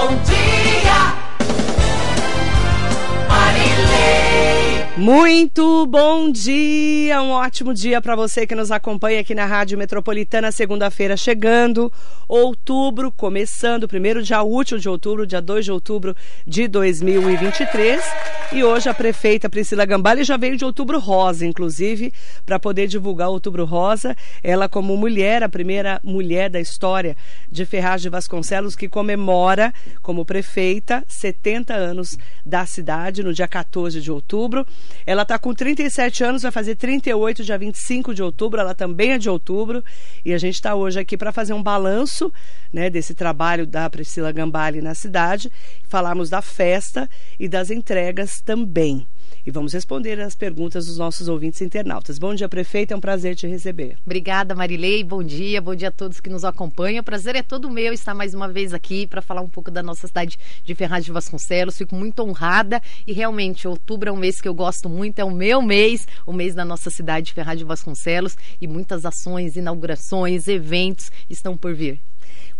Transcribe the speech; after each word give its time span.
Bom 0.00 0.16
dia. 0.24 0.59
Muito 5.00 5.86
bom 5.86 6.30
dia, 6.30 7.22
um 7.22 7.30
ótimo 7.30 7.72
dia 7.72 8.02
para 8.02 8.14
você 8.14 8.46
que 8.46 8.54
nos 8.54 8.70
acompanha 8.70 9.20
aqui 9.20 9.34
na 9.34 9.46
Rádio 9.46 9.78
Metropolitana, 9.78 10.52
segunda-feira 10.52 11.16
chegando, 11.16 11.90
outubro 12.28 13.10
começando, 13.10 13.88
primeiro 13.88 14.22
dia 14.22 14.42
útil 14.42 14.76
de 14.76 14.90
outubro, 14.90 15.26
dia 15.26 15.40
2 15.40 15.64
de 15.64 15.72
outubro 15.72 16.14
de 16.46 16.68
2023. 16.68 18.04
E 18.52 18.64
hoje 18.64 18.88
a 18.88 18.94
prefeita 18.94 19.48
Priscila 19.48 19.86
Gambale 19.86 20.24
já 20.24 20.36
veio 20.36 20.56
de 20.56 20.64
outubro 20.64 20.98
rosa, 20.98 21.46
inclusive, 21.46 22.12
para 22.44 22.58
poder 22.58 22.88
divulgar 22.88 23.28
outubro 23.28 23.64
rosa. 23.64 24.16
Ela, 24.42 24.68
como 24.68 24.96
mulher, 24.96 25.44
a 25.44 25.48
primeira 25.48 26.00
mulher 26.02 26.50
da 26.50 26.60
história 26.60 27.16
de 27.50 27.64
Ferraz 27.64 28.02
de 28.02 28.08
Vasconcelos, 28.08 28.74
que 28.74 28.88
comemora, 28.88 29.72
como 30.02 30.24
prefeita, 30.24 31.04
70 31.06 31.72
anos 31.72 32.18
da 32.44 32.66
cidade 32.66 33.22
no 33.22 33.32
dia 33.32 33.46
14 33.46 34.00
de 34.00 34.10
outubro. 34.10 34.66
Ela 35.06 35.22
está 35.22 35.38
com 35.38 35.54
37 35.54 36.24
anos, 36.24 36.42
vai 36.42 36.50
fazer 36.50 36.76
38 36.76 37.44
dia 37.44 37.58
25 37.58 38.14
de 38.14 38.22
outubro, 38.22 38.60
ela 38.60 38.74
também 38.74 39.12
é 39.12 39.18
de 39.18 39.28
outubro. 39.28 39.82
E 40.24 40.32
a 40.32 40.38
gente 40.38 40.54
está 40.54 40.74
hoje 40.74 41.00
aqui 41.00 41.16
para 41.16 41.32
fazer 41.32 41.52
um 41.52 41.62
balanço 41.62 42.32
né, 42.72 42.90
desse 42.90 43.14
trabalho 43.14 43.66
da 43.66 43.88
Priscila 43.88 44.32
Gambale 44.32 44.80
na 44.80 44.94
cidade, 44.94 45.50
falarmos 45.88 46.30
da 46.30 46.42
festa 46.42 47.08
e 47.38 47.48
das 47.48 47.70
entregas 47.70 48.40
também 48.40 49.06
e 49.50 49.52
vamos 49.52 49.72
responder 49.72 50.20
as 50.20 50.36
perguntas 50.36 50.86
dos 50.86 50.96
nossos 50.96 51.26
ouvintes 51.26 51.60
internautas. 51.60 52.20
Bom 52.20 52.32
dia, 52.32 52.48
prefeito, 52.48 52.92
é 52.94 52.96
um 52.96 53.00
prazer 53.00 53.34
te 53.34 53.48
receber. 53.48 53.98
Obrigada, 54.06 54.54
Marilei. 54.54 55.02
Bom 55.02 55.24
dia, 55.24 55.60
bom 55.60 55.74
dia 55.74 55.88
a 55.88 55.90
todos 55.90 56.20
que 56.20 56.30
nos 56.30 56.44
acompanham. 56.44 57.00
O 57.00 57.04
prazer 57.04 57.34
é 57.34 57.42
todo 57.42 57.68
meu 57.68 57.92
estar 57.92 58.14
mais 58.14 58.32
uma 58.32 58.48
vez 58.48 58.72
aqui 58.72 59.08
para 59.08 59.20
falar 59.20 59.40
um 59.40 59.48
pouco 59.48 59.68
da 59.68 59.82
nossa 59.82 60.06
cidade 60.06 60.38
de 60.64 60.74
Ferraz 60.76 61.04
de 61.04 61.10
Vasconcelos. 61.10 61.76
Fico 61.76 61.96
muito 61.96 62.22
honrada 62.22 62.80
e 63.04 63.12
realmente 63.12 63.66
outubro 63.66 64.08
é 64.08 64.12
um 64.12 64.16
mês 64.16 64.40
que 64.40 64.46
eu 64.46 64.54
gosto 64.54 64.88
muito, 64.88 65.18
é 65.18 65.24
o 65.24 65.32
meu 65.32 65.60
mês, 65.60 66.06
o 66.24 66.32
mês 66.32 66.54
da 66.54 66.64
nossa 66.64 66.88
cidade 66.88 67.26
de 67.26 67.34
Ferraz 67.34 67.58
de 67.58 67.64
Vasconcelos 67.64 68.36
e 68.60 68.68
muitas 68.68 69.04
ações, 69.04 69.56
inaugurações, 69.56 70.46
eventos 70.46 71.10
estão 71.28 71.56
por 71.56 71.74
vir. 71.74 71.98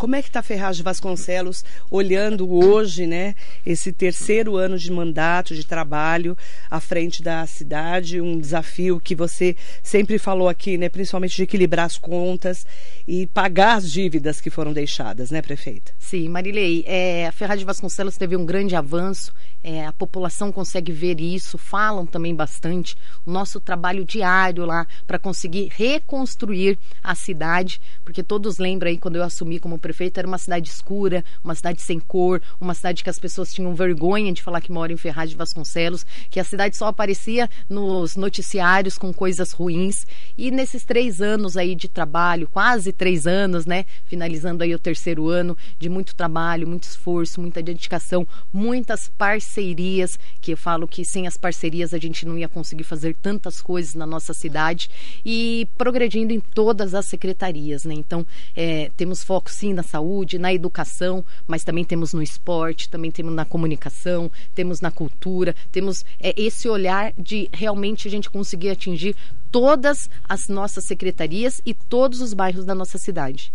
Como 0.01 0.17
é 0.17 0.23
que 0.23 0.29
está 0.29 0.43
Ferraz 0.43 0.79
de 0.79 0.83
Vasconcelos 0.83 1.63
olhando 1.91 2.51
hoje, 2.51 3.07
né, 3.07 3.35
esse 3.67 3.93
terceiro 3.93 4.57
ano 4.57 4.79
de 4.79 4.91
mandato, 4.91 5.55
de 5.55 5.63
trabalho 5.63 6.35
à 6.71 6.81
frente 6.81 7.23
da 7.23 7.45
cidade, 7.45 8.19
um 8.19 8.39
desafio 8.39 8.99
que 8.99 9.15
você 9.15 9.55
sempre 9.83 10.19
falou 10.19 10.49
aqui, 10.49 10.79
né, 10.79 10.89
principalmente 10.89 11.37
de 11.37 11.43
equilibrar 11.43 11.85
as 11.85 11.99
contas 11.99 12.67
e 13.07 13.27
pagar 13.27 13.77
as 13.77 13.93
dívidas 13.93 14.41
que 14.41 14.49
foram 14.49 14.73
deixadas, 14.73 15.31
né, 15.31 15.43
prefeita? 15.43 15.93
Sim, 15.99 16.31
Marilei, 16.31 16.83
é, 16.87 17.27
a 17.27 17.33
Ferraz 17.33 17.61
de 17.61 17.67
Vasconcelos 17.67 18.17
teve 18.17 18.35
um 18.39 18.47
grande 18.47 18.75
avanço, 18.75 19.35
é, 19.63 19.85
a 19.85 19.93
população 19.93 20.51
consegue 20.51 20.93
ver 20.93 21.21
isso, 21.21 21.59
falam 21.59 22.07
também 22.07 22.35
bastante. 22.35 22.97
O 23.27 23.31
nosso 23.31 23.61
trabalho 23.61 24.03
diário 24.03 24.65
lá 24.65 24.87
para 25.07 25.19
conseguir 25.19 25.71
reconstruir 25.77 26.79
a 27.05 27.15
cidade, 27.15 27.79
porque 28.03 28.23
todos 28.23 28.57
lembram 28.57 28.89
aí 28.89 28.97
quando 28.97 29.17
eu 29.17 29.23
assumi 29.23 29.61
como 29.61 29.79
prefeita 29.79 29.90
prefeito 29.91 30.19
era 30.19 30.29
uma 30.29 30.39
cidade 30.39 30.69
escura, 30.69 31.25
uma 31.43 31.55
cidade 31.55 31.83
sem 31.83 31.99
cor, 31.99 32.41
uma 32.61 32.75
cidade 32.75 33.03
que 33.03 33.11
as 33.11 33.19
pessoas 33.19 33.53
tinham 33.53 33.75
vergonha 33.75 34.33
de 34.33 34.41
falar 34.41 34.61
que 34.61 34.71
mora 34.71 34.93
em 34.93 34.97
Ferraz 34.97 35.31
de 35.31 35.37
Vasconcelos, 35.37 36.07
que 36.31 36.39
a 36.39 36.45
cidade 36.45 36.77
só 36.77 36.87
aparecia 36.87 37.51
nos 37.69 38.15
noticiários 38.15 38.97
com 38.97 39.13
coisas 39.13 39.51
ruins. 39.51 40.07
E 40.39 40.53
nesses 40.53 40.85
três 40.85 41.21
anos 41.21 41.57
aí 41.57 41.75
de 41.75 41.89
trabalho, 41.89 42.49
quase 42.49 42.93
três 42.93 43.27
anos, 43.27 43.67
né? 43.67 43.85
Finalizando 44.05 44.63
aí 44.63 44.73
o 44.73 44.79
terceiro 44.79 45.29
ano 45.29 45.57
de 45.77 45.89
muito 45.89 46.15
trabalho, 46.15 46.69
muito 46.69 46.85
esforço, 46.85 47.41
muita 47.41 47.61
dedicação, 47.61 48.27
muitas 48.53 49.09
parcerias, 49.19 50.17
que 50.41 50.53
eu 50.53 50.57
falo 50.57 50.87
que 50.87 51.05
sem 51.05 51.27
as 51.27 51.37
parcerias 51.37 51.93
a 51.93 51.99
gente 51.99 52.25
não 52.25 52.39
ia 52.39 52.49
conseguir 52.49 52.85
fazer 52.85 53.17
tantas 53.21 53.61
coisas 53.61 53.95
na 53.95 54.07
nossa 54.07 54.33
cidade 54.33 54.89
e 55.25 55.67
progredindo 55.77 56.33
em 56.33 56.39
todas 56.39 56.95
as 56.95 57.07
secretarias, 57.07 57.85
né? 57.85 57.95
Então, 57.95 58.25
é, 58.55 58.91
temos 58.97 59.25
foco 59.25 59.51
sim 59.51 59.75
na 59.81 59.83
saúde, 59.83 60.39
na 60.39 60.53
educação, 60.53 61.25
mas 61.47 61.65
também 61.65 61.85
temos 61.85 62.13
no 62.13 62.23
esporte, 62.23 62.89
também 62.89 63.11
temos 63.11 63.35
na 63.35 63.45
comunicação, 63.45 64.31
temos 64.55 64.81
na 64.81 64.91
cultura, 64.91 65.57
temos 65.73 66.05
é, 66.21 66.35
esse 66.37 66.69
olhar 66.69 67.13
de 67.19 67.49
realmente 67.53 68.07
a 68.07 68.11
gente 68.11 68.29
conseguir 68.29 68.69
atingir 68.69 69.17
todas 69.51 70.09
as 70.29 70.49
nossas 70.49 70.85
secretarias 70.85 71.61
e 71.65 71.75
todos 71.75 72.21
os 72.21 72.35
bairros 72.35 72.65
da 72.65 72.75
nossa 72.75 72.99
cidade. 72.99 73.53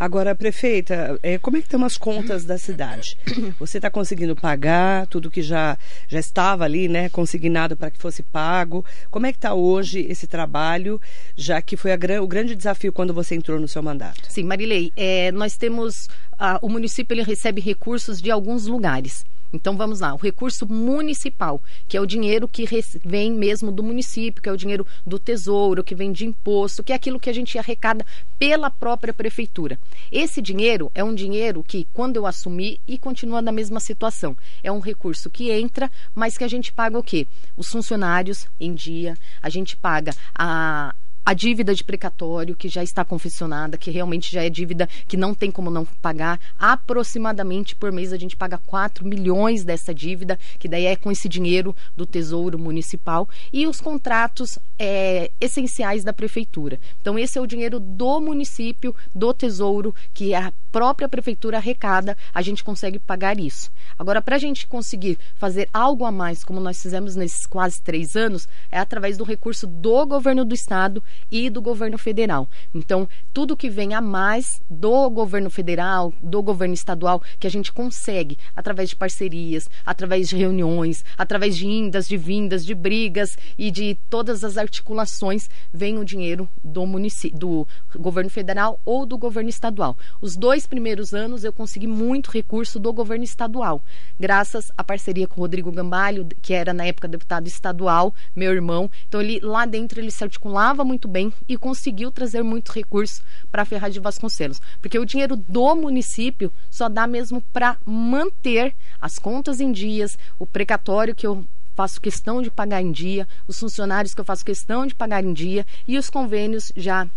Agora, 0.00 0.34
prefeita, 0.34 1.20
é, 1.22 1.36
como 1.36 1.58
é 1.58 1.60
que 1.60 1.66
estão 1.66 1.84
as 1.84 1.98
contas 1.98 2.46
da 2.46 2.56
cidade? 2.56 3.18
Você 3.60 3.76
está 3.76 3.90
conseguindo 3.90 4.34
pagar 4.34 5.06
tudo 5.08 5.30
que 5.30 5.42
já, 5.42 5.76
já 6.08 6.18
estava 6.18 6.64
ali, 6.64 6.88
né, 6.88 7.10
consignado 7.10 7.76
para 7.76 7.90
que 7.90 7.98
fosse 7.98 8.22
pago? 8.22 8.82
Como 9.10 9.26
é 9.26 9.30
que 9.30 9.36
está 9.36 9.52
hoje 9.52 10.06
esse 10.08 10.26
trabalho, 10.26 10.98
já 11.36 11.60
que 11.60 11.76
foi 11.76 11.92
a, 11.92 11.98
o 12.22 12.26
grande 12.26 12.54
desafio 12.54 12.94
quando 12.94 13.12
você 13.12 13.34
entrou 13.34 13.60
no 13.60 13.68
seu 13.68 13.82
mandato? 13.82 14.22
Sim, 14.26 14.44
Marilei, 14.44 14.90
é, 14.96 15.30
nós 15.32 15.58
temos, 15.58 16.08
a, 16.38 16.58
o 16.62 16.70
município 16.70 17.12
ele 17.12 17.22
recebe 17.22 17.60
recursos 17.60 18.22
de 18.22 18.30
alguns 18.30 18.66
lugares. 18.66 19.22
Então 19.52 19.76
vamos 19.76 20.00
lá, 20.00 20.14
o 20.14 20.16
recurso 20.16 20.66
municipal, 20.66 21.62
que 21.88 21.96
é 21.96 22.00
o 22.00 22.06
dinheiro 22.06 22.46
que 22.46 22.64
vem 23.04 23.32
mesmo 23.32 23.72
do 23.72 23.82
município, 23.82 24.42
que 24.42 24.48
é 24.48 24.52
o 24.52 24.56
dinheiro 24.56 24.86
do 25.04 25.18
tesouro, 25.18 25.82
que 25.82 25.94
vem 25.94 26.12
de 26.12 26.24
imposto, 26.24 26.84
que 26.84 26.92
é 26.92 26.96
aquilo 26.96 27.18
que 27.18 27.28
a 27.28 27.32
gente 27.32 27.58
arrecada 27.58 28.04
pela 28.38 28.70
própria 28.70 29.12
prefeitura. 29.12 29.78
Esse 30.10 30.40
dinheiro 30.40 30.90
é 30.94 31.02
um 31.02 31.14
dinheiro 31.14 31.64
que, 31.66 31.86
quando 31.92 32.16
eu 32.16 32.26
assumi, 32.26 32.80
e 32.86 32.96
continua 32.96 33.42
na 33.42 33.52
mesma 33.52 33.80
situação, 33.80 34.36
é 34.62 34.70
um 34.70 34.80
recurso 34.80 35.28
que 35.28 35.50
entra, 35.50 35.90
mas 36.14 36.38
que 36.38 36.44
a 36.44 36.48
gente 36.48 36.72
paga 36.72 36.98
o 36.98 37.02
quê? 37.02 37.26
Os 37.56 37.68
funcionários 37.68 38.46
em 38.58 38.72
dia, 38.74 39.16
a 39.42 39.48
gente 39.48 39.76
paga 39.76 40.14
a 40.34 40.94
a 41.24 41.34
dívida 41.34 41.74
de 41.74 41.84
precatório, 41.84 42.56
que 42.56 42.68
já 42.68 42.82
está 42.82 43.04
confeccionada, 43.04 43.76
que 43.76 43.90
realmente 43.90 44.32
já 44.32 44.42
é 44.42 44.50
dívida 44.50 44.88
que 45.06 45.16
não 45.16 45.34
tem 45.34 45.50
como 45.50 45.70
não 45.70 45.84
pagar. 45.84 46.40
Aproximadamente 46.58 47.76
por 47.76 47.92
mês 47.92 48.12
a 48.12 48.16
gente 48.16 48.36
paga 48.36 48.58
4 48.58 49.06
milhões 49.06 49.64
dessa 49.64 49.94
dívida, 49.94 50.38
que 50.58 50.68
daí 50.68 50.86
é 50.86 50.96
com 50.96 51.10
esse 51.10 51.28
dinheiro 51.28 51.74
do 51.96 52.06
Tesouro 52.06 52.58
Municipal. 52.58 53.28
E 53.52 53.66
os 53.66 53.80
contratos 53.80 54.58
é, 54.78 55.30
essenciais 55.40 56.02
da 56.02 56.12
Prefeitura. 56.12 56.80
Então, 57.00 57.18
esse 57.18 57.38
é 57.38 57.40
o 57.40 57.46
dinheiro 57.46 57.78
do 57.78 58.20
município, 58.20 58.94
do 59.14 59.32
Tesouro, 59.34 59.94
que 60.14 60.34
a 60.34 60.52
própria 60.72 61.08
Prefeitura 61.08 61.58
arrecada, 61.58 62.16
a 62.32 62.40
gente 62.42 62.64
consegue 62.64 62.98
pagar 62.98 63.38
isso. 63.38 63.70
Agora, 63.98 64.22
para 64.22 64.36
a 64.36 64.38
gente 64.38 64.66
conseguir 64.66 65.18
fazer 65.34 65.68
algo 65.72 66.04
a 66.04 66.12
mais, 66.12 66.44
como 66.44 66.60
nós 66.60 66.80
fizemos 66.80 67.16
nesses 67.16 67.44
quase 67.44 67.82
três 67.82 68.16
anos, 68.16 68.48
é 68.70 68.78
através 68.78 69.18
do 69.18 69.24
recurso 69.24 69.66
do 69.66 70.06
governo 70.06 70.44
do 70.44 70.54
Estado 70.54 71.02
e 71.30 71.50
do 71.50 71.60
governo 71.60 71.98
federal. 71.98 72.48
Então, 72.74 73.08
tudo 73.32 73.56
que 73.56 73.68
vem 73.68 73.94
a 73.94 74.00
mais 74.00 74.60
do 74.68 75.08
governo 75.10 75.50
federal, 75.50 76.12
do 76.22 76.42
governo 76.42 76.74
estadual, 76.74 77.22
que 77.38 77.46
a 77.46 77.50
gente 77.50 77.72
consegue 77.72 78.38
através 78.54 78.90
de 78.90 78.96
parcerias, 78.96 79.68
através 79.84 80.28
de 80.28 80.36
reuniões, 80.36 81.04
através 81.16 81.56
de 81.56 81.66
indas, 81.66 82.06
de 82.06 82.16
vindas, 82.16 82.64
de 82.64 82.74
brigas 82.74 83.36
e 83.58 83.70
de 83.70 83.96
todas 84.08 84.44
as 84.44 84.56
articulações, 84.56 85.48
vem 85.72 85.98
o 85.98 86.04
dinheiro 86.04 86.48
do 86.62 86.86
município, 86.86 87.38
do 87.38 87.68
governo 87.96 88.30
federal 88.30 88.80
ou 88.84 89.06
do 89.06 89.16
governo 89.18 89.50
estadual. 89.50 89.96
Os 90.20 90.36
dois 90.36 90.66
primeiros 90.66 91.12
anos 91.14 91.44
eu 91.44 91.52
consegui 91.52 91.86
muito 91.86 92.30
recurso 92.30 92.78
do 92.78 92.92
governo 92.92 93.24
estadual, 93.24 93.82
graças 94.18 94.70
à 94.76 94.84
parceria 94.84 95.26
com 95.26 95.40
o 95.40 95.44
Rodrigo 95.44 95.72
Gambalho, 95.72 96.26
que 96.42 96.52
era 96.52 96.72
na 96.72 96.84
época 96.84 97.08
deputado 97.08 97.46
estadual, 97.46 98.14
meu 98.34 98.52
irmão. 98.52 98.90
Então, 99.08 99.20
ele 99.20 99.40
lá 99.40 99.66
dentro 99.66 100.00
ele 100.00 100.10
se 100.10 100.22
articulava 100.22 100.84
muito 100.84 100.99
muito 101.00 101.08
bem 101.08 101.32
e 101.48 101.56
conseguiu 101.56 102.12
trazer 102.12 102.42
muito 102.42 102.72
recurso 102.72 103.22
para 103.50 103.62
a 103.62 103.64
Ferraz 103.64 103.94
de 103.94 104.00
Vasconcelos. 104.00 104.60
Porque 104.82 104.98
o 104.98 105.06
dinheiro 105.06 105.34
do 105.34 105.74
município 105.74 106.52
só 106.70 106.90
dá 106.90 107.06
mesmo 107.06 107.40
para 107.40 107.78
manter 107.86 108.74
as 109.00 109.18
contas 109.18 109.60
em 109.60 109.72
dias, 109.72 110.18
o 110.38 110.44
precatório 110.44 111.14
que 111.14 111.26
eu 111.26 111.46
faço 111.74 112.00
questão 112.00 112.42
de 112.42 112.50
pagar 112.50 112.82
em 112.82 112.92
dia, 112.92 113.26
os 113.48 113.58
funcionários 113.58 114.12
que 114.12 114.20
eu 114.20 114.24
faço 114.24 114.44
questão 114.44 114.86
de 114.86 114.94
pagar 114.94 115.24
em 115.24 115.32
dia 115.32 115.64
e 115.88 115.96
os 115.96 116.10
convênios 116.10 116.70
já 116.76 117.08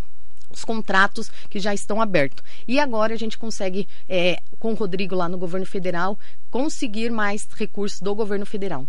os 0.50 0.63
contratos 0.63 1.30
que 1.50 1.59
já 1.59 1.74
estão 1.74 2.00
abertos. 2.00 2.44
E 2.68 2.80
agora 2.80 3.13
a 3.13 3.18
gente 3.18 3.38
consegue, 3.39 3.88
é, 4.07 4.39
com 4.59 4.71
o 4.71 4.75
Rodrigo 4.75 5.15
lá 5.15 5.27
no 5.27 5.38
governo 5.38 5.65
federal, 5.65 6.18
conseguir 6.51 7.12
mais 7.12 7.47
recursos 7.57 8.00
do 8.00 8.13
governo 8.13 8.45
federal. 8.45 8.88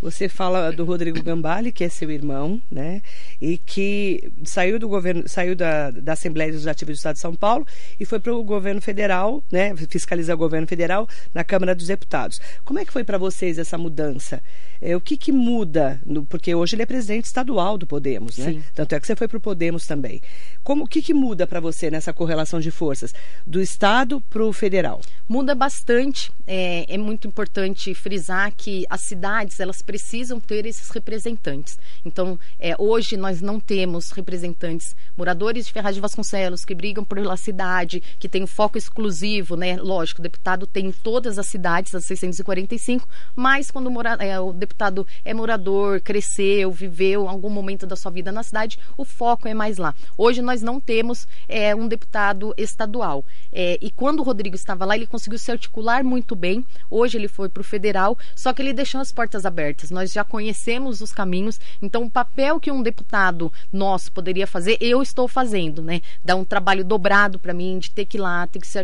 Você 0.00 0.28
fala 0.28 0.72
do 0.72 0.84
Rodrigo 0.84 1.22
Gambale, 1.22 1.70
que 1.70 1.84
é 1.84 1.88
seu 1.88 2.10
irmão, 2.10 2.60
né? 2.70 3.02
E 3.40 3.58
que 3.58 4.32
saiu 4.44 4.78
do 4.78 4.88
governo, 4.88 5.24
saiu 5.26 5.54
da, 5.54 5.90
da 5.90 6.14
Assembleia 6.14 6.50
Legislativa 6.50 6.90
do 6.90 6.94
Estado 6.94 7.14
de 7.14 7.20
São 7.20 7.34
Paulo 7.34 7.66
e 7.98 8.04
foi 8.04 8.18
para 8.18 8.34
o 8.34 8.42
governo 8.42 8.80
federal, 8.80 9.42
né? 9.52 9.74
Fiscalizar 9.88 10.34
o 10.34 10.38
governo 10.38 10.66
federal 10.66 11.06
na 11.34 11.44
Câmara 11.44 11.74
dos 11.74 11.86
Deputados. 11.86 12.40
Como 12.64 12.78
é 12.78 12.84
que 12.84 12.92
foi 12.92 13.04
para 13.04 13.18
vocês 13.18 13.58
essa 13.58 13.76
mudança? 13.76 14.42
É, 14.80 14.96
o 14.96 15.00
que, 15.00 15.16
que 15.16 15.30
muda? 15.30 16.00
No, 16.06 16.24
porque 16.24 16.54
hoje 16.54 16.74
ele 16.74 16.82
é 16.82 16.86
presidente 16.86 17.26
estadual 17.26 17.76
do 17.76 17.86
Podemos, 17.86 18.38
né? 18.38 18.52
Sim. 18.52 18.64
Tanto 18.74 18.94
é 18.94 19.00
que 19.00 19.06
você 19.06 19.14
foi 19.14 19.28
para 19.28 19.36
o 19.36 19.40
Podemos 19.40 19.86
também. 19.86 20.22
Como, 20.64 20.84
o 20.84 20.88
que, 20.88 21.02
que 21.02 21.12
muda 21.12 21.46
para 21.46 21.60
você 21.60 21.90
nessa 21.90 22.12
correlação 22.12 22.58
de 22.60 22.70
forças 22.70 23.12
do 23.46 23.60
Estado 23.60 24.20
para 24.22 24.42
o 24.42 24.52
federal? 24.52 25.02
Muda 25.28 25.54
bastante. 25.54 26.32
É, 26.46 26.86
é 26.88 26.96
muito 26.96 27.28
importante 27.28 27.94
frisar 27.94 28.52
que 28.56 28.86
as 28.88 29.02
cidades 29.02 29.60
elas 29.60 29.82
precisam 29.90 30.38
ter 30.38 30.66
esses 30.66 30.88
representantes. 30.90 31.76
Então, 32.04 32.38
é, 32.60 32.76
hoje 32.78 33.16
nós 33.16 33.42
não 33.42 33.58
temos 33.58 34.12
representantes 34.12 34.94
moradores 35.16 35.66
de 35.66 35.72
Ferraz 35.72 35.96
de 35.96 36.00
Vasconcelos 36.00 36.64
que 36.64 36.76
brigam 36.76 37.02
pela 37.02 37.36
cidade, 37.36 38.00
que 38.20 38.28
tem 38.28 38.44
um 38.44 38.46
foco 38.46 38.78
exclusivo, 38.78 39.56
né? 39.56 39.76
Lógico, 39.80 40.20
o 40.20 40.22
deputado 40.22 40.64
tem 40.64 40.86
em 40.86 40.92
todas 40.92 41.40
as 41.40 41.46
cidades, 41.46 41.92
as 41.92 42.04
645, 42.04 43.08
mas 43.34 43.68
quando 43.68 43.90
mora, 43.90 44.10
é, 44.20 44.38
o 44.38 44.52
deputado 44.52 45.04
é 45.24 45.34
morador, 45.34 46.00
cresceu, 46.00 46.70
viveu 46.70 47.28
algum 47.28 47.50
momento 47.50 47.84
da 47.84 47.96
sua 47.96 48.12
vida 48.12 48.30
na 48.30 48.44
cidade, 48.44 48.78
o 48.96 49.04
foco 49.04 49.48
é 49.48 49.54
mais 49.54 49.76
lá. 49.76 49.92
Hoje 50.16 50.40
nós 50.40 50.62
não 50.62 50.78
temos 50.78 51.26
é, 51.48 51.74
um 51.74 51.88
deputado 51.88 52.54
estadual. 52.56 53.24
É, 53.52 53.76
e 53.82 53.90
quando 53.90 54.20
o 54.20 54.22
Rodrigo 54.22 54.54
estava 54.54 54.84
lá, 54.84 54.94
ele 54.94 55.08
conseguiu 55.08 55.38
se 55.38 55.50
articular 55.50 56.04
muito 56.04 56.36
bem. 56.36 56.64
Hoje 56.88 57.18
ele 57.18 57.26
foi 57.26 57.48
para 57.48 57.60
o 57.60 57.64
federal, 57.64 58.16
só 58.36 58.52
que 58.52 58.62
ele 58.62 58.72
deixou 58.72 59.00
as 59.00 59.10
portas 59.10 59.44
abertas. 59.44 59.79
Nós 59.88 60.12
já 60.12 60.24
conhecemos 60.24 61.00
os 61.00 61.12
caminhos, 61.12 61.60
então 61.80 62.02
o 62.02 62.10
papel 62.10 62.58
que 62.58 62.72
um 62.72 62.82
deputado 62.82 63.52
nosso 63.72 64.10
poderia 64.10 64.46
fazer, 64.46 64.76
eu 64.80 65.00
estou 65.00 65.28
fazendo, 65.28 65.80
né? 65.80 66.00
Dá 66.24 66.34
um 66.34 66.44
trabalho 66.44 66.84
dobrado 66.84 67.38
para 67.38 67.54
mim 67.54 67.78
de 67.78 67.92
ter 67.92 68.04
que 68.04 68.18
ir 68.18 68.20
lá, 68.20 68.46
ter 68.48 68.58
que 68.58 68.66
se 68.66 68.78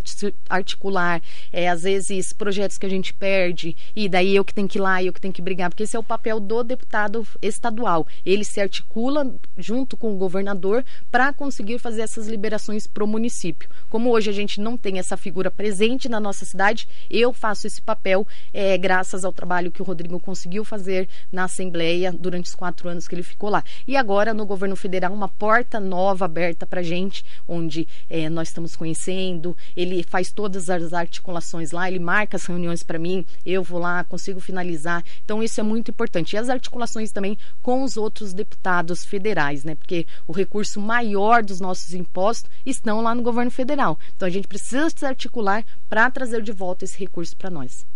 articular. 0.49 1.21
É, 1.53 1.69
às 1.69 1.83
vezes 1.83 2.33
projetos 2.33 2.79
que 2.79 2.87
a 2.87 2.89
gente 2.89 3.13
perde, 3.13 3.77
e 3.95 4.09
daí 4.09 4.37
eu 4.37 4.45
que 4.45 4.55
tenho 4.55 4.69
que 4.69 4.79
ir 4.79 4.81
lá, 4.81 5.03
eu 5.03 5.13
que 5.13 5.21
tenho 5.21 5.35
que 5.35 5.43
brigar, 5.43 5.69
porque 5.69 5.83
esse 5.83 5.97
é 5.97 5.99
o 5.99 6.05
papel 6.05 6.39
do 6.39 6.63
deputado 6.63 7.27
estadual. 7.43 8.07
Ele 8.25 8.45
se 8.45 8.61
articula 8.61 9.35
junto 9.57 9.97
com 9.97 10.15
o 10.15 10.17
governador 10.17 10.85
para 11.11 11.33
conseguir 11.33 11.79
fazer 11.79 12.03
essas 12.03 12.29
liberações 12.29 12.87
para 12.87 13.03
o 13.03 13.07
município. 13.07 13.69
Como 13.91 14.11
hoje 14.11 14.31
a 14.31 14.33
gente 14.33 14.61
não 14.61 14.77
tem 14.77 14.99
essa 14.99 15.17
figura 15.17 15.51
presente 15.51 16.09
na 16.09 16.21
nossa 16.21 16.45
cidade, 16.45 16.89
eu 17.11 17.33
faço 17.33 17.67
esse 17.67 17.83
papel 17.83 18.27
é, 18.53 18.77
graças 18.79 19.25
ao 19.25 19.33
trabalho 19.33 19.73
que 19.73 19.83
o 19.83 19.85
Rodrigo 19.85 20.21
conseguiu 20.21 20.65
fazer 20.65 20.86
na 21.31 21.45
Assembleia 21.45 22.13
durante 22.13 22.47
os 22.47 22.55
quatro 22.55 22.89
anos 22.89 23.07
que 23.07 23.15
ele 23.15 23.23
ficou 23.23 23.51
lá. 23.51 23.63
E 23.87 23.97
agora, 23.97 24.33
no 24.33 24.47
governo 24.47 24.77
federal, 24.77 25.13
uma 25.13 25.29
porta 25.29 25.79
nova 25.81 26.25
aberta 26.25 26.67
para 26.67 26.83
gente, 26.83 27.25
onde 27.47 27.87
é, 28.09 28.29
nós 28.29 28.49
estamos 28.49 28.77
conhecendo. 28.77 29.57
Ele 29.77 30.03
faz 30.03 30.33
todas 30.33 30.71
as 30.71 30.93
articulações 30.93 31.73
lá, 31.73 31.89
ele 31.89 31.99
marca 31.99 32.37
as 32.37 32.45
reuniões 32.45 32.83
para 32.83 32.99
mim, 32.99 33.25
eu 33.45 33.63
vou 33.63 33.79
lá, 33.79 34.05
consigo 34.05 34.41
finalizar. 34.41 35.05
Então, 35.25 35.43
isso 35.43 35.61
é 35.61 35.63
muito 35.63 35.91
importante. 35.91 36.35
E 36.35 36.39
as 36.39 36.49
articulações 36.49 37.13
também 37.13 37.39
com 37.63 37.83
os 37.83 37.97
outros 37.97 38.33
deputados 38.33 39.05
federais, 39.05 39.65
né? 39.65 39.75
Porque 39.75 40.07
o 40.27 40.33
recurso 40.33 40.81
maior 40.81 41.43
dos 41.43 41.61
nossos 41.61 41.95
impostos 41.95 42.51
estão 42.65 43.01
lá 43.01 43.15
no 43.15 43.23
governo 43.23 43.51
federal. 43.51 43.99
Então, 44.15 44.27
a 44.27 44.31
gente 44.31 44.49
precisa 44.49 44.91
se 44.91 45.05
articular 45.05 45.65
para 45.89 46.11
trazer 46.11 46.43
de 46.43 46.53
volta 46.53 46.85
esse 46.85 46.99
recurso 46.99 47.37
para 47.37 47.51
nós. 47.51 47.87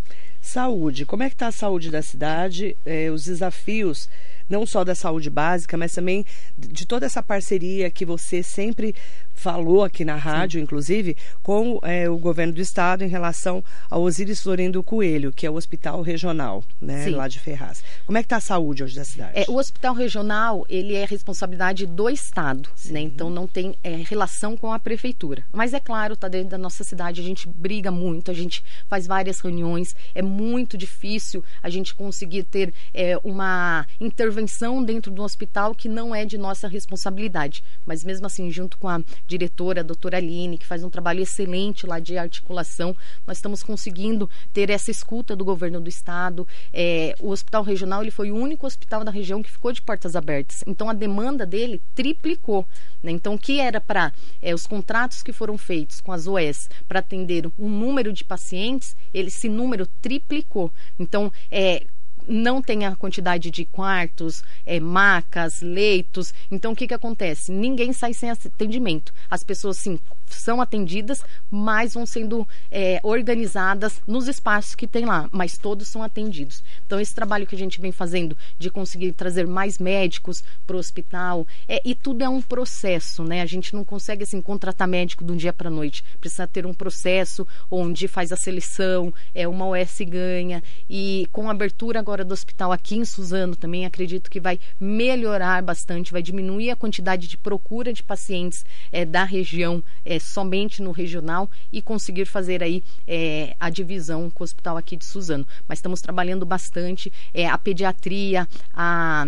Saúde, 0.40 1.04
como 1.04 1.22
é 1.22 1.28
que 1.28 1.34
está 1.34 1.48
a 1.48 1.52
saúde 1.52 1.90
da 1.90 2.02
cidade, 2.02 2.76
eh, 2.84 3.10
os 3.10 3.24
desafios 3.24 4.08
não 4.48 4.66
só 4.66 4.82
da 4.82 4.96
saúde 4.96 5.30
básica, 5.30 5.76
mas 5.76 5.94
também 5.94 6.24
de 6.58 6.84
toda 6.84 7.06
essa 7.06 7.22
parceria 7.22 7.88
que 7.88 8.04
você 8.04 8.42
sempre 8.42 8.94
falou 9.40 9.82
aqui 9.82 10.04
na 10.04 10.16
rádio, 10.16 10.58
Sim. 10.60 10.64
inclusive, 10.64 11.16
com 11.42 11.80
é, 11.82 12.10
o 12.10 12.18
governo 12.18 12.52
do 12.52 12.60
estado 12.60 13.02
em 13.02 13.08
relação 13.08 13.64
ao 13.88 14.02
Osiris 14.02 14.42
Florindo 14.42 14.82
Coelho, 14.82 15.32
que 15.32 15.46
é 15.46 15.50
o 15.50 15.54
hospital 15.54 16.02
regional, 16.02 16.62
né, 16.78 17.04
Sim. 17.04 17.12
lá 17.12 17.26
de 17.26 17.40
Ferraz. 17.40 17.82
Como 18.04 18.18
é 18.18 18.22
que 18.22 18.26
está 18.26 18.36
a 18.36 18.40
saúde 18.40 18.84
hoje 18.84 18.94
da 18.94 19.04
cidade? 19.04 19.32
É, 19.34 19.46
o 19.48 19.56
hospital 19.56 19.94
regional, 19.94 20.66
ele 20.68 20.94
é 20.94 21.06
responsabilidade 21.06 21.86
do 21.86 22.10
estado, 22.10 22.68
né, 22.90 23.00
então 23.00 23.30
não 23.30 23.46
tem 23.46 23.74
é, 23.82 23.96
relação 23.96 24.58
com 24.58 24.70
a 24.72 24.78
prefeitura. 24.78 25.42
Mas 25.50 25.72
é 25.72 25.80
claro, 25.80 26.12
está 26.12 26.28
dentro 26.28 26.50
da 26.50 26.58
nossa 26.58 26.84
cidade, 26.84 27.22
a 27.22 27.24
gente 27.24 27.48
briga 27.48 27.90
muito, 27.90 28.30
a 28.30 28.34
gente 28.34 28.62
faz 28.88 29.06
várias 29.06 29.40
reuniões, 29.40 29.96
é 30.14 30.20
muito 30.20 30.76
difícil 30.76 31.42
a 31.62 31.70
gente 31.70 31.94
conseguir 31.94 32.42
ter 32.42 32.74
é, 32.92 33.16
uma 33.24 33.86
intervenção 33.98 34.84
dentro 34.84 35.10
do 35.10 35.22
hospital 35.22 35.74
que 35.74 35.88
não 35.88 36.14
é 36.14 36.26
de 36.26 36.36
nossa 36.36 36.68
responsabilidade. 36.68 37.64
Mas 37.86 38.04
mesmo 38.04 38.26
assim, 38.26 38.50
junto 38.50 38.76
com 38.76 38.88
a 38.88 39.00
diretora, 39.30 39.80
a 39.80 39.84
doutora 39.84 40.16
Aline, 40.16 40.58
que 40.58 40.66
faz 40.66 40.82
um 40.82 40.90
trabalho 40.90 41.22
excelente 41.22 41.86
lá 41.86 42.00
de 42.00 42.18
articulação. 42.18 42.96
Nós 43.26 43.38
estamos 43.38 43.62
conseguindo 43.62 44.28
ter 44.52 44.70
essa 44.70 44.90
escuta 44.90 45.36
do 45.36 45.44
governo 45.44 45.80
do 45.80 45.88
estado. 45.88 46.46
É, 46.72 47.14
o 47.20 47.30
hospital 47.30 47.62
regional 47.62 48.02
ele 48.02 48.10
foi 48.10 48.32
o 48.32 48.36
único 48.36 48.66
hospital 48.66 49.04
da 49.04 49.10
região 49.10 49.42
que 49.42 49.50
ficou 49.50 49.72
de 49.72 49.80
portas 49.80 50.16
abertas. 50.16 50.64
Então 50.66 50.90
a 50.90 50.92
demanda 50.92 51.46
dele 51.46 51.80
triplicou. 51.94 52.66
Né? 53.02 53.12
Então 53.12 53.34
o 53.34 53.38
que 53.38 53.60
era 53.60 53.80
para 53.80 54.12
é, 54.42 54.52
os 54.52 54.66
contratos 54.66 55.22
que 55.22 55.32
foram 55.32 55.56
feitos 55.56 56.00
com 56.00 56.12
as 56.12 56.26
OS 56.26 56.68
para 56.88 56.98
atender 56.98 57.46
um 57.58 57.68
número 57.68 58.12
de 58.12 58.24
pacientes, 58.24 58.96
ele, 59.14 59.28
esse 59.28 59.48
número 59.48 59.86
triplicou. 60.02 60.72
Então 60.98 61.32
é 61.50 61.86
não 62.30 62.62
tem 62.62 62.86
a 62.86 62.94
quantidade 62.94 63.50
de 63.50 63.64
quartos, 63.64 64.42
é, 64.64 64.78
macas, 64.78 65.60
leitos. 65.60 66.32
Então, 66.50 66.72
o 66.72 66.76
que, 66.76 66.86
que 66.86 66.94
acontece? 66.94 67.52
Ninguém 67.52 67.92
sai 67.92 68.14
sem 68.14 68.30
atendimento. 68.30 69.12
As 69.28 69.42
pessoas, 69.42 69.76
sim, 69.76 69.98
são 70.34 70.60
atendidas, 70.60 71.22
mas 71.50 71.94
vão 71.94 72.06
sendo 72.06 72.46
é, 72.70 73.00
organizadas 73.02 74.00
nos 74.06 74.28
espaços 74.28 74.74
que 74.74 74.86
tem 74.86 75.04
lá, 75.04 75.28
mas 75.32 75.58
todos 75.58 75.88
são 75.88 76.02
atendidos. 76.02 76.62
Então, 76.86 77.00
esse 77.00 77.14
trabalho 77.14 77.46
que 77.46 77.54
a 77.54 77.58
gente 77.58 77.80
vem 77.80 77.92
fazendo 77.92 78.36
de 78.58 78.70
conseguir 78.70 79.12
trazer 79.12 79.46
mais 79.46 79.78
médicos 79.78 80.42
para 80.66 80.76
o 80.76 80.78
hospital, 80.78 81.46
é, 81.68 81.80
e 81.84 81.94
tudo 81.94 82.22
é 82.22 82.28
um 82.28 82.42
processo, 82.42 83.24
né? 83.24 83.42
A 83.42 83.46
gente 83.46 83.74
não 83.74 83.84
consegue, 83.84 84.24
assim, 84.24 84.40
contratar 84.40 84.86
médico 84.86 85.24
de 85.24 85.32
um 85.32 85.36
dia 85.36 85.52
para 85.52 85.68
a 85.68 85.70
noite. 85.70 86.04
Precisa 86.20 86.46
ter 86.46 86.66
um 86.66 86.74
processo 86.74 87.46
onde 87.70 88.08
faz 88.08 88.32
a 88.32 88.36
seleção, 88.36 89.12
é 89.34 89.46
uma 89.46 89.66
OS 89.66 90.00
ganha, 90.06 90.62
e 90.88 91.28
com 91.32 91.48
a 91.48 91.52
abertura 91.52 91.98
agora 91.98 92.24
do 92.24 92.32
hospital 92.32 92.72
aqui 92.72 92.96
em 92.96 93.04
Suzano 93.04 93.56
também, 93.56 93.84
acredito 93.84 94.30
que 94.30 94.40
vai 94.40 94.58
melhorar 94.78 95.62
bastante, 95.62 96.12
vai 96.12 96.22
diminuir 96.22 96.70
a 96.70 96.76
quantidade 96.76 97.26
de 97.26 97.36
procura 97.36 97.92
de 97.92 98.02
pacientes 98.02 98.64
é, 98.92 99.04
da 99.04 99.24
região 99.24 99.82
é, 100.04 100.18
somente 100.20 100.82
no 100.82 100.90
regional 100.90 101.50
e 101.72 101.82
conseguir 101.82 102.26
fazer 102.26 102.62
aí 102.62 102.82
é, 103.06 103.54
a 103.58 103.70
divisão 103.70 104.30
com 104.30 104.42
o 104.42 104.44
hospital 104.44 104.76
aqui 104.76 104.96
de 104.96 105.04
Suzano. 105.04 105.46
Mas 105.66 105.78
estamos 105.78 106.00
trabalhando 106.00 106.46
bastante 106.46 107.12
é, 107.32 107.48
a 107.48 107.58
pediatria, 107.58 108.48
a 108.72 109.26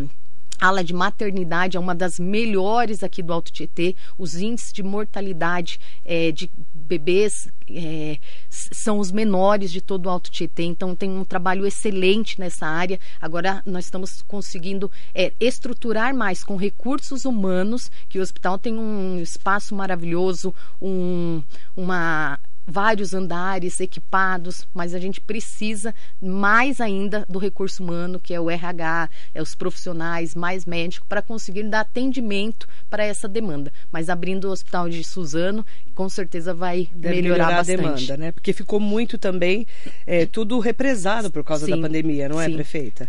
ala 0.63 0.85
de 0.85 0.95
maternidade 0.95 1.77
é 1.77 1.81
uma 1.81 1.95
das 1.95 2.21
melhores 2.21 3.03
aqui 3.03 3.21
do 3.23 3.33
Alto 3.33 3.51
Tietê. 3.53 3.97
Os 4.17 4.35
índices 4.37 4.73
de 4.73 4.83
mortalidade 4.83 5.81
é, 6.05 6.31
de 6.31 6.49
bebês 6.83 7.49
é, 7.69 8.19
são 8.49 8.99
os 8.99 9.11
menores 9.11 9.71
de 9.71 9.81
todo 9.81 10.07
o 10.07 10.11
Alto 10.11 10.31
Tietê. 10.31 10.65
Então, 10.65 10.95
tem 10.95 11.11
um 11.11 11.25
trabalho 11.25 11.67
excelente 11.67 12.39
nessa 12.39 12.67
área. 12.67 12.99
Agora, 13.21 13.63
nós 13.65 13.85
estamos 13.85 14.23
conseguindo 14.23 14.91
é, 15.15 15.33
estruturar 15.41 16.15
mais 16.15 16.45
com 16.45 16.57
recursos 16.57 17.25
humanos, 17.25 17.91
que 18.09 18.19
o 18.19 18.23
hospital 18.23 18.59
tem 18.59 18.79
um 18.79 19.19
espaço 19.21 19.75
maravilhoso, 19.75 20.55
um, 20.81 21.43
uma 21.77 22.39
vários 22.67 23.13
andares 23.13 23.81
equipados, 23.81 24.67
mas 24.73 24.95
a 24.95 24.99
gente 24.99 25.21
precisa 25.21 25.95
mais 26.21 26.81
ainda 26.81 27.27
do 27.29 27.39
recurso 27.39 27.83
humano, 27.83 28.21
que 28.21 28.33
é 28.35 28.41
o 28.41 28.51
RH, 28.51 29.11
é 29.35 29.43
os 29.43 29.55
profissionais, 29.55 30.35
mais 30.35 30.65
médicos, 30.65 31.07
para 31.09 31.23
conseguir 31.23 31.65
dar 31.65 31.81
atendimento 31.81 32.69
para 32.89 33.05
essa 33.05 33.29
demanda. 33.29 33.73
Mas 33.91 34.09
abrindo 34.09 34.49
o 34.49 34.51
hospital 34.51 34.89
de 34.89 35.03
Suzano, 35.05 35.65
com 35.95 36.09
certeza 36.09 36.55
vai 36.55 36.89
melhorar, 36.95 37.23
melhorar, 37.23 37.51
bastante. 37.57 37.73
a 37.73 37.83
demanda, 37.83 38.17
né? 38.17 38.33
Porque 38.33 38.53
ficou 38.53 38.81
muito 38.81 39.19
também 39.19 39.67
é, 40.07 40.27
tudo 40.27 40.59
represado 40.59 41.31
por 41.31 41.45
causa 41.45 41.67
sim, 41.67 41.73
da 41.73 41.79
pandemia, 41.79 42.29
não 42.29 42.41
é, 42.41 42.47
sim. 42.47 42.55
prefeita? 42.55 43.09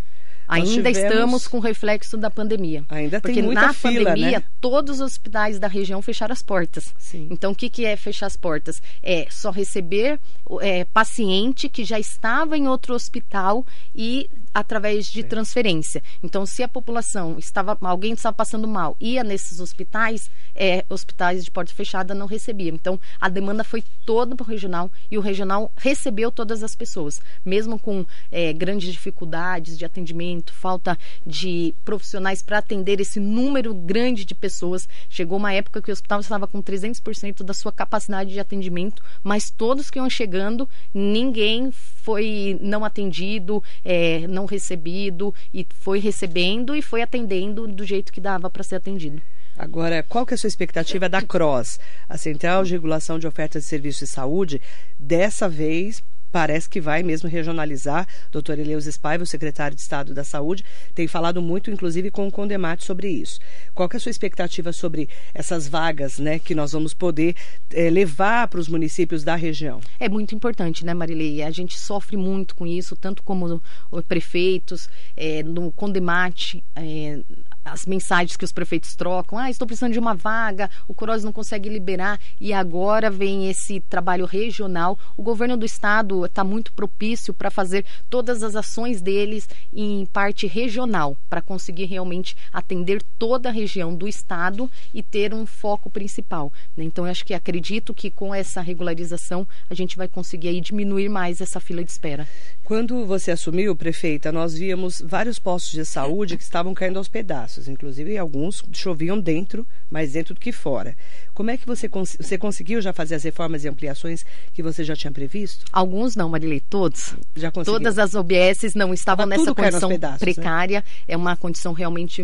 Ainda 0.53 0.91
tivemos... 0.91 0.97
estamos 0.97 1.47
com 1.47 1.59
reflexo 1.59 2.17
da 2.17 2.29
pandemia. 2.29 2.83
Ainda 2.89 3.19
Porque 3.19 3.35
tem 3.35 3.43
muita 3.43 3.61
na 3.61 3.73
fila, 3.73 4.11
pandemia, 4.11 4.39
né? 4.39 4.45
todos 4.59 4.95
os 4.95 5.01
hospitais 5.01 5.59
da 5.59 5.67
região 5.67 6.01
fecharam 6.01 6.33
as 6.33 6.41
portas. 6.41 6.93
Sim. 6.97 7.27
Então, 7.29 7.51
o 7.51 7.55
que, 7.55 7.69
que 7.69 7.85
é 7.85 7.95
fechar 7.95 8.27
as 8.27 8.35
portas? 8.35 8.81
É 9.01 9.27
só 9.29 9.51
receber 9.51 10.19
é, 10.61 10.85
paciente 10.85 11.69
que 11.69 11.83
já 11.83 11.99
estava 11.99 12.57
em 12.57 12.67
outro 12.67 12.93
hospital 12.93 13.65
e 13.95 14.29
através 14.53 15.07
de 15.07 15.23
transferência. 15.23 16.01
Então, 16.21 16.45
se 16.45 16.61
a 16.63 16.67
população 16.67 17.37
estava, 17.39 17.77
alguém 17.81 18.13
estava 18.13 18.35
passando 18.35 18.67
mal, 18.67 18.95
ia 18.99 19.23
nesses 19.23 19.59
hospitais, 19.59 20.29
é, 20.55 20.85
hospitais 20.89 21.43
de 21.43 21.51
porta 21.51 21.73
fechada 21.73 22.13
não 22.13 22.25
recebiam. 22.25 22.75
Então, 22.75 22.99
a 23.19 23.29
demanda 23.29 23.63
foi 23.63 23.83
toda 24.05 24.35
para 24.35 24.43
o 24.43 24.47
regional 24.47 24.91
e 25.09 25.17
o 25.17 25.21
regional 25.21 25.71
recebeu 25.75 26.31
todas 26.31 26.63
as 26.63 26.75
pessoas, 26.75 27.19
mesmo 27.43 27.79
com 27.79 28.05
é, 28.31 28.53
grandes 28.53 28.91
dificuldades 28.91 29.77
de 29.77 29.85
atendimento, 29.85 30.53
falta 30.53 30.97
de 31.25 31.73
profissionais 31.83 32.41
para 32.41 32.59
atender 32.59 32.99
esse 32.99 33.19
número 33.19 33.73
grande 33.73 34.25
de 34.25 34.35
pessoas. 34.35 34.87
Chegou 35.09 35.37
uma 35.37 35.53
época 35.53 35.81
que 35.81 35.89
o 35.89 35.93
hospital 35.93 36.19
estava 36.19 36.47
com 36.47 36.61
300% 36.61 37.43
da 37.43 37.53
sua 37.53 37.71
capacidade 37.71 38.31
de 38.31 38.39
atendimento, 38.39 39.01
mas 39.23 39.49
todos 39.49 39.89
que 39.89 39.99
iam 39.99 40.09
chegando, 40.09 40.67
ninguém 40.93 41.71
foi 42.03 42.57
não 42.59 42.83
atendido, 42.83 43.63
é, 43.83 44.27
não 44.27 44.45
recebido 44.45 45.33
e 45.53 45.65
foi 45.73 45.99
recebendo 45.99 46.75
e 46.75 46.81
foi 46.81 47.01
atendendo 47.01 47.65
do 47.65 47.85
jeito 47.85 48.11
que 48.11 48.19
dava 48.19 48.49
para 48.49 48.61
ser 48.61 48.75
atendido. 48.75 49.21
Agora, 49.57 50.03
qual 50.03 50.25
que 50.25 50.33
é 50.33 50.35
a 50.35 50.37
sua 50.37 50.47
expectativa 50.47 51.07
da 51.07 51.21
CROSS, 51.21 51.79
a 52.09 52.17
Central 52.17 52.63
de 52.63 52.73
Regulação 52.73 53.17
de 53.17 53.27
Ofertas 53.27 53.63
de 53.63 53.69
Serviços 53.69 54.09
de 54.09 54.13
Saúde, 54.13 54.61
dessa 54.99 55.47
vez 55.47 56.03
parece 56.33 56.67
que 56.67 56.81
vai 56.81 57.03
mesmo 57.03 57.29
regionalizar. 57.29 58.07
Doutor 58.31 58.57
Eleus 58.57 58.85
Spaiva, 58.85 59.23
o 59.23 59.27
secretário 59.27 59.75
de 59.75 59.81
Estado 59.81 60.15
da 60.15 60.23
Saúde, 60.23 60.65
tem 60.95 61.07
falado 61.07 61.43
muito, 61.43 61.69
inclusive, 61.69 62.09
com 62.09 62.27
o 62.27 62.31
Condemate 62.31 62.83
sobre 62.83 63.07
isso. 63.07 63.39
Qual 63.75 63.87
é 63.93 63.95
a 63.95 63.99
sua 63.99 64.09
expectativa 64.09 64.73
sobre 64.73 65.07
essas 65.31 65.67
vagas 65.67 66.17
né, 66.17 66.39
que 66.39 66.55
nós 66.55 66.71
vamos 66.71 66.91
poder 66.91 67.35
é, 67.71 67.87
levar 67.91 68.47
para 68.47 68.59
os 68.59 68.67
municípios 68.67 69.23
da 69.23 69.35
região? 69.35 69.79
É 69.99 70.09
muito 70.09 70.33
importante, 70.33 70.83
né, 70.83 70.93
Marilei? 70.95 71.43
A 71.43 71.51
gente 71.51 71.77
sofre 71.77 72.17
muito 72.17 72.55
com 72.55 72.65
isso, 72.65 72.95
tanto 72.95 73.21
como 73.21 73.61
prefeitos, 74.07 74.89
é, 75.15 75.43
no 75.43 75.71
Condemate, 75.71 76.63
é, 76.75 77.19
as 77.63 77.85
mensagens 77.85 78.35
que 78.35 78.45
os 78.45 78.51
prefeitos 78.51 78.95
trocam, 78.95 79.37
ah, 79.37 79.49
estou 79.49 79.67
precisando 79.67 79.93
de 79.93 79.99
uma 79.99 80.13
vaga, 80.13 80.69
o 80.87 80.93
Coros 80.93 81.23
não 81.23 81.31
consegue 81.31 81.69
liberar, 81.69 82.19
e 82.39 82.53
agora 82.53 83.09
vem 83.09 83.49
esse 83.49 83.79
trabalho 83.81 84.25
regional. 84.25 84.97
O 85.17 85.23
governo 85.23 85.57
do 85.57 85.65
estado 85.65 86.25
está 86.25 86.43
muito 86.43 86.73
propício 86.73 87.33
para 87.33 87.49
fazer 87.49 87.85
todas 88.09 88.43
as 88.43 88.55
ações 88.55 89.01
deles 89.01 89.47
em 89.73 90.05
parte 90.07 90.47
regional, 90.47 91.17
para 91.29 91.41
conseguir 91.41 91.85
realmente 91.85 92.35
atender 92.51 93.03
toda 93.17 93.49
a 93.49 93.51
região 93.51 93.95
do 93.95 94.07
estado 94.07 94.69
e 94.93 95.01
ter 95.01 95.33
um 95.33 95.45
foco 95.45 95.89
principal. 95.89 96.51
Né? 96.75 96.83
Então, 96.83 97.05
eu 97.05 97.11
acho 97.11 97.25
que 97.25 97.33
acredito 97.33 97.93
que 97.93 98.09
com 98.09 98.33
essa 98.33 98.61
regularização 98.61 99.47
a 99.69 99.73
gente 99.73 99.95
vai 99.95 100.07
conseguir 100.07 100.49
aí 100.49 100.61
diminuir 100.61 101.09
mais 101.09 101.41
essa 101.41 101.59
fila 101.59 101.83
de 101.83 101.91
espera. 101.91 102.27
Quando 102.63 103.05
você 103.05 103.31
assumiu, 103.31 103.75
prefeita, 103.75 104.31
nós 104.31 104.53
víamos 104.53 105.01
vários 105.05 105.37
postos 105.39 105.73
de 105.73 105.85
saúde 105.85 106.37
que 106.37 106.43
estavam 106.43 106.73
caindo 106.73 106.97
aos 106.97 107.07
pedaços, 107.07 107.52
inclusive 107.67 108.17
alguns 108.17 108.63
choviam 108.71 109.19
dentro, 109.19 109.65
mais 109.89 110.13
dentro 110.13 110.33
do 110.33 110.39
que 110.39 110.51
fora. 110.51 110.95
Como 111.33 111.51
é 111.51 111.57
que 111.57 111.65
você, 111.65 111.87
cons 111.87 112.17
você 112.19 112.37
conseguiu 112.37 112.81
já 112.81 112.93
fazer 112.93 113.15
as 113.15 113.23
reformas 113.23 113.63
e 113.63 113.67
ampliações 113.67 114.25
que 114.53 114.63
você 114.63 114.83
já 114.83 114.95
tinha 114.95 115.11
previsto? 115.11 115.65
Alguns 115.71 116.15
não, 116.15 116.29
Marilei, 116.29 116.59
todos. 116.59 117.15
Já 117.35 117.51
conseguiu? 117.51 117.79
Todas 117.79 117.97
as 117.99 118.15
OBS 118.15 118.73
não 118.75 118.93
estavam 118.93 119.27
Tava 119.27 119.37
nessa 119.37 119.53
condição 119.55 119.89
pedaços, 119.89 120.21
né? 120.21 120.33
precária, 120.33 120.79
né? 120.79 120.85
é 121.07 121.17
uma 121.17 121.35
condição 121.35 121.73
realmente 121.73 122.23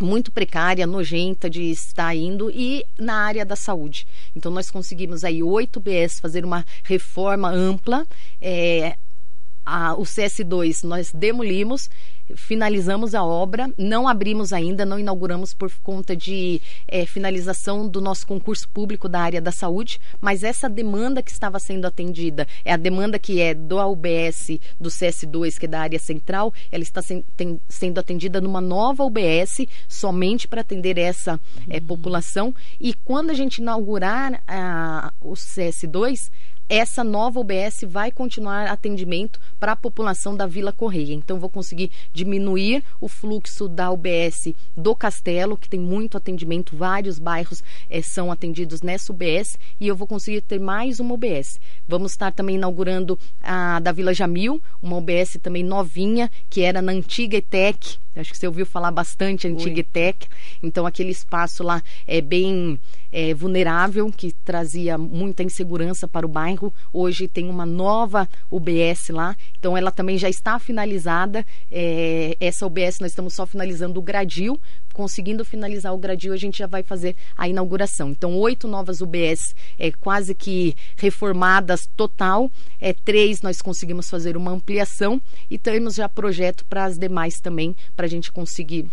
muito 0.00 0.32
precária, 0.32 0.86
nojenta 0.86 1.50
de 1.50 1.70
estar 1.70 2.14
indo 2.14 2.50
e 2.50 2.84
na 2.98 3.14
área 3.14 3.44
da 3.44 3.56
saúde. 3.56 4.06
Então 4.34 4.50
nós 4.50 4.70
conseguimos 4.70 5.24
aí 5.24 5.42
oito 5.42 5.80
BS 5.80 6.20
fazer 6.20 6.44
uma 6.44 6.64
reforma 6.84 7.50
ampla. 7.50 8.06
É, 8.40 8.96
a, 9.64 9.94
o 9.94 10.02
CS2 10.02 10.84
nós 10.84 11.12
demolimos, 11.12 11.88
finalizamos 12.36 13.14
a 13.14 13.24
obra, 13.24 13.72
não 13.76 14.08
abrimos 14.08 14.52
ainda, 14.52 14.84
não 14.84 14.98
inauguramos 14.98 15.54
por 15.54 15.70
conta 15.82 16.16
de 16.16 16.60
é, 16.86 17.06
finalização 17.06 17.88
do 17.88 18.00
nosso 18.00 18.26
concurso 18.26 18.68
público 18.68 19.08
da 19.08 19.20
área 19.20 19.40
da 19.40 19.52
saúde, 19.52 20.00
mas 20.20 20.42
essa 20.42 20.68
demanda 20.68 21.22
que 21.22 21.30
estava 21.30 21.58
sendo 21.58 21.86
atendida 21.86 22.46
é 22.64 22.72
a 22.72 22.76
demanda 22.76 23.18
que 23.18 23.40
é 23.40 23.54
do 23.54 23.78
UBS 23.78 24.58
do 24.78 24.88
CS2, 24.88 25.58
que 25.58 25.66
é 25.66 25.68
da 25.68 25.80
área 25.80 25.98
central, 25.98 26.52
ela 26.70 26.82
está 26.82 27.02
sen, 27.02 27.24
tem, 27.36 27.60
sendo 27.68 27.98
atendida 27.98 28.40
numa 28.40 28.60
nova 28.60 29.04
UBS 29.04 29.66
somente 29.88 30.48
para 30.48 30.60
atender 30.60 30.98
essa 30.98 31.40
é, 31.68 31.80
população. 31.80 32.54
E 32.80 32.94
quando 32.94 33.30
a 33.30 33.34
gente 33.34 33.58
inaugurar 33.58 34.42
a, 34.46 35.12
o 35.20 35.32
CS2, 35.32 36.30
essa 36.70 37.02
nova 37.02 37.40
UBS 37.40 37.80
vai 37.84 38.12
continuar 38.12 38.68
atendimento 38.68 39.40
para 39.58 39.72
a 39.72 39.76
população 39.76 40.36
da 40.36 40.46
Vila 40.46 40.72
Correia. 40.72 41.12
Então, 41.12 41.40
vou 41.40 41.50
conseguir 41.50 41.90
diminuir 42.20 42.84
o 43.00 43.08
fluxo 43.08 43.66
da 43.66 43.90
UBS 43.90 44.52
do 44.76 44.94
Castelo, 44.94 45.56
que 45.56 45.68
tem 45.68 45.80
muito 45.80 46.16
atendimento, 46.16 46.76
vários 46.76 47.18
bairros 47.18 47.62
é, 47.88 48.02
são 48.02 48.30
atendidos 48.30 48.82
nessa 48.82 49.12
UBS, 49.12 49.58
e 49.80 49.88
eu 49.88 49.96
vou 49.96 50.06
conseguir 50.06 50.42
ter 50.42 50.60
mais 50.60 51.00
uma 51.00 51.14
UBS. 51.14 51.58
Vamos 51.88 52.12
estar 52.12 52.32
também 52.32 52.56
inaugurando 52.56 53.18
a 53.42 53.80
da 53.80 53.92
Vila 53.92 54.12
Jamil, 54.12 54.60
uma 54.82 54.96
UBS 54.98 55.38
também 55.42 55.62
novinha, 55.62 56.30
que 56.50 56.60
era 56.62 56.82
na 56.82 56.92
antiga 56.92 57.38
ETEC. 57.38 57.98
Acho 58.16 58.32
que 58.32 58.38
você 58.38 58.46
ouviu 58.46 58.66
falar 58.66 58.90
bastante 58.90 59.46
antiga 59.46 59.80
ETEC. 59.80 60.26
Então, 60.62 60.84
aquele 60.84 61.10
espaço 61.10 61.62
lá 61.62 61.80
é 62.06 62.20
bem 62.20 62.78
é, 63.12 63.34
vulnerável, 63.34 64.10
que 64.12 64.32
trazia 64.44 64.98
muita 64.98 65.42
insegurança 65.42 66.06
para 66.06 66.26
o 66.26 66.28
bairro. 66.28 66.72
Hoje 66.92 67.28
tem 67.28 67.48
uma 67.48 67.64
nova 67.64 68.28
UBS 68.50 69.10
lá, 69.10 69.36
então 69.58 69.76
ela 69.76 69.90
também 69.90 70.18
já 70.18 70.28
está 70.28 70.58
finalizada. 70.58 71.46
É, 71.70 72.09
essa 72.40 72.66
UBS 72.66 73.00
nós 73.00 73.12
estamos 73.12 73.34
só 73.34 73.46
finalizando 73.46 73.98
o 73.98 74.02
gradil. 74.02 74.60
Conseguindo 74.92 75.44
finalizar 75.44 75.94
o 75.94 75.98
gradil, 75.98 76.32
a 76.32 76.36
gente 76.36 76.58
já 76.58 76.66
vai 76.66 76.82
fazer 76.82 77.16
a 77.36 77.48
inauguração. 77.48 78.10
Então, 78.10 78.36
oito 78.36 78.68
novas 78.68 79.00
UBS 79.00 79.54
é, 79.78 79.90
quase 79.92 80.34
que 80.34 80.74
reformadas 80.96 81.88
total. 81.96 82.50
É, 82.80 82.92
três 82.92 83.42
nós 83.42 83.62
conseguimos 83.62 84.08
fazer 84.10 84.36
uma 84.36 84.50
ampliação 84.50 85.20
e 85.50 85.58
temos 85.58 85.94
já 85.94 86.08
projeto 86.08 86.64
para 86.66 86.84
as 86.84 86.98
demais 86.98 87.40
também, 87.40 87.74
para 87.96 88.06
a 88.06 88.08
gente 88.08 88.32
conseguir 88.32 88.86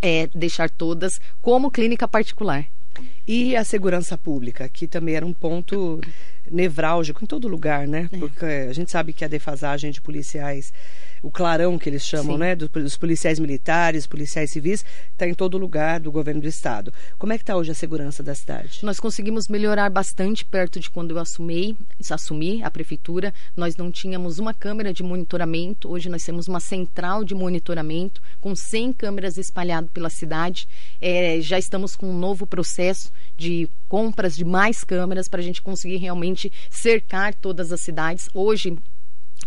é, 0.00 0.26
deixar 0.28 0.70
todas 0.70 1.20
como 1.40 1.70
clínica 1.70 2.06
particular. 2.08 2.66
E 3.26 3.56
a 3.56 3.64
segurança 3.64 4.16
pública, 4.16 4.68
que 4.68 4.86
também 4.86 5.16
era 5.16 5.26
um 5.26 5.32
ponto 5.32 6.00
nevrálgico 6.50 7.22
em 7.22 7.26
todo 7.26 7.48
lugar, 7.48 7.86
né? 7.86 8.08
É. 8.10 8.18
Porque 8.18 8.44
a 8.44 8.72
gente 8.72 8.90
sabe 8.90 9.12
que 9.12 9.24
a 9.24 9.28
defasagem 9.28 9.90
de 9.90 10.00
policiais 10.00 10.72
o 11.22 11.30
clarão 11.30 11.78
que 11.78 11.88
eles 11.88 12.04
chamam, 12.04 12.34
Sim. 12.34 12.40
né, 12.40 12.56
dos 12.56 12.96
policiais 12.96 13.38
militares, 13.38 14.06
policiais 14.06 14.50
civis, 14.50 14.84
está 15.12 15.26
em 15.26 15.34
todo 15.34 15.58
lugar 15.58 16.00
do 16.00 16.12
governo 16.12 16.40
do 16.40 16.48
estado. 16.48 16.92
Como 17.18 17.32
é 17.32 17.36
que 17.36 17.42
está 17.42 17.56
hoje 17.56 17.70
a 17.70 17.74
segurança 17.74 18.22
da 18.22 18.34
cidade? 18.34 18.80
Nós 18.82 19.00
conseguimos 19.00 19.48
melhorar 19.48 19.90
bastante 19.90 20.44
perto 20.44 20.78
de 20.78 20.90
quando 20.90 21.12
eu 21.12 21.18
assumi, 21.18 21.76
assumi 22.10 22.62
a 22.62 22.70
prefeitura. 22.70 23.32
Nós 23.56 23.76
não 23.76 23.90
tínhamos 23.90 24.38
uma 24.38 24.54
câmera 24.54 24.92
de 24.92 25.02
monitoramento. 25.02 25.90
Hoje 25.90 26.08
nós 26.08 26.24
temos 26.24 26.48
uma 26.48 26.60
central 26.60 27.24
de 27.24 27.34
monitoramento 27.34 28.20
com 28.40 28.54
100 28.54 28.92
câmeras 28.92 29.36
espalhadas 29.36 29.90
pela 29.90 30.10
cidade. 30.10 30.68
É, 31.00 31.40
já 31.40 31.58
estamos 31.58 31.96
com 31.96 32.08
um 32.08 32.18
novo 32.18 32.46
processo 32.46 33.12
de 33.36 33.68
compras 33.88 34.36
de 34.36 34.44
mais 34.44 34.84
câmeras 34.84 35.28
para 35.28 35.40
a 35.40 35.44
gente 35.44 35.62
conseguir 35.62 35.96
realmente 35.96 36.52
cercar 36.70 37.34
todas 37.34 37.72
as 37.72 37.80
cidades. 37.80 38.28
Hoje 38.34 38.76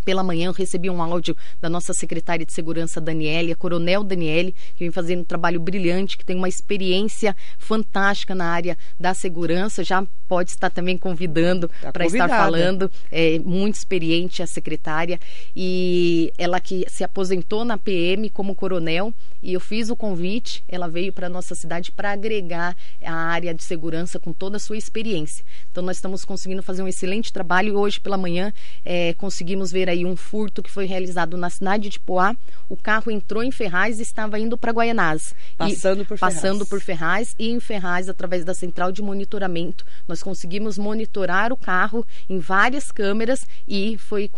pela 0.04 0.24
manhã 0.24 0.48
eu 0.48 0.52
recebi 0.52 0.90
um 0.90 1.02
áudio 1.02 1.36
da 1.62 1.70
nossa 1.70 1.94
secretária 1.94 2.46
de 2.46 2.54
segurança, 2.54 3.00
Daniele, 3.00 3.52
a 3.52 3.56
Coronel 3.56 4.04
Daniele, 4.04 4.56
que 4.76 4.80
vem 4.80 4.92
fazendo 4.92 5.22
um 5.22 5.26
trabalho 5.26 5.60
brilhante, 5.60 6.18
que 6.18 6.26
tem 6.26 6.36
uma 6.36 6.50
experiência 6.50 7.36
fantástica 7.58 8.34
na 8.34 8.46
área 8.46 8.78
da 9.00 9.14
segurança. 9.14 9.84
Já 9.84 10.06
pode 10.28 10.52
estar 10.52 10.70
também 10.70 10.98
convidando 10.98 11.70
tá 11.82 11.92
para 11.92 12.06
estar 12.06 12.28
falando. 12.28 12.92
É 13.12 13.40
muito 13.40 13.76
experiente 13.76 14.42
a 14.42 14.48
secretária. 14.48 15.20
E 15.56 16.32
ela 16.38 16.60
que 16.60 16.86
se 16.88 17.04
aposentou 17.04 17.64
na 17.64 17.78
PM 17.78 18.30
como 18.30 18.56
coronel, 18.56 19.14
e 19.42 19.54
eu 19.54 19.60
fiz 19.60 19.90
o 19.90 19.96
convite, 19.96 20.64
ela 20.68 20.88
veio 20.88 21.14
para 21.14 21.28
a 21.28 21.30
nossa 21.30 21.56
cidade 21.56 21.92
para 21.92 22.12
agregar 22.12 22.76
a 23.02 23.14
área 23.14 23.54
de 23.54 23.64
segurança 23.64 24.20
com 24.20 24.34
toda 24.34 24.58
a 24.58 24.60
sua 24.60 24.78
experiência. 24.78 25.46
Então 25.72 25.84
nós 25.84 25.98
estamos 25.98 26.26
conseguindo 26.26 26.62
fazer 26.62 26.82
um 26.82 26.88
excelente 26.88 27.32
trabalho 27.32 27.70
e 27.70 27.76
hoje 27.76 28.00
pela 28.00 28.18
manhã 28.18 28.52
é, 28.84 29.14
conseguimos 29.14 29.72
ver 29.72 29.79
aí 29.88 30.06
um 30.06 30.16
furto 30.16 30.62
que 30.62 30.72
foi 30.72 30.86
realizado 30.86 31.38
na 31.38 31.50
cidade 31.50 31.90
de 31.90 32.00
Poá. 32.00 32.36
O 32.68 32.76
carro 32.76 33.12
entrou 33.12 33.44
em 33.44 33.52
Ferraz 33.52 34.00
e 34.00 34.02
estava 34.02 34.40
indo 34.40 34.58
para 34.58 34.72
Guaianás. 34.72 35.34
Passando 35.58 36.06
por 36.06 36.18
Ferraz. 36.18 36.36
Passando 36.36 36.66
por 36.66 36.82
Ferraz 36.82 37.36
e 37.38 37.50
em 37.50 37.60
Ferraz, 37.60 38.10
através 38.10 38.44
da 38.44 38.54
central 38.54 38.92
de 38.92 39.02
monitoramento, 39.02 39.86
nós 40.08 40.22
conseguimos 40.24 40.78
monitorar 40.78 41.54
o 41.54 41.58
carro 41.58 42.06
em 42.28 42.40
várias 42.40 42.92
câmeras 42.92 43.46
e 43.68 43.98
foi, 43.98 44.30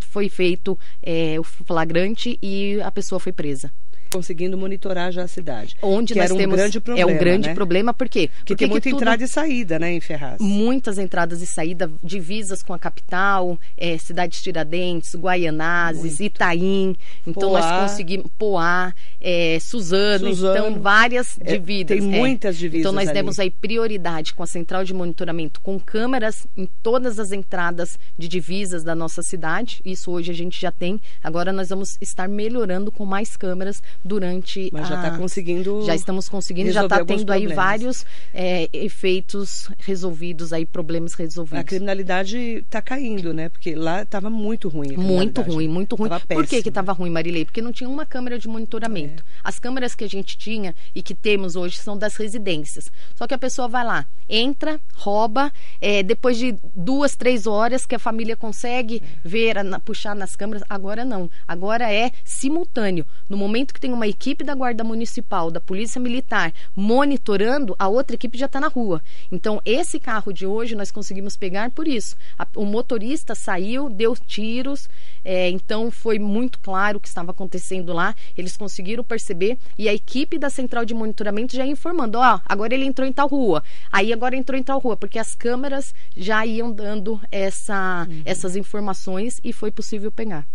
foi 0.00 0.28
feito 0.28 0.78
é, 1.02 1.38
o 1.38 1.44
flagrante 1.44 2.38
e 2.42 2.80
a 2.82 2.90
pessoa 2.90 3.20
foi 3.20 3.32
presa. 3.32 3.70
Conseguindo 4.14 4.56
monitorar 4.56 5.10
já 5.12 5.24
a 5.24 5.28
cidade. 5.28 5.76
Onde 5.82 6.14
nós 6.14 6.26
era 6.26 6.34
um 6.34 6.36
temos 6.38 6.56
grande 6.56 6.80
problema, 6.80 7.10
é 7.10 7.14
um 7.14 7.18
grande 7.18 7.48
né? 7.48 7.54
problema 7.54 7.92
porque 7.92 8.28
Que 8.28 8.32
porque 8.46 8.56
tem 8.56 8.68
muita 8.68 8.88
tudo- 8.90 9.00
entrada 9.00 9.24
e 9.24 9.28
saída, 9.28 9.78
né, 9.78 9.92
em 9.92 10.00
Ferraz. 10.00 10.36
muitas 10.40 10.98
entradas 10.98 11.42
e 11.42 11.46
saídas, 11.46 11.90
divisas 12.02 12.62
com 12.62 12.72
a 12.72 12.78
capital, 12.78 13.58
é, 13.76 13.98
cidades 13.98 14.40
Tiradentes, 14.40 15.14
Guaianazes, 15.16 16.20
Itaim. 16.20 16.96
Então 17.26 17.50
Poá. 17.50 17.60
nós 17.60 17.90
conseguimos 17.90 18.30
Poá, 18.38 18.94
é, 19.20 19.58
Suzano, 19.60 20.28
Suzano. 20.28 20.68
então 20.68 20.80
várias 20.80 21.36
É, 21.40 21.52
dividas. 21.52 21.98
tem 21.98 22.14
é. 22.14 22.18
muitas 22.18 22.56
divisas 22.56 22.80
Então 22.80 22.92
nós 22.92 23.08
ali. 23.08 23.14
demos 23.14 23.38
aí 23.38 23.50
prioridade 23.50 24.32
com 24.34 24.42
a 24.42 24.46
central 24.46 24.84
de 24.84 24.94
monitoramento, 24.94 25.60
com 25.60 25.78
câmeras 25.80 26.46
em 26.56 26.68
todas 26.82 27.18
as 27.18 27.32
entradas 27.32 27.98
de 28.18 28.28
divisas 28.28 28.84
da 28.84 28.94
nossa 28.94 29.22
cidade. 29.22 29.80
Isso 29.84 30.10
hoje 30.10 30.30
a 30.30 30.34
gente 30.34 30.60
já 30.60 30.70
tem. 30.70 31.00
Agora 31.22 31.52
nós 31.52 31.68
vamos 31.70 31.96
estar 32.00 32.28
melhorando 32.28 32.92
com 32.92 33.04
mais 33.04 33.36
câmeras 33.36 33.82
durante 34.04 34.68
Mas 34.72 34.88
já 34.88 34.96
está 34.96 35.16
conseguindo. 35.16 35.84
Já 35.86 35.94
estamos 35.94 36.28
conseguindo, 36.28 36.70
já 36.70 36.84
está 36.84 37.04
tendo 37.04 37.32
aí 37.32 37.42
problemas. 37.42 37.56
vários 37.56 38.06
é, 38.32 38.68
efeitos 38.72 39.68
resolvidos 39.78 40.52
aí, 40.52 40.66
problemas 40.66 41.14
resolvidos. 41.14 41.60
A 41.60 41.64
criminalidade 41.64 42.36
está 42.38 42.82
caindo, 42.82 43.32
né? 43.32 43.48
Porque 43.48 43.74
lá 43.74 44.02
estava 44.02 44.28
muito 44.28 44.68
ruim. 44.68 44.96
Muito 44.96 45.40
ruim, 45.40 45.68
muito 45.68 45.96
ruim. 45.96 46.08
Tava 46.08 46.24
Por 46.26 46.46
que 46.46 46.56
estava 46.56 46.92
ruim, 46.92 47.10
Marilei? 47.10 47.44
Porque 47.44 47.62
não 47.62 47.72
tinha 47.72 47.88
uma 47.88 48.04
câmera 48.04 48.38
de 48.38 48.46
monitoramento. 48.48 49.22
É. 49.22 49.40
As 49.42 49.58
câmeras 49.58 49.94
que 49.94 50.04
a 50.04 50.08
gente 50.08 50.36
tinha 50.36 50.74
e 50.94 51.02
que 51.02 51.14
temos 51.14 51.56
hoje 51.56 51.76
são 51.78 51.96
das 51.96 52.16
residências. 52.16 52.90
Só 53.14 53.26
que 53.26 53.34
a 53.34 53.38
pessoa 53.38 53.68
vai 53.68 53.84
lá, 53.84 54.06
entra, 54.28 54.80
rouba, 54.94 55.52
é, 55.80 56.02
depois 56.02 56.36
de 56.38 56.56
duas, 56.74 57.16
três 57.16 57.46
horas 57.46 57.86
que 57.86 57.94
a 57.94 57.98
família 57.98 58.36
consegue 58.36 59.02
ver, 59.24 59.62
na- 59.64 59.78
puxar 59.80 60.14
nas 60.14 60.36
câmeras. 60.36 60.62
Agora 60.68 61.04
não. 61.04 61.30
Agora 61.46 61.92
é 61.92 62.10
simultâneo. 62.24 63.06
No 63.28 63.36
momento 63.36 63.72
que 63.72 63.80
tem 63.84 63.92
uma 63.92 64.06
equipe 64.08 64.42
da 64.42 64.54
Guarda 64.54 64.82
Municipal, 64.82 65.50
da 65.50 65.60
Polícia 65.60 66.00
Militar, 66.00 66.54
monitorando, 66.74 67.76
a 67.78 67.86
outra 67.86 68.14
equipe 68.16 68.38
já 68.38 68.46
está 68.46 68.58
na 68.58 68.68
rua. 68.68 69.02
Então, 69.30 69.60
esse 69.62 70.00
carro 70.00 70.32
de 70.32 70.46
hoje 70.46 70.74
nós 70.74 70.90
conseguimos 70.90 71.36
pegar 71.36 71.70
por 71.70 71.86
isso. 71.86 72.16
A- 72.38 72.46
o 72.56 72.64
motorista 72.64 73.34
saiu, 73.34 73.90
deu 73.90 74.16
tiros, 74.16 74.88
é, 75.22 75.50
então 75.50 75.90
foi 75.90 76.18
muito 76.18 76.58
claro 76.60 76.96
o 76.96 77.00
que 77.00 77.08
estava 77.08 77.30
acontecendo 77.32 77.92
lá. 77.92 78.14
Eles 78.38 78.56
conseguiram 78.56 79.04
perceber 79.04 79.58
e 79.78 79.86
a 79.86 79.92
equipe 79.92 80.38
da 80.38 80.48
central 80.48 80.86
de 80.86 80.94
monitoramento 80.94 81.54
já 81.54 81.66
informando: 81.66 82.16
ó, 82.18 82.40
agora 82.46 82.72
ele 82.72 82.86
entrou 82.86 83.06
em 83.06 83.12
tal 83.12 83.28
rua, 83.28 83.62
aí 83.92 84.14
agora 84.14 84.34
entrou 84.34 84.58
em 84.58 84.62
tal 84.62 84.78
rua, 84.78 84.96
porque 84.96 85.18
as 85.18 85.34
câmeras 85.34 85.94
já 86.16 86.46
iam 86.46 86.72
dando 86.72 87.20
essa, 87.30 88.08
essas 88.24 88.56
informações 88.56 89.38
e 89.44 89.52
foi 89.52 89.70
possível 89.70 90.10
pegar. 90.10 90.46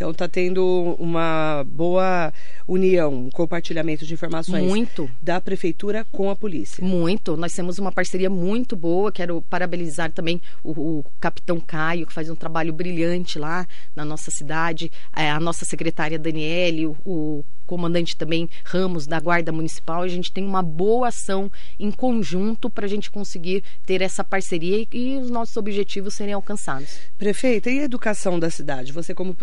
Então 0.00 0.12
está 0.12 0.26
tendo 0.26 0.96
uma 0.98 1.62
boa 1.68 2.32
união, 2.66 3.12
um 3.26 3.30
compartilhamento 3.30 4.06
de 4.06 4.14
informações 4.14 4.64
Muito. 4.64 5.10
da 5.20 5.38
prefeitura 5.42 6.06
com 6.10 6.30
a 6.30 6.36
polícia. 6.36 6.82
Muito. 6.82 7.36
Nós 7.36 7.52
temos 7.52 7.78
uma 7.78 7.92
parceria 7.92 8.30
muito 8.30 8.74
boa. 8.74 9.12
Quero 9.12 9.42
parabenizar 9.42 10.10
também 10.10 10.40
o, 10.64 10.70
o 10.70 11.04
capitão 11.20 11.60
Caio, 11.60 12.06
que 12.06 12.14
faz 12.14 12.30
um 12.30 12.34
trabalho 12.34 12.72
brilhante 12.72 13.38
lá 13.38 13.66
na 13.94 14.02
nossa 14.02 14.30
cidade, 14.30 14.90
é, 15.14 15.30
a 15.30 15.38
nossa 15.38 15.66
secretária 15.66 16.18
Daniele, 16.18 16.86
o, 16.86 16.96
o 17.04 17.44
comandante 17.70 18.16
também 18.16 18.50
Ramos 18.64 19.06
da 19.06 19.20
Guarda 19.20 19.52
Municipal. 19.52 20.02
A 20.02 20.08
gente 20.08 20.32
tem 20.32 20.44
uma 20.44 20.60
boa 20.60 21.06
ação 21.06 21.52
em 21.78 21.92
conjunto 21.92 22.68
para 22.68 22.86
a 22.86 22.88
gente 22.88 23.10
conseguir 23.10 23.62
ter 23.86 24.02
essa 24.02 24.24
parceria 24.24 24.78
e, 24.78 24.88
e 24.92 25.16
os 25.18 25.30
nossos 25.30 25.56
objetivos 25.56 26.14
serem 26.14 26.34
alcançados. 26.34 26.98
Prefeita, 27.16 27.70
e 27.70 27.78
a 27.78 27.84
educação 27.84 28.40
da 28.40 28.50
cidade? 28.50 28.92
Você 28.92 29.14
como 29.14 29.34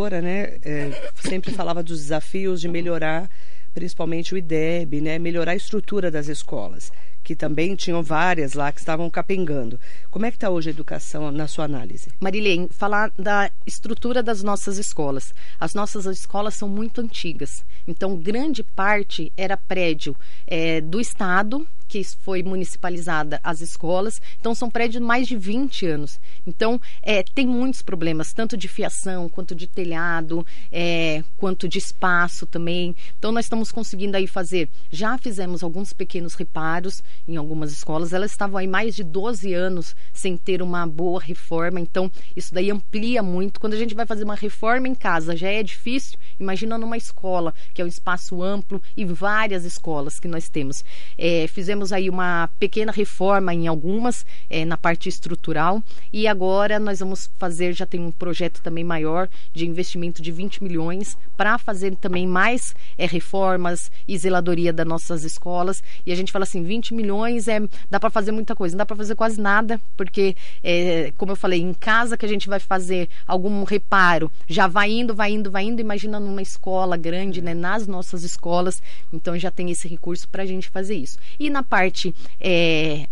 professora, 0.00 0.22
né, 0.22 0.58
é, 0.62 1.10
sempre 1.16 1.52
falava 1.52 1.82
dos 1.82 1.98
desafios 1.98 2.60
de 2.60 2.68
melhorar, 2.68 3.28
principalmente 3.74 4.34
o 4.34 4.38
IDEB, 4.38 5.00
né, 5.00 5.18
melhorar 5.18 5.52
a 5.52 5.56
estrutura 5.56 6.10
das 6.10 6.28
escolas, 6.28 6.90
que 7.22 7.36
também 7.36 7.76
tinham 7.76 8.02
várias 8.02 8.54
lá 8.54 8.72
que 8.72 8.80
estavam 8.80 9.10
capengando. 9.10 9.78
Como 10.10 10.24
é 10.24 10.30
que 10.30 10.36
está 10.36 10.48
hoje 10.48 10.70
a 10.70 10.72
educação 10.72 11.30
na 11.30 11.46
sua 11.46 11.66
análise? 11.66 12.10
Marilene, 12.18 12.68
falar 12.70 13.12
da 13.18 13.50
estrutura 13.66 14.22
das 14.22 14.42
nossas 14.42 14.78
escolas. 14.78 15.34
As 15.58 15.74
nossas 15.74 16.06
escolas 16.06 16.54
são 16.54 16.68
muito 16.68 17.00
antigas. 17.00 17.64
Então, 17.86 18.16
grande 18.16 18.62
parte 18.62 19.32
era 19.36 19.56
prédio 19.56 20.16
eh, 20.46 20.80
do 20.80 21.00
Estado, 21.00 21.66
que 21.90 22.04
foi 22.04 22.40
municipalizada 22.40 23.40
as 23.42 23.60
escolas. 23.60 24.22
Então, 24.38 24.54
são 24.54 24.70
prédios 24.70 25.00
de 25.02 25.06
mais 25.06 25.26
de 25.26 25.36
20 25.36 25.86
anos. 25.86 26.20
Então, 26.46 26.80
eh, 27.02 27.24
tem 27.34 27.44
muitos 27.44 27.82
problemas, 27.82 28.32
tanto 28.32 28.56
de 28.56 28.68
fiação, 28.68 29.28
quanto 29.28 29.56
de 29.56 29.66
telhado, 29.66 30.46
eh, 30.70 31.24
quanto 31.36 31.68
de 31.68 31.78
espaço 31.78 32.46
também. 32.46 32.94
Então, 33.18 33.32
nós 33.32 33.46
estamos 33.46 33.72
conseguindo 33.72 34.16
aí 34.16 34.28
fazer. 34.28 34.68
Já 34.88 35.18
fizemos 35.18 35.64
alguns 35.64 35.92
pequenos 35.92 36.34
reparos 36.34 37.02
em 37.26 37.36
algumas 37.36 37.72
escolas. 37.72 38.12
Elas 38.12 38.30
estavam 38.30 38.56
aí 38.56 38.68
mais 38.68 38.94
de 38.94 39.02
12 39.02 39.52
anos 39.52 39.96
sem 40.12 40.36
ter 40.36 40.62
uma 40.62 40.86
boa 40.86 41.20
reforma. 41.20 41.80
Então, 41.80 42.08
isso 42.36 42.54
daí 42.54 42.70
amplia 42.70 43.20
muito. 43.20 43.58
Quando 43.58 43.72
a 43.72 43.78
gente 43.78 43.96
vai 43.96 44.06
fazer 44.06 44.22
uma 44.22 44.36
reforma 44.36 44.86
em 44.86 44.94
casa, 44.94 45.34
já 45.34 45.48
é 45.48 45.60
difícil. 45.60 46.16
Imagina 46.38 46.78
numa 46.78 46.96
escola, 46.96 47.52
que 47.74 47.82
é 47.82 47.84
um 47.84 47.88
espaço 47.88 48.40
amplo 48.44 48.80
e 48.96 49.04
várias 49.04 49.64
escolas 49.64 50.20
que 50.20 50.28
nós 50.28 50.48
temos. 50.48 50.84
É, 51.18 51.48
fizemos 51.48 51.79
aí 51.92 52.10
uma 52.10 52.48
pequena 52.58 52.92
reforma 52.92 53.54
em 53.54 53.66
algumas, 53.66 54.24
é, 54.48 54.64
na 54.64 54.76
parte 54.76 55.08
estrutural. 55.08 55.82
E 56.12 56.26
agora 56.26 56.78
nós 56.78 57.00
vamos 57.00 57.30
fazer, 57.38 57.72
já 57.72 57.86
tem 57.86 58.00
um 58.00 58.12
projeto 58.12 58.60
também 58.62 58.84
maior 58.84 59.28
de 59.52 59.66
investimento 59.66 60.20
de 60.20 60.30
20 60.30 60.62
milhões 60.62 61.16
para 61.36 61.56
fazer 61.58 61.96
também 61.96 62.26
mais 62.26 62.74
é, 62.98 63.06
reformas 63.06 63.90
e 64.06 64.16
zeladoria 64.16 64.72
das 64.72 64.86
nossas 64.86 65.24
escolas. 65.24 65.82
E 66.04 66.12
a 66.12 66.14
gente 66.14 66.32
fala 66.32 66.44
assim, 66.44 66.62
20 66.62 66.94
milhões 66.94 67.48
é 67.48 67.60
dá 67.88 67.98
para 67.98 68.10
fazer 68.10 68.32
muita 68.32 68.54
coisa, 68.54 68.74
não 68.74 68.78
dá 68.78 68.86
para 68.86 68.96
fazer 68.96 69.14
quase 69.14 69.40
nada, 69.40 69.80
porque 69.96 70.36
é, 70.62 71.12
como 71.16 71.32
eu 71.32 71.36
falei, 71.36 71.60
em 71.60 71.74
casa 71.74 72.16
que 72.16 72.26
a 72.26 72.28
gente 72.28 72.48
vai 72.48 72.60
fazer 72.60 73.08
algum 73.26 73.64
reparo, 73.64 74.30
já 74.46 74.66
vai 74.66 74.90
indo, 74.90 75.14
vai 75.14 75.32
indo, 75.32 75.50
vai 75.50 75.64
indo. 75.64 75.80
Imagina 75.80 76.20
numa 76.20 76.42
escola 76.42 76.96
grande, 76.96 77.40
né, 77.42 77.54
nas 77.54 77.86
nossas 77.86 78.22
escolas. 78.22 78.82
Então 79.12 79.38
já 79.38 79.50
tem 79.50 79.70
esse 79.70 79.88
recurso 79.88 80.28
para 80.28 80.42
a 80.42 80.46
gente 80.46 80.68
fazer 80.68 80.94
isso. 80.94 81.18
E 81.38 81.50
na 81.50 81.62
parte 81.70 82.14
é, 82.40 83.06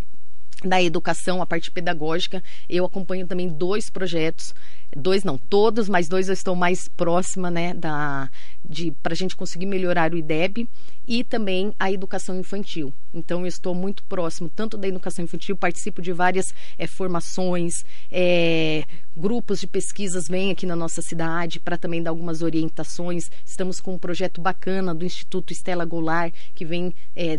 da 0.65 0.83
educação, 0.83 1.41
a 1.41 1.47
parte 1.47 1.71
pedagógica, 1.71 2.43
eu 2.69 2.85
acompanho 2.85 3.27
também 3.27 3.49
dois 3.49 3.89
projetos, 3.89 4.53
dois 4.97 5.23
não, 5.23 5.39
todos, 5.39 5.89
mas 5.89 6.09
dois 6.09 6.29
eu 6.29 6.33
estou 6.33 6.57
mais 6.57 6.89
próxima, 6.89 7.49
né, 7.51 7.75
da 7.75 8.29
de 8.69 8.91
para 9.03 9.13
a 9.13 9.17
gente 9.17 9.37
conseguir 9.37 9.67
melhorar 9.67 10.13
o 10.13 10.17
IDEB 10.17 10.69
e 11.07 11.23
também 11.23 11.73
a 11.79 11.93
educação 11.93 12.39
infantil. 12.39 12.93
Então 13.15 13.43
eu 13.43 13.47
estou 13.47 13.73
muito 13.73 14.03
próximo 14.05 14.51
tanto 14.55 14.77
da 14.77 14.89
educação 14.89 15.25
infantil, 15.25 15.57
participo 15.57 16.03
de 16.03 16.13
várias 16.13 16.53
é, 16.77 16.87
formações, 16.89 17.85
é, 18.11 18.83
grupos 19.17 19.61
de 19.61 19.67
pesquisas 19.69 20.27
vêm 20.27 20.51
aqui 20.51 20.67
na 20.67 20.75
nossa 20.75 21.01
cidade 21.01 21.61
para 21.61 21.79
também 21.79 22.03
dar 22.03 22.11
algumas 22.11 22.43
orientações. 22.43 23.31
Estamos 23.45 23.81
com 23.81 23.95
um 23.95 23.99
projeto 23.99 24.41
bacana 24.41 24.93
do 24.93 25.05
Instituto 25.05 25.53
Estela 25.53 25.85
Goulart 25.85 26.35
que 26.53 26.65
vem 26.65 26.93
é, 27.15 27.39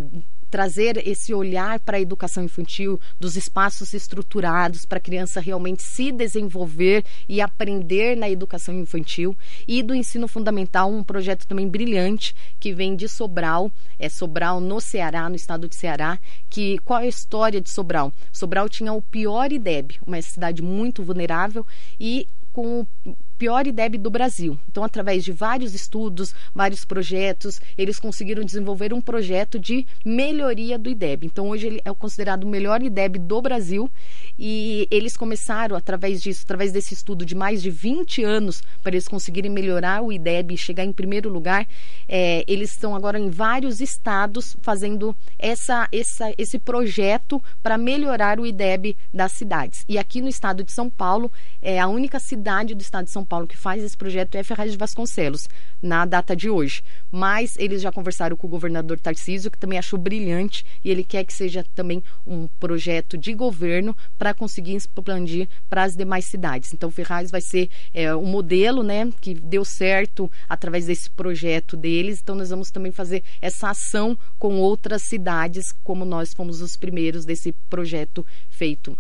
trazer 0.49 1.05
esse 1.07 1.33
olhar 1.33 1.79
para 1.79 1.97
a 1.97 2.01
educação 2.01 2.43
infantil, 2.43 2.99
dos 3.19 3.35
espaços 3.35 3.93
estruturados 3.93 4.85
para 4.85 4.97
a 4.97 5.01
criança 5.01 5.39
realmente 5.39 5.83
se 5.83 6.12
desenvolver 6.12 7.05
e 7.27 7.41
aprender 7.41 8.15
na 8.15 8.29
educação 8.29 8.73
infantil 8.73 9.35
e 9.67 9.83
do 9.83 9.93
ensino 9.93 10.27
fundamental, 10.27 10.91
um 10.91 11.03
projeto 11.03 11.47
também 11.47 11.67
brilhante 11.67 12.35
que 12.59 12.73
vem 12.73 12.95
de 12.95 13.07
Sobral, 13.07 13.71
é 13.97 14.09
Sobral 14.09 14.59
no 14.59 14.79
Ceará, 14.79 15.29
no 15.29 15.35
estado 15.35 15.67
de 15.67 15.75
Ceará, 15.75 16.19
que 16.49 16.77
qual 16.79 16.99
é 16.99 17.05
a 17.05 17.09
história 17.09 17.62
de 17.62 17.69
Sobral? 17.69 18.12
Sobral 18.31 18.67
tinha 18.67 18.93
o 18.93 19.01
pior 19.01 19.51
IDEB, 19.51 19.99
uma 20.05 20.21
cidade 20.21 20.62
muito 20.62 21.03
vulnerável 21.03 21.65
e 21.99 22.27
com 22.51 22.81
o 22.81 23.15
pior 23.39 23.65
IDEB 23.65 23.97
do 23.97 24.10
Brasil. 24.10 24.60
Então, 24.69 24.84
através 24.84 25.23
de 25.23 25.32
vários 25.32 25.73
estudos, 25.73 26.36
vários 26.54 26.84
projetos, 26.84 27.62
eles 27.78 27.97
conseguiram 27.97 28.43
desenvolver 28.43 28.93
um 28.93 28.99
projeto 28.99 29.58
de 29.58 29.88
melhoria 30.06 30.78
do 30.78 30.89
IDEB. 30.89 31.25
Então, 31.25 31.47
hoje 31.47 31.67
ele 31.67 31.82
é 31.86 31.93
considerado 31.93 32.43
o 32.43 32.47
melhor 32.47 32.84
IDEB 32.84 33.17
do 33.17 33.41
Brasil 33.41 33.89
e 34.38 34.86
eles 34.91 35.15
começaram, 35.15 35.75
através 35.75 36.21
disso, 36.21 36.41
através 36.43 36.73
desse 36.73 36.93
estudo 36.93 37.25
de 37.25 37.34
mais 37.34 37.62
de 37.62 37.71
20 37.71 38.23
anos, 38.25 38.62
para 38.84 38.91
eles 38.91 39.08
conseguirem 39.08 39.49
melhorar 39.49 40.02
o 40.02 40.12
IDEB 40.12 40.54
e 40.54 40.58
chegar 40.58 40.84
em 40.84 40.91
primeiro 40.91 41.30
lugar, 41.30 41.65
é, 42.10 42.43
eles 42.45 42.71
estão 42.71 42.93
agora 42.93 43.17
em 43.17 43.30
vários 43.30 43.80
estados 43.80 44.58
fazendo 44.62 45.15
essa, 45.38 45.88
essa, 45.93 46.34
esse 46.38 46.60
projeto 46.60 47.41
para 47.63 47.78
melhorar 47.78 48.38
o 48.38 48.45
IDEB 48.45 48.97
das 49.13 49.32
cidades. 49.32 49.86
E 49.88 49.97
aqui 49.97 50.19
no 50.19 50.28
estado 50.28 50.62
de 50.62 50.73
São 50.73 50.89
Paulo, 50.89 51.32
é 51.62 51.80
a 51.80 51.88
única 51.88 52.19
cidade 52.19 52.75
do 52.75 52.82
estado 52.82 53.06
de 53.06 53.12
São 53.12 53.23
Paulo 53.23 53.28
que 53.47 53.55
faz 53.57 53.83
esse 53.83 53.95
projeto 53.95 54.35
é 54.35 54.43
Ferraz 54.43 54.71
de 54.71 54.77
Vasconcelos, 54.77 55.47
na 55.81 56.05
data 56.05 56.35
de 56.35 56.49
hoje. 56.49 56.81
Mas 57.11 57.55
eles 57.57 57.81
já 57.81 57.91
conversaram 57.91 58.35
com 58.35 58.47
o 58.47 58.49
governador 58.49 58.99
Tarcísio, 58.99 59.51
que 59.51 59.57
também 59.57 59.77
achou 59.77 59.99
brilhante, 59.99 60.65
e 60.83 60.89
ele 60.89 61.03
quer 61.03 61.23
que 61.23 61.33
seja 61.33 61.63
também 61.75 62.03
um 62.25 62.47
projeto 62.59 63.17
de 63.17 63.33
governo 63.33 63.95
para 64.17 64.33
conseguir 64.33 64.75
expandir 64.75 65.47
para 65.69 65.83
as 65.83 65.95
demais 65.95 66.25
cidades. 66.25 66.73
Então, 66.73 66.89
Ferraz 66.91 67.29
vai 67.29 67.41
ser 67.41 67.69
é, 67.93 68.13
um 68.15 68.25
modelo 68.25 68.83
né, 68.83 69.11
que 69.21 69.33
deu 69.33 69.63
certo 69.63 70.31
através 70.47 70.87
desse 70.87 71.09
projeto 71.09 71.77
deles. 71.77 72.19
Então, 72.21 72.35
nós 72.35 72.49
vamos 72.49 72.71
também 72.71 72.91
fazer 72.91 73.23
essa 73.41 73.69
ação 73.69 74.17
com 74.37 74.55
outras 74.55 75.03
cidades, 75.03 75.71
como 75.83 76.03
nós 76.03 76.33
fomos 76.33 76.61
os 76.61 76.75
primeiros 76.75 77.25
desse 77.25 77.51
projeto 77.69 78.25
feito 78.49 78.97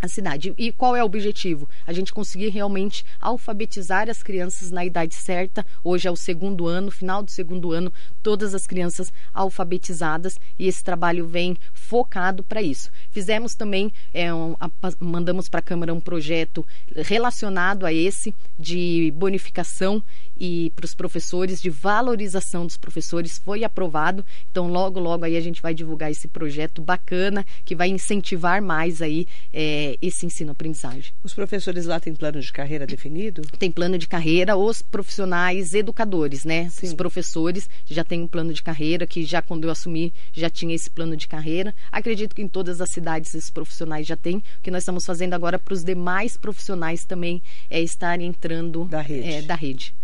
a 0.00 0.08
cidade. 0.08 0.54
E 0.58 0.72
qual 0.72 0.94
é 0.94 1.02
o 1.02 1.06
objetivo? 1.06 1.68
A 1.86 1.92
gente 1.92 2.12
conseguir 2.12 2.48
realmente 2.48 3.04
alfabetizar 3.20 4.08
as 4.08 4.22
crianças 4.22 4.70
na 4.70 4.84
idade 4.84 5.14
certa. 5.14 5.64
Hoje 5.82 6.08
é 6.08 6.10
o 6.10 6.16
segundo 6.16 6.66
ano, 6.66 6.90
final 6.90 7.22
do 7.22 7.30
segundo 7.30 7.72
ano, 7.72 7.92
todas 8.22 8.54
as 8.54 8.66
crianças 8.66 9.12
alfabetizadas 9.32 10.38
e 10.58 10.66
esse 10.66 10.82
trabalho 10.82 11.26
vem 11.26 11.56
focado 11.72 12.42
para 12.42 12.62
isso. 12.62 12.90
Fizemos 13.10 13.54
também, 13.54 13.92
é, 14.12 14.32
um, 14.32 14.54
a, 14.60 14.70
mandamos 15.00 15.48
para 15.48 15.60
a 15.60 15.62
Câmara 15.62 15.94
um 15.94 16.00
projeto 16.00 16.64
relacionado 16.94 17.86
a 17.86 17.92
esse 17.92 18.34
de 18.58 19.12
bonificação 19.16 20.02
e 20.36 20.70
para 20.76 20.84
os 20.84 20.94
professores, 20.94 21.60
de 21.60 21.70
valorização 21.70 22.66
dos 22.66 22.76
professores, 22.76 23.38
foi 23.38 23.64
aprovado. 23.64 24.24
Então, 24.50 24.68
logo, 24.68 25.00
logo 25.00 25.24
aí 25.24 25.36
a 25.36 25.40
gente 25.40 25.62
vai 25.62 25.74
divulgar 25.74 26.10
esse 26.10 26.28
projeto 26.28 26.82
bacana 26.82 27.44
que 27.64 27.74
vai 27.74 27.88
incentivar 27.88 28.60
mais 28.60 29.00
aí. 29.00 29.26
É, 29.52 29.85
esse 30.00 30.26
ensino-aprendizagem. 30.26 31.12
Os 31.22 31.34
professores 31.34 31.86
lá 31.86 32.00
têm 32.00 32.14
plano 32.14 32.40
de 32.40 32.52
carreira 32.52 32.86
definido? 32.86 33.42
Tem 33.58 33.70
plano 33.70 33.98
de 33.98 34.08
carreira, 34.08 34.56
os 34.56 34.82
profissionais 34.82 35.74
educadores, 35.74 36.44
né? 36.44 36.68
Sim. 36.70 36.86
Os 36.86 36.94
professores 36.94 37.68
já 37.86 38.02
têm 38.02 38.22
um 38.22 38.28
plano 38.28 38.52
de 38.52 38.62
carreira, 38.62 39.06
que 39.06 39.24
já 39.24 39.40
quando 39.42 39.64
eu 39.64 39.70
assumi 39.70 40.12
já 40.32 40.50
tinha 40.50 40.74
esse 40.74 40.90
plano 40.90 41.16
de 41.16 41.28
carreira. 41.28 41.74
Acredito 41.92 42.34
que 42.34 42.42
em 42.42 42.48
todas 42.48 42.80
as 42.80 42.90
cidades 42.90 43.34
esses 43.34 43.50
profissionais 43.50 44.06
já 44.06 44.16
têm. 44.16 44.38
O 44.38 44.42
que 44.62 44.70
nós 44.70 44.82
estamos 44.82 45.04
fazendo 45.04 45.34
agora 45.34 45.58
para 45.58 45.74
os 45.74 45.84
demais 45.84 46.36
profissionais 46.36 47.04
também 47.04 47.42
é 47.70 47.80
estarem 47.80 48.26
entrando 48.26 48.84
da 48.84 49.00
rede. 49.00 49.28
É, 49.28 49.42
da 49.42 49.54
rede. 49.54 49.94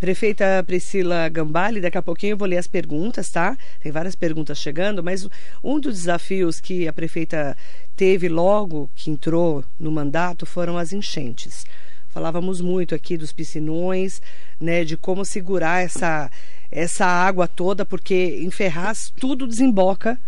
Prefeita 0.00 0.62
Priscila 0.66 1.28
Gambale, 1.28 1.80
daqui 1.80 1.98
a 1.98 2.02
pouquinho 2.02 2.32
eu 2.32 2.36
vou 2.36 2.46
ler 2.46 2.58
as 2.58 2.68
perguntas, 2.68 3.28
tá? 3.30 3.56
Tem 3.82 3.90
várias 3.90 4.14
perguntas 4.14 4.58
chegando, 4.58 5.02
mas 5.02 5.28
um 5.62 5.80
dos 5.80 5.94
desafios 5.94 6.60
que 6.60 6.86
a 6.86 6.92
prefeita 6.92 7.56
teve 7.96 8.28
logo 8.28 8.88
que 8.94 9.10
entrou 9.10 9.64
no 9.78 9.90
mandato 9.90 10.46
foram 10.46 10.78
as 10.78 10.92
enchentes. 10.92 11.64
Falávamos 12.10 12.60
muito 12.60 12.94
aqui 12.94 13.16
dos 13.16 13.32
piscinões, 13.32 14.22
né, 14.60 14.84
de 14.84 14.96
como 14.96 15.24
segurar 15.24 15.84
essa, 15.84 16.30
essa 16.70 17.04
água 17.04 17.46
toda, 17.46 17.84
porque 17.84 18.38
em 18.40 18.50
Ferraz 18.50 19.12
tudo 19.18 19.46
desemboca 19.46 20.18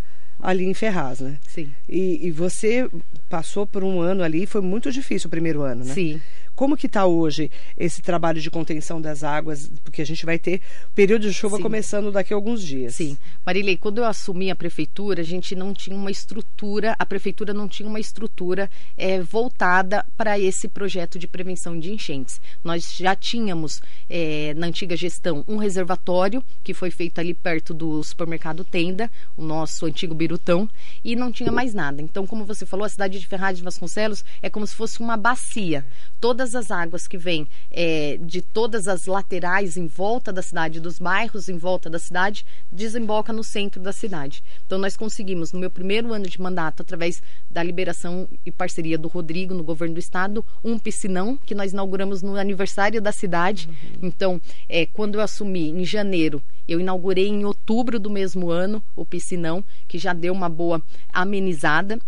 ali 0.42 0.64
em 0.64 0.74
Ferraz, 0.74 1.20
né? 1.20 1.38
Sim. 1.46 1.70
E, 1.88 2.26
e 2.26 2.30
você 2.30 2.88
passou 3.28 3.66
por 3.66 3.84
um 3.84 4.00
ano 4.00 4.22
ali, 4.22 4.46
foi 4.46 4.60
muito 4.60 4.90
difícil 4.90 5.28
o 5.28 5.30
primeiro 5.30 5.62
ano, 5.62 5.84
né? 5.84 5.94
Sim. 5.94 6.20
Como 6.60 6.76
que 6.76 6.86
está 6.86 7.06
hoje 7.06 7.50
esse 7.74 8.02
trabalho 8.02 8.38
de 8.38 8.50
contenção 8.50 9.00
das 9.00 9.24
águas? 9.24 9.72
Porque 9.82 10.02
a 10.02 10.04
gente 10.04 10.26
vai 10.26 10.38
ter 10.38 10.60
período 10.94 11.22
de 11.22 11.32
chuva 11.32 11.56
Sim. 11.56 11.62
começando 11.62 12.12
daqui 12.12 12.34
a 12.34 12.36
alguns 12.36 12.62
dias. 12.62 12.96
Sim. 12.96 13.16
Marilei, 13.46 13.78
quando 13.78 13.96
eu 13.96 14.04
assumi 14.04 14.50
a 14.50 14.54
prefeitura, 14.54 15.22
a 15.22 15.24
gente 15.24 15.56
não 15.56 15.72
tinha 15.72 15.96
uma 15.96 16.10
estrutura, 16.10 16.94
a 16.98 17.06
prefeitura 17.06 17.54
não 17.54 17.66
tinha 17.66 17.88
uma 17.88 17.98
estrutura 17.98 18.70
é, 18.94 19.22
voltada 19.22 20.04
para 20.18 20.38
esse 20.38 20.68
projeto 20.68 21.18
de 21.18 21.26
prevenção 21.26 21.80
de 21.80 21.94
enchentes. 21.94 22.38
Nós 22.62 22.94
já 22.94 23.16
tínhamos, 23.16 23.80
é, 24.06 24.52
na 24.52 24.66
antiga 24.66 24.94
gestão, 24.94 25.42
um 25.48 25.56
reservatório 25.56 26.44
que 26.62 26.74
foi 26.74 26.90
feito 26.90 27.20
ali 27.20 27.32
perto 27.32 27.72
do 27.72 28.04
supermercado 28.04 28.64
Tenda, 28.64 29.10
o 29.34 29.42
nosso 29.42 29.86
antigo 29.86 30.14
Birutão, 30.14 30.68
e 31.02 31.16
não 31.16 31.32
tinha 31.32 31.50
mais 31.50 31.72
nada. 31.72 32.02
Então, 32.02 32.26
como 32.26 32.44
você 32.44 32.66
falou, 32.66 32.84
a 32.84 32.90
cidade 32.90 33.18
de 33.18 33.26
Ferraz 33.26 33.56
de 33.56 33.64
Vasconcelos 33.64 34.22
é 34.42 34.50
como 34.50 34.66
se 34.66 34.74
fosse 34.74 35.00
uma 35.00 35.16
bacia. 35.16 35.86
Todas 36.20 36.49
todas 36.50 36.54
as 36.54 36.70
águas 36.70 37.06
que 37.06 37.16
vêm 37.16 37.46
é, 37.70 38.18
de 38.20 38.42
todas 38.42 38.88
as 38.88 39.06
laterais 39.06 39.76
em 39.76 39.86
volta 39.86 40.32
da 40.32 40.42
cidade, 40.42 40.80
dos 40.80 40.98
bairros 40.98 41.48
em 41.48 41.56
volta 41.56 41.88
da 41.88 41.98
cidade, 41.98 42.44
desemboca 42.72 43.32
no 43.32 43.44
centro 43.44 43.80
da 43.80 43.92
cidade. 43.92 44.42
Então 44.66 44.78
nós 44.78 44.96
conseguimos, 44.96 45.52
no 45.52 45.60
meu 45.60 45.70
primeiro 45.70 46.12
ano 46.12 46.26
de 46.26 46.40
mandato, 46.40 46.82
através 46.82 47.22
da 47.50 47.62
liberação 47.62 48.28
e 48.44 48.50
parceria 48.50 48.98
do 48.98 49.08
Rodrigo 49.08 49.54
no 49.54 49.62
governo 49.62 49.94
do 49.94 50.00
estado, 50.00 50.44
um 50.64 50.78
piscinão 50.78 51.36
que 51.36 51.54
nós 51.54 51.72
inauguramos 51.72 52.22
no 52.22 52.36
aniversário 52.36 53.00
da 53.00 53.12
cidade. 53.12 53.68
Uhum. 53.68 54.08
Então, 54.08 54.40
é, 54.68 54.86
quando 54.86 55.16
eu 55.16 55.20
assumi 55.20 55.70
em 55.70 55.84
janeiro, 55.84 56.42
eu 56.66 56.80
inaugurei 56.80 57.28
em 57.28 57.44
outubro 57.44 57.98
do 57.98 58.10
mesmo 58.10 58.50
ano 58.50 58.82
o 58.96 59.04
piscinão, 59.04 59.64
que 59.86 59.98
já 59.98 60.12
deu 60.12 60.32
uma 60.32 60.48
boa 60.48 60.82
amenizada. 61.12 61.98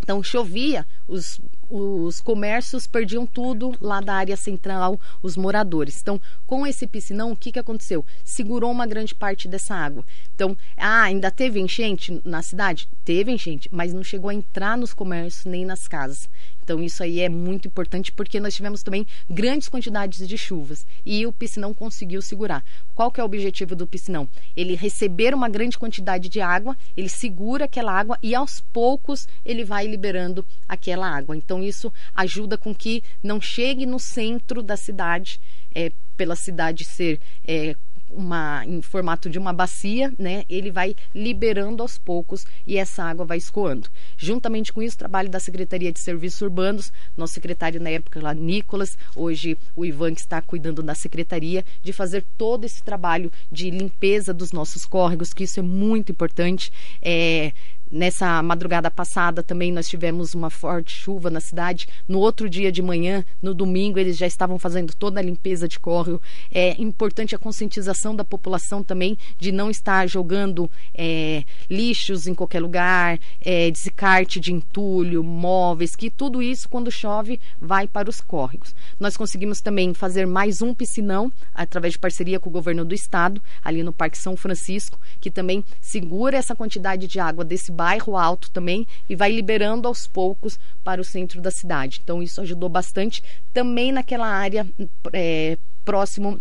Então 0.00 0.22
chovia, 0.22 0.86
os 1.06 1.40
os 1.70 2.20
comércios 2.20 2.86
perdiam 2.88 3.24
tudo 3.24 3.72
lá 3.80 4.00
da 4.00 4.14
área 4.14 4.36
central, 4.36 5.00
os 5.22 5.36
moradores. 5.36 6.00
Então, 6.02 6.20
com 6.44 6.66
esse 6.66 6.86
piscinão, 6.86 7.30
o 7.30 7.36
que, 7.36 7.52
que 7.52 7.60
aconteceu? 7.60 8.04
Segurou 8.24 8.72
uma 8.72 8.86
grande 8.86 9.14
parte 9.14 9.46
dessa 9.46 9.74
água. 9.74 10.04
Então, 10.34 10.56
ah, 10.76 11.02
ainda 11.02 11.30
teve 11.30 11.60
enchente 11.60 12.20
na 12.24 12.42
cidade? 12.42 12.88
Teve 13.04 13.30
enchente, 13.30 13.68
mas 13.70 13.94
não 13.94 14.02
chegou 14.02 14.30
a 14.30 14.34
entrar 14.34 14.76
nos 14.76 14.92
comércios 14.92 15.44
nem 15.44 15.64
nas 15.64 15.86
casas. 15.86 16.28
Então, 16.62 16.82
isso 16.82 17.02
aí 17.02 17.20
é 17.20 17.28
muito 17.28 17.68
importante 17.68 18.12
porque 18.12 18.38
nós 18.38 18.54
tivemos 18.54 18.82
também 18.82 19.06
grandes 19.28 19.68
quantidades 19.68 20.26
de 20.26 20.38
chuvas 20.38 20.86
e 21.04 21.26
o 21.26 21.32
piscinão 21.32 21.72
conseguiu 21.74 22.22
segurar. 22.22 22.64
Qual 22.94 23.10
que 23.10 23.20
é 23.20 23.22
o 23.22 23.26
objetivo 23.26 23.74
do 23.74 23.86
piscinão? 23.86 24.28
Ele 24.56 24.74
receber 24.74 25.34
uma 25.34 25.48
grande 25.48 25.78
quantidade 25.78 26.28
de 26.28 26.40
água, 26.40 26.76
ele 26.96 27.08
segura 27.08 27.64
aquela 27.64 27.92
água 27.92 28.18
e 28.22 28.34
aos 28.34 28.60
poucos 28.72 29.26
ele 29.44 29.64
vai 29.64 29.86
liberando 29.90 30.46
aquela 30.68 31.08
água. 31.08 31.36
Então, 31.36 31.62
isso 31.62 31.92
ajuda 32.14 32.56
com 32.56 32.74
que 32.74 33.02
não 33.22 33.40
chegue 33.40 33.86
no 33.86 33.98
centro 33.98 34.62
da 34.62 34.76
cidade, 34.76 35.40
é, 35.74 35.92
pela 36.16 36.36
cidade 36.36 36.84
ser 36.84 37.20
é, 37.46 37.74
uma, 38.10 38.64
em 38.66 38.82
formato 38.82 39.30
de 39.30 39.38
uma 39.38 39.52
bacia, 39.52 40.12
né? 40.18 40.44
Ele 40.48 40.70
vai 40.70 40.94
liberando 41.14 41.82
aos 41.82 41.96
poucos 41.96 42.44
e 42.66 42.76
essa 42.76 43.04
água 43.04 43.24
vai 43.24 43.38
escoando. 43.38 43.88
Juntamente 44.16 44.72
com 44.72 44.82
isso, 44.82 44.96
o 44.96 44.98
trabalho 44.98 45.30
da 45.30 45.38
Secretaria 45.38 45.92
de 45.92 46.00
Serviços 46.00 46.40
Urbanos, 46.40 46.92
nosso 47.16 47.34
secretário 47.34 47.80
na 47.80 47.90
época 47.90 48.20
lá, 48.20 48.34
Nicolas, 48.34 48.98
hoje 49.14 49.56
o 49.76 49.84
Ivan 49.84 50.14
que 50.14 50.20
está 50.20 50.42
cuidando 50.42 50.82
da 50.82 50.94
secretaria, 50.94 51.64
de 51.82 51.92
fazer 51.92 52.24
todo 52.36 52.64
esse 52.64 52.82
trabalho 52.82 53.30
de 53.50 53.70
limpeza 53.70 54.34
dos 54.34 54.52
nossos 54.52 54.84
córregos, 54.84 55.32
que 55.32 55.44
isso 55.44 55.60
é 55.60 55.62
muito 55.62 56.10
importante. 56.10 56.72
É, 57.00 57.52
Nessa 57.90 58.40
madrugada 58.40 58.88
passada 58.88 59.42
também 59.42 59.72
nós 59.72 59.88
tivemos 59.88 60.32
uma 60.32 60.48
forte 60.48 60.92
chuva 60.92 61.28
na 61.28 61.40
cidade. 61.40 61.88
No 62.06 62.20
outro 62.20 62.48
dia 62.48 62.70
de 62.70 62.80
manhã, 62.80 63.24
no 63.42 63.52
domingo, 63.52 63.98
eles 63.98 64.16
já 64.16 64.26
estavam 64.26 64.60
fazendo 64.60 64.94
toda 64.94 65.18
a 65.18 65.22
limpeza 65.22 65.66
de 65.66 65.80
córrego. 65.80 66.22
É 66.52 66.80
importante 66.80 67.34
a 67.34 67.38
conscientização 67.38 68.14
da 68.14 68.24
população 68.24 68.84
também 68.84 69.18
de 69.38 69.50
não 69.50 69.70
estar 69.70 70.06
jogando 70.06 70.70
é, 70.94 71.42
lixos 71.68 72.28
em 72.28 72.34
qualquer 72.34 72.60
lugar, 72.60 73.18
é, 73.40 73.70
descarte 73.70 74.38
de 74.38 74.52
entulho, 74.52 75.24
móveis, 75.24 75.96
que 75.96 76.10
tudo 76.10 76.40
isso, 76.40 76.68
quando 76.68 76.92
chove, 76.92 77.40
vai 77.60 77.88
para 77.88 78.08
os 78.08 78.20
córregos. 78.20 78.74
Nós 79.00 79.16
conseguimos 79.16 79.60
também 79.60 79.92
fazer 79.94 80.26
mais 80.26 80.62
um 80.62 80.72
piscinão, 80.72 81.32
através 81.52 81.94
de 81.94 81.98
parceria 81.98 82.38
com 82.38 82.48
o 82.48 82.52
governo 82.52 82.84
do 82.84 82.94
estado, 82.94 83.42
ali 83.64 83.82
no 83.82 83.92
Parque 83.92 84.16
São 84.16 84.36
Francisco, 84.36 85.00
que 85.20 85.30
também 85.30 85.64
segura 85.80 86.36
essa 86.36 86.54
quantidade 86.54 87.08
de 87.08 87.18
água 87.18 87.44
desse 87.44 87.72
bairro 87.80 88.14
alto 88.14 88.50
também 88.50 88.86
e 89.08 89.16
vai 89.16 89.32
liberando 89.32 89.88
aos 89.88 90.06
poucos 90.06 90.60
para 90.84 91.00
o 91.00 91.04
centro 91.04 91.40
da 91.40 91.50
cidade. 91.50 91.98
Então 92.04 92.22
isso 92.22 92.38
ajudou 92.42 92.68
bastante 92.68 93.24
também 93.54 93.90
naquela 93.90 94.26
área 94.26 94.66
é, 95.14 95.56
próximo 95.82 96.38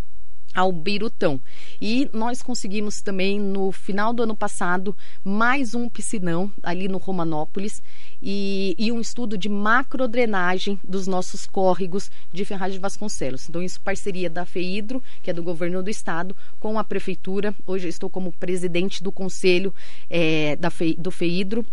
ao 0.53 0.71
Birutão. 0.71 1.39
E 1.81 2.09
nós 2.13 2.41
conseguimos 2.41 3.01
também 3.01 3.39
no 3.39 3.71
final 3.71 4.13
do 4.13 4.23
ano 4.23 4.35
passado 4.35 4.95
mais 5.23 5.73
um 5.73 5.87
piscinão 5.87 6.51
ali 6.63 6.87
no 6.87 6.97
Romanópolis 6.97 7.81
e, 8.21 8.75
e 8.77 8.91
um 8.91 8.99
estudo 8.99 9.37
de 9.37 9.47
macrodrenagem 9.47 10.79
dos 10.83 11.07
nossos 11.07 11.45
córregos 11.45 12.09
de 12.31 12.43
Ferraz 12.45 12.73
de 12.73 12.79
Vasconcelos. 12.79 13.47
Então, 13.47 13.61
isso 13.61 13.79
parceria 13.81 14.29
da 14.29 14.45
FEIDRO, 14.45 15.01
que 15.21 15.29
é 15.29 15.33
do 15.33 15.43
governo 15.43 15.81
do 15.81 15.89
estado, 15.89 16.35
com 16.59 16.77
a 16.77 16.83
prefeitura. 16.83 17.53
Hoje 17.65 17.87
eu 17.87 17.89
estou 17.89 18.09
como 18.09 18.31
presidente 18.31 19.03
do 19.03 19.11
conselho 19.11 19.73
é, 20.09 20.55
da 20.55 20.69
FE, 20.69 20.95
do 20.95 21.11
FEIDRO 21.11 21.65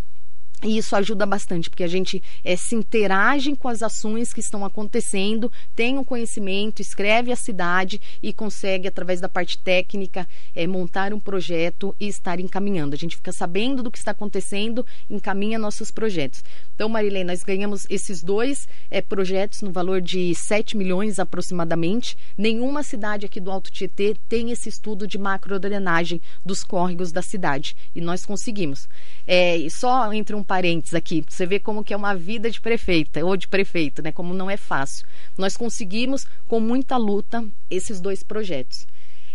E 0.62 0.78
isso 0.78 0.96
ajuda 0.96 1.26
bastante, 1.26 1.68
porque 1.68 1.84
a 1.84 1.88
gente 1.88 2.22
é, 2.42 2.56
se 2.56 2.74
interage 2.74 3.54
com 3.56 3.68
as 3.68 3.82
ações 3.82 4.32
que 4.32 4.40
estão 4.40 4.64
acontecendo, 4.64 5.52
tem 5.74 5.98
um 5.98 6.04
conhecimento, 6.04 6.80
escreve 6.80 7.30
a 7.30 7.36
cidade 7.36 8.00
e 8.22 8.32
consegue, 8.32 8.88
através 8.88 9.20
da 9.20 9.28
parte 9.28 9.58
técnica, 9.58 10.26
é, 10.54 10.66
montar 10.66 11.12
um 11.12 11.20
projeto 11.20 11.94
e 12.00 12.08
estar 12.08 12.40
encaminhando. 12.40 12.94
A 12.94 12.98
gente 12.98 13.16
fica 13.16 13.32
sabendo 13.32 13.82
do 13.82 13.90
que 13.90 13.98
está 13.98 14.12
acontecendo, 14.12 14.84
encaminha 15.10 15.58
nossos 15.58 15.90
projetos. 15.90 16.42
Então, 16.74 16.88
Marilene, 16.88 17.24
nós 17.24 17.44
ganhamos 17.44 17.86
esses 17.90 18.22
dois 18.22 18.66
é, 18.90 19.02
projetos 19.02 19.60
no 19.60 19.70
valor 19.70 20.00
de 20.00 20.34
7 20.34 20.74
milhões 20.74 21.18
aproximadamente. 21.18 22.16
Nenhuma 22.36 22.82
cidade 22.82 23.26
aqui 23.26 23.40
do 23.40 23.50
Alto 23.50 23.70
Tietê 23.70 24.16
tem 24.26 24.50
esse 24.50 24.70
estudo 24.70 25.06
de 25.06 25.18
macrodrenagem 25.18 26.20
dos 26.44 26.64
córregos 26.64 27.12
da 27.12 27.20
cidade. 27.20 27.76
E 27.94 28.00
nós 28.00 28.24
conseguimos. 28.24 28.88
É, 29.26 29.66
só 29.68 30.10
entre 30.12 30.34
um 30.34 30.45
parênteses 30.46 30.94
aqui, 30.94 31.24
você 31.28 31.44
vê 31.44 31.58
como 31.58 31.84
que 31.84 31.92
é 31.92 31.96
uma 31.96 32.14
vida 32.14 32.50
de 32.50 32.60
prefeita 32.60 33.24
ou 33.24 33.36
de 33.36 33.48
prefeito, 33.48 34.02
né? 34.02 34.12
Como 34.12 34.32
não 34.32 34.50
é 34.50 34.56
fácil. 34.56 35.06
Nós 35.36 35.56
conseguimos 35.56 36.26
com 36.46 36.60
muita 36.60 36.96
luta 36.96 37.44
esses 37.70 38.00
dois 38.00 38.22
projetos. 38.22 38.86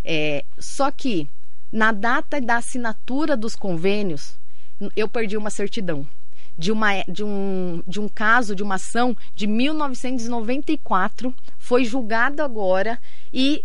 É, 0.04 0.44
só 0.58 0.90
que 0.90 1.28
na 1.70 1.92
data 1.92 2.40
da 2.40 2.56
assinatura 2.56 3.36
dos 3.36 3.54
convênios, 3.54 4.36
eu 4.96 5.08
perdi 5.08 5.36
uma 5.36 5.50
certidão 5.50 6.06
de, 6.56 6.70
uma, 6.70 7.02
de, 7.08 7.24
um, 7.24 7.82
de 7.86 8.00
um 8.00 8.08
caso, 8.08 8.54
de 8.54 8.62
uma 8.62 8.76
ação 8.76 9.16
de 9.34 9.46
1994, 9.46 11.34
foi 11.58 11.84
julgado 11.84 12.42
agora 12.42 12.98
e 13.32 13.64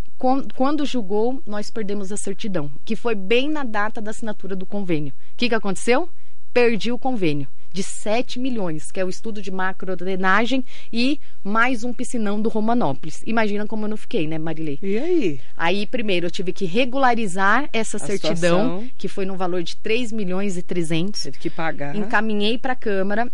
quando 0.56 0.86
julgou, 0.86 1.42
nós 1.46 1.70
perdemos 1.70 2.12
a 2.12 2.18
certidão, 2.18 2.72
que 2.84 2.96
foi 2.96 3.14
bem 3.14 3.50
na 3.50 3.64
data 3.64 4.02
da 4.02 4.10
assinatura 4.12 4.56
do 4.56 4.66
convênio. 4.66 5.14
O 5.34 5.38
que, 5.38 5.50
que 5.50 5.56
aconteceu? 5.56 6.10
Perdi 6.58 6.92
o 6.92 6.98
convênio 6.98 7.48
de 7.72 7.84
7 7.84 8.40
milhões, 8.40 8.92
que 8.92 9.00
é 9.00 9.06
o 9.06 9.10
estudo 9.10 9.44
de 9.44 9.52
macrodrenagem 9.52 10.66
e 10.92 11.20
mais 11.44 11.84
um 11.84 11.94
piscinão 11.94 12.42
do 12.42 12.50
Romanópolis. 12.50 13.22
Imagina 13.28 13.68
como 13.68 13.86
eu 13.86 13.90
não 13.90 13.96
fiquei, 13.96 14.28
né, 14.28 14.40
Marilei? 14.40 14.80
E 14.82 14.98
aí? 14.98 15.40
Aí, 15.56 15.86
primeiro, 15.86 16.26
eu 16.26 16.32
tive 16.32 16.52
que 16.52 16.66
regularizar 16.66 17.70
essa 17.72 17.98
A 17.98 18.00
certidão, 18.00 18.34
situação. 18.34 18.90
que 18.98 19.08
foi 19.08 19.24
no 19.24 19.38
valor 19.38 19.62
de 19.62 19.78
3 19.78 20.12
milhões 20.12 20.58
e 20.58 20.64
300. 20.64 21.22
Teve 21.22 21.38
que 21.38 21.52
pagar. 21.52 21.96
Encaminhei 21.96 22.58
para 22.58 22.74
a 22.74 22.76
Câmara 22.76 23.32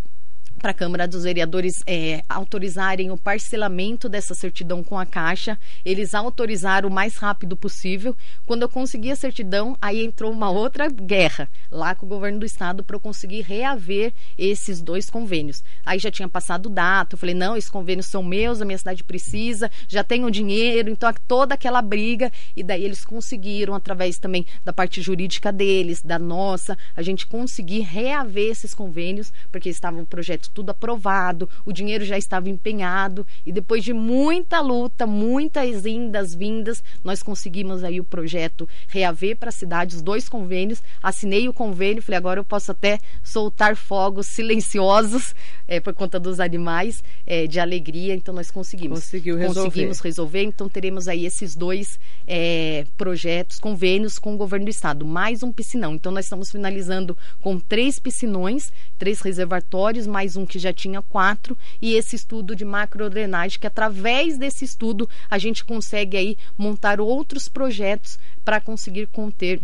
para 0.63 0.71
a 0.71 0.73
Câmara 0.73 1.05
dos 1.05 1.23
Vereadores 1.23 1.83
é, 1.85 2.23
autorizarem 2.29 3.11
o 3.11 3.17
parcelamento 3.17 4.07
dessa 4.07 4.33
certidão 4.33 4.81
com 4.81 4.97
a 4.97 5.05
Caixa. 5.05 5.59
Eles 5.83 6.15
autorizaram 6.15 6.87
o 6.87 6.91
mais 6.91 7.17
rápido 7.17 7.57
possível. 7.57 8.15
Quando 8.45 8.61
eu 8.61 8.69
consegui 8.69 9.11
a 9.11 9.15
certidão, 9.17 9.77
aí 9.81 10.01
entrou 10.05 10.31
uma 10.31 10.49
outra 10.49 10.87
guerra 10.87 11.49
lá 11.69 11.93
com 11.93 12.05
o 12.05 12.09
governo 12.09 12.39
do 12.39 12.45
estado 12.45 12.81
para 12.81 12.95
eu 12.95 12.99
conseguir 13.01 13.41
reaver 13.41 14.13
esses 14.37 14.81
dois 14.81 15.09
convênios. 15.09 15.61
Aí 15.85 15.99
já 15.99 16.09
tinha 16.09 16.29
passado 16.29 16.69
data, 16.69 17.15
eu 17.15 17.19
falei: 17.19 17.35
não, 17.35 17.57
esses 17.57 17.69
convênios 17.69 18.05
são 18.05 18.23
meus, 18.23 18.61
a 18.61 18.65
minha 18.65 18.77
cidade 18.77 19.03
precisa, 19.03 19.69
já 19.89 20.01
tenho 20.01 20.31
dinheiro, 20.31 20.89
então 20.89 21.13
toda 21.27 21.55
aquela 21.55 21.81
briga. 21.81 22.31
E 22.55 22.63
daí 22.63 22.85
eles 22.85 23.03
conseguiram, 23.03 23.75
através 23.75 24.17
também 24.17 24.45
da 24.63 24.71
parte 24.71 25.01
jurídica 25.01 25.51
deles, 25.51 26.01
da 26.01 26.17
nossa, 26.17 26.77
a 26.95 27.01
gente 27.01 27.27
conseguir 27.27 27.81
reaver 27.81 28.49
esses 28.49 28.73
convênios, 28.73 29.33
porque 29.51 29.67
estava 29.67 29.97
um 29.97 30.05
projeto 30.05 30.52
tudo 30.53 30.69
aprovado, 30.69 31.49
o 31.65 31.73
dinheiro 31.73 32.05
já 32.05 32.17
estava 32.17 32.49
empenhado 32.49 33.25
e 33.45 33.51
depois 33.51 33.83
de 33.83 33.93
muita 33.93 34.61
luta, 34.61 35.05
muitas 35.05 35.85
indas, 35.85 36.33
vindas, 36.35 36.83
nós 37.03 37.23
conseguimos 37.23 37.83
aí 37.83 37.99
o 37.99 38.03
projeto 38.03 38.67
reaver 38.87 39.37
para 39.37 39.49
a 39.49 39.51
cidade, 39.51 39.95
os 39.95 40.01
dois 40.01 40.29
convênios, 40.29 40.81
assinei 41.01 41.47
o 41.49 41.53
convênio, 41.53 42.01
falei 42.01 42.17
agora 42.17 42.39
eu 42.39 42.45
posso 42.45 42.71
até 42.71 42.99
soltar 43.23 43.75
fogos 43.75 44.27
silenciosos 44.27 45.33
é, 45.67 45.79
por 45.79 45.93
conta 45.93 46.19
dos 46.19 46.39
animais, 46.39 47.03
é, 47.25 47.47
de 47.47 47.59
alegria, 47.59 48.13
então 48.13 48.33
nós 48.33 48.51
conseguimos. 48.51 48.99
Conseguiu 48.99 49.37
resolver. 49.37 49.69
Conseguimos 49.69 49.99
resolver, 49.99 50.43
então 50.43 50.69
teremos 50.69 51.07
aí 51.07 51.25
esses 51.25 51.55
dois 51.55 51.99
é, 52.27 52.85
projetos, 52.97 53.59
convênios 53.59 54.19
com 54.19 54.33
o 54.33 54.37
governo 54.37 54.65
do 54.65 54.71
estado, 54.71 55.05
mais 55.05 55.43
um 55.43 55.51
piscinão. 55.51 55.95
Então 55.95 56.11
nós 56.11 56.25
estamos 56.25 56.51
finalizando 56.51 57.17
com 57.41 57.59
três 57.59 57.99
piscinões, 57.99 58.71
três 58.97 59.21
reservatórios, 59.21 60.05
mais 60.07 60.35
um 60.35 60.42
um 60.43 60.45
que 60.45 60.59
já 60.59 60.71
tinha 60.71 61.01
quatro, 61.01 61.57
e 61.81 61.95
esse 61.95 62.15
estudo 62.15 62.55
de 62.55 62.63
macrodrenagem, 62.63 63.59
que 63.59 63.67
através 63.67 64.37
desse 64.37 64.63
estudo 64.63 65.09
a 65.29 65.37
gente 65.37 65.65
consegue 65.65 66.17
aí 66.17 66.37
montar 66.57 67.01
outros 67.01 67.47
projetos 67.47 68.19
para 68.45 68.61
conseguir 68.61 69.07
conter 69.07 69.61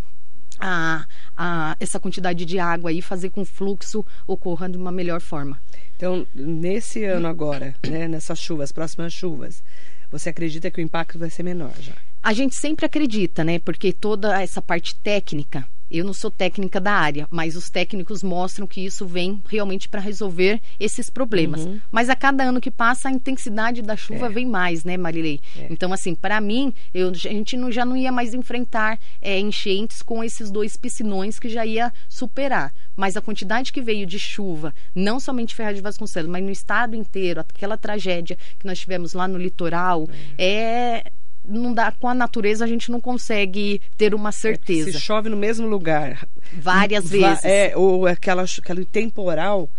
a, 0.60 1.06
a, 1.38 1.78
essa 1.80 2.00
quantidade 2.00 2.46
de 2.46 2.60
água 2.60 2.92
e 2.92 3.02
fazer 3.02 3.30
com 3.30 3.44
que 3.46 3.52
o 3.52 3.54
fluxo 3.54 4.06
ocorra 4.28 4.68
de 4.68 4.78
uma 4.78 4.92
melhor 4.92 5.22
forma. 5.22 5.60
Então, 5.96 6.26
nesse 6.34 7.04
ano 7.04 7.28
agora, 7.28 7.76
né, 7.88 8.08
nessas 8.08 8.40
chuvas, 8.40 8.72
próximas 8.72 9.14
chuvas, 9.14 9.64
você 10.12 10.30
acredita 10.30 10.72
que 10.72 10.82
o 10.82 10.84
impacto 10.84 11.20
vai 11.20 11.30
ser 11.30 11.44
menor 11.44 11.74
já? 11.80 11.94
A 12.22 12.34
gente 12.34 12.56
sempre 12.56 12.86
acredita, 12.86 13.44
né? 13.44 13.60
Porque 13.60 13.94
toda 13.94 14.42
essa 14.42 14.62
parte 14.62 14.96
técnica 14.96 15.68
eu 15.90 16.06
não 16.06 16.14
sou 16.14 16.30
técnica 16.30 16.80
da 16.80 16.92
área, 16.92 17.28
mas 17.32 17.56
os 17.56 17.70
técnicos 17.70 18.24
mostram 18.24 18.68
que 18.68 18.82
isso 18.86 19.06
vem 19.06 19.42
realmente 19.48 19.90
para 19.90 20.00
resolver 20.00 20.62
esses 20.80 21.10
problemas. 21.10 21.62
Uhum. 21.62 21.80
Mas 21.92 22.10
a 22.10 22.16
cada 22.16 22.44
ano 22.44 22.62
que 22.62 22.72
passa, 22.72 23.10
a 23.10 23.12
intensidade 23.12 23.82
da 23.82 23.96
chuva 23.96 24.28
é. 24.28 24.30
vem 24.30 24.46
mais, 24.46 24.84
né, 24.84 24.98
Marilei? 24.98 25.40
É. 25.58 25.68
Então, 25.70 25.92
assim, 25.92 26.14
para 26.14 26.40
mim, 26.40 26.74
eu, 26.94 27.10
a 27.10 27.14
gente 27.14 27.58
não, 27.58 27.72
já 27.72 27.84
não 27.86 27.96
ia 27.96 28.12
mais 28.12 28.34
enfrentar 28.34 29.00
é, 29.22 29.40
enchentes 29.40 30.02
com 30.02 30.24
esses 30.24 30.52
dois 30.52 30.76
piscinões 30.76 31.40
que 31.40 31.50
já 31.50 31.66
ia 31.66 31.92
superar. 32.08 32.74
Mas 32.96 33.16
a 33.16 33.22
quantidade 33.22 33.72
que 33.72 33.82
veio 33.82 34.06
de 34.06 34.20
chuva, 34.20 34.74
não 34.94 35.20
somente 35.20 35.54
em 35.54 35.56
Ferraz 35.56 35.76
de 35.76 35.82
Vasconcelos, 35.82 36.30
mas 36.30 36.44
no 36.44 36.52
estado 36.52 36.96
inteiro, 36.96 37.40
aquela 37.40 37.78
tragédia 37.78 38.38
que 38.58 38.66
nós 38.66 38.80
tivemos 38.80 39.14
lá 39.14 39.28
no 39.28 39.38
litoral, 39.38 40.08
é, 40.38 40.50
é 40.50 41.12
não 41.44 41.74
dá 41.74 41.92
com 41.92 42.08
a 42.08 42.14
natureza 42.14 42.66
a 42.66 42.68
gente 42.68 42.92
não 42.92 43.02
consegue 43.02 43.82
ter 43.98 44.14
uma 44.14 44.32
certeza. 44.32 44.90
É 44.90 44.94
se 44.94 45.00
chove 45.00 45.30
no 45.30 45.38
mesmo 45.38 45.68
lugar 45.68 46.28
várias 46.54 47.10
vezes, 47.10 47.44
é, 47.44 47.76
ou 47.76 48.06
aquela 48.06 48.44
aquele 48.44 48.86
temporal, 48.86 49.70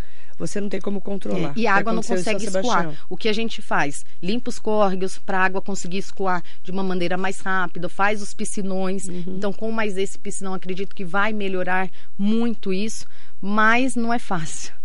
você 0.40 0.60
não 0.60 0.68
tem 0.68 0.80
como 0.80 1.00
controlar. 1.00 1.50
É, 1.50 1.60
e 1.60 1.66
a 1.66 1.74
água 1.74 1.92
não 1.92 2.02
consegue 2.02 2.44
escoar. 2.44 2.94
O 3.08 3.16
que 3.16 3.28
a 3.28 3.32
gente 3.32 3.60
faz? 3.60 4.04
Limpa 4.22 4.48
os 4.48 4.58
córregos 4.58 5.18
para 5.18 5.38
a 5.38 5.44
água 5.44 5.60
conseguir 5.60 5.98
escoar 5.98 6.42
de 6.62 6.70
uma 6.70 6.82
maneira 6.82 7.16
mais 7.16 7.40
rápida, 7.40 7.88
faz 7.88 8.22
os 8.22 8.32
piscinões. 8.32 9.06
Uhum. 9.06 9.36
Então, 9.36 9.52
com 9.52 9.70
mais 9.70 9.98
esse 9.98 10.18
piscinão, 10.18 10.54
acredito 10.54 10.94
que 10.94 11.04
vai 11.04 11.32
melhorar 11.32 11.90
muito 12.16 12.72
isso, 12.72 13.06
mas 13.40 13.94
não 13.94 14.12
é 14.12 14.18
fácil. 14.18 14.79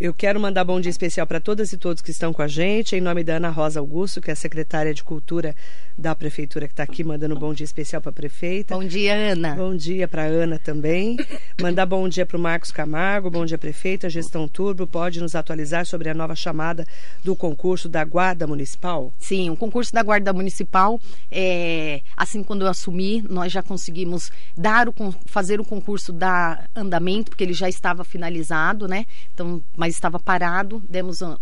Eu 0.00 0.14
quero 0.14 0.38
mandar 0.38 0.62
bom 0.62 0.80
dia 0.80 0.90
especial 0.90 1.26
para 1.26 1.40
todas 1.40 1.72
e 1.72 1.76
todos 1.76 2.00
que 2.00 2.12
estão 2.12 2.32
com 2.32 2.40
a 2.40 2.46
gente, 2.46 2.94
em 2.94 3.00
nome 3.00 3.24
da 3.24 3.34
Ana 3.34 3.48
Rosa 3.48 3.80
Augusto, 3.80 4.20
que 4.20 4.30
é 4.30 4.34
secretária 4.36 4.94
de 4.94 5.02
Cultura 5.02 5.56
da 5.98 6.14
Prefeitura, 6.14 6.68
que 6.68 6.72
está 6.72 6.84
aqui 6.84 7.02
mandando 7.02 7.34
um 7.34 7.38
bom 7.38 7.52
dia 7.52 7.64
especial 7.64 8.00
para 8.00 8.10
a 8.10 8.12
prefeita. 8.12 8.76
Bom 8.76 8.84
dia, 8.84 9.12
Ana. 9.12 9.56
Bom 9.56 9.74
dia 9.74 10.06
para 10.06 10.22
Ana 10.22 10.56
também. 10.56 11.16
Mandar 11.60 11.84
bom 11.84 12.08
dia 12.08 12.24
para 12.24 12.36
o 12.36 12.40
Marcos 12.40 12.70
Camargo, 12.70 13.28
bom 13.28 13.44
dia, 13.44 13.58
prefeita. 13.58 14.08
Gestão 14.08 14.46
Turbo, 14.46 14.86
pode 14.86 15.20
nos 15.20 15.34
atualizar 15.34 15.84
sobre 15.84 16.08
a 16.08 16.14
nova 16.14 16.36
chamada 16.36 16.86
do 17.24 17.34
concurso 17.34 17.88
da 17.88 18.04
Guarda 18.04 18.46
Municipal? 18.46 19.12
Sim, 19.18 19.50
o 19.50 19.56
concurso 19.56 19.92
da 19.92 20.04
Guarda 20.04 20.32
Municipal, 20.32 21.00
é, 21.28 22.02
assim, 22.16 22.44
quando 22.44 22.62
eu 22.62 22.68
assumi, 22.68 23.20
nós 23.28 23.50
já 23.50 23.64
conseguimos 23.64 24.30
dar 24.56 24.88
o, 24.88 24.94
fazer 25.26 25.58
o 25.58 25.64
concurso 25.64 26.12
da 26.12 26.68
andamento, 26.76 27.32
porque 27.32 27.42
ele 27.42 27.52
já 27.52 27.68
estava 27.68 28.04
finalizado, 28.04 28.86
né? 28.86 29.04
Então, 29.34 29.60
mas 29.76 29.87
mas 29.88 29.94
estava 29.94 30.18
parado, 30.20 30.82
demos 30.86 31.22
um, 31.22 31.34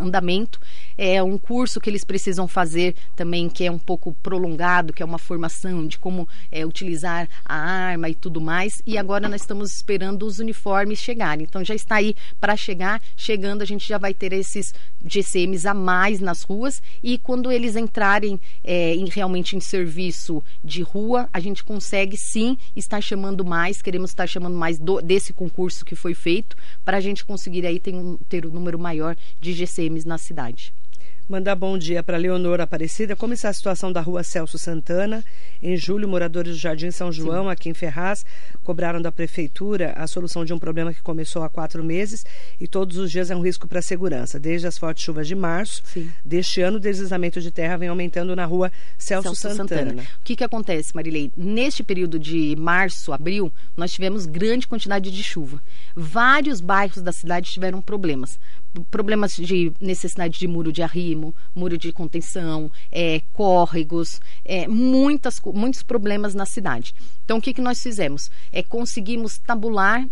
andamento. 0.00 0.60
É 0.96 1.22
um 1.22 1.36
curso 1.36 1.80
que 1.80 1.90
eles 1.90 2.04
precisam 2.04 2.48
fazer 2.48 2.94
também, 3.14 3.48
que 3.48 3.64
é 3.64 3.70
um 3.70 3.78
pouco 3.78 4.14
prolongado, 4.22 4.92
que 4.92 5.02
é 5.02 5.06
uma 5.06 5.18
formação 5.18 5.86
de 5.86 5.98
como 5.98 6.28
é, 6.50 6.64
utilizar 6.64 7.28
a 7.44 7.56
arma 7.56 8.08
e 8.08 8.14
tudo 8.14 8.40
mais. 8.40 8.80
E 8.86 8.96
agora 8.96 9.28
nós 9.28 9.42
estamos 9.42 9.74
esperando 9.74 10.24
os 10.24 10.38
uniformes 10.38 10.98
chegarem. 10.98 11.46
Então 11.48 11.64
já 11.64 11.74
está 11.74 11.96
aí 11.96 12.14
para 12.40 12.56
chegar. 12.56 13.00
Chegando, 13.16 13.62
a 13.62 13.66
gente 13.66 13.86
já 13.86 13.98
vai 13.98 14.14
ter 14.14 14.32
esses 14.32 14.74
GCMs 15.04 15.66
a 15.66 15.74
mais 15.74 16.20
nas 16.20 16.42
ruas. 16.42 16.82
E 17.02 17.18
quando 17.18 17.50
eles 17.50 17.76
entrarem 17.76 18.40
é, 18.64 18.94
em, 18.94 19.06
realmente 19.06 19.56
em 19.56 19.60
serviço 19.60 20.42
de 20.64 20.82
rua, 20.82 21.28
a 21.32 21.40
gente 21.40 21.62
consegue 21.62 22.16
sim 22.16 22.56
estar 22.74 23.00
chamando 23.00 23.44
mais. 23.44 23.82
Queremos 23.82 24.10
estar 24.10 24.26
chamando 24.26 24.56
mais 24.56 24.78
do, 24.78 25.00
desse 25.00 25.32
concurso 25.32 25.84
que 25.84 25.94
foi 25.94 26.14
feito 26.14 26.56
para 26.84 26.96
a 26.96 27.00
gente 27.00 27.24
conseguir 27.24 27.66
aí 27.66 27.78
ter 27.78 27.94
um, 27.94 28.16
ter 28.28 28.46
um 28.46 28.50
número 28.50 28.78
maior 28.78 29.16
de 29.40 29.52
GCMs 29.52 30.06
na 30.06 30.18
cidade. 30.18 30.72
Mandar 31.28 31.56
bom 31.56 31.76
dia 31.76 32.04
para 32.04 32.16
Leonor 32.16 32.60
Aparecida. 32.60 33.16
Como 33.16 33.34
está 33.34 33.48
a 33.48 33.52
situação 33.52 33.92
da 33.92 34.00
rua 34.00 34.22
Celso 34.22 34.60
Santana? 34.60 35.24
Em 35.60 35.76
julho, 35.76 36.08
moradores 36.08 36.52
do 36.52 36.58
Jardim 36.60 36.92
São 36.92 37.10
João, 37.10 37.46
Sim. 37.46 37.50
aqui 37.50 37.68
em 37.68 37.74
Ferraz, 37.74 38.24
cobraram 38.62 39.02
da 39.02 39.10
prefeitura 39.10 39.92
a 39.96 40.06
solução 40.06 40.44
de 40.44 40.52
um 40.52 40.58
problema 40.58 40.94
que 40.94 41.02
começou 41.02 41.42
há 41.42 41.48
quatro 41.48 41.82
meses 41.82 42.24
e 42.60 42.68
todos 42.68 42.96
os 42.96 43.10
dias 43.10 43.28
é 43.28 43.34
um 43.34 43.40
risco 43.40 43.66
para 43.66 43.80
a 43.80 43.82
segurança. 43.82 44.38
Desde 44.38 44.68
as 44.68 44.78
fortes 44.78 45.02
chuvas 45.02 45.26
de 45.26 45.34
março 45.34 45.82
Sim. 45.86 46.08
deste 46.24 46.60
ano, 46.60 46.76
o 46.76 46.80
deslizamento 46.80 47.40
de 47.40 47.50
terra 47.50 47.76
vem 47.76 47.88
aumentando 47.88 48.36
na 48.36 48.44
rua 48.44 48.70
Celso, 48.96 49.34
Celso 49.34 49.56
Santana. 49.56 49.80
Santana. 49.80 50.02
O 50.20 50.24
que, 50.24 50.36
que 50.36 50.44
acontece, 50.44 50.94
Marilei? 50.94 51.32
Neste 51.36 51.82
período 51.82 52.20
de 52.20 52.54
março, 52.56 53.12
abril, 53.12 53.52
nós 53.76 53.90
tivemos 53.90 54.26
grande 54.26 54.68
quantidade 54.68 55.10
de 55.10 55.22
chuva. 55.24 55.60
Vários 55.96 56.60
bairros 56.60 57.02
da 57.02 57.10
cidade 57.10 57.50
tiveram 57.50 57.82
problemas 57.82 58.38
problemas 58.84 59.34
de 59.34 59.72
necessidade 59.80 60.38
de 60.38 60.46
muro 60.46 60.72
de 60.72 60.82
arrimo, 60.82 61.34
muro 61.54 61.76
de 61.76 61.92
contenção, 61.92 62.70
é, 62.90 63.20
córregos, 63.32 64.20
é, 64.44 64.66
muitas, 64.68 65.40
muitos 65.44 65.82
problemas 65.82 66.34
na 66.34 66.46
cidade. 66.46 66.94
Então, 67.24 67.38
o 67.38 67.40
que, 67.40 67.54
que 67.54 67.62
nós 67.62 67.82
fizemos? 67.82 68.30
É 68.52 68.62
conseguimos 68.62 69.38
tabular, 69.38 70.06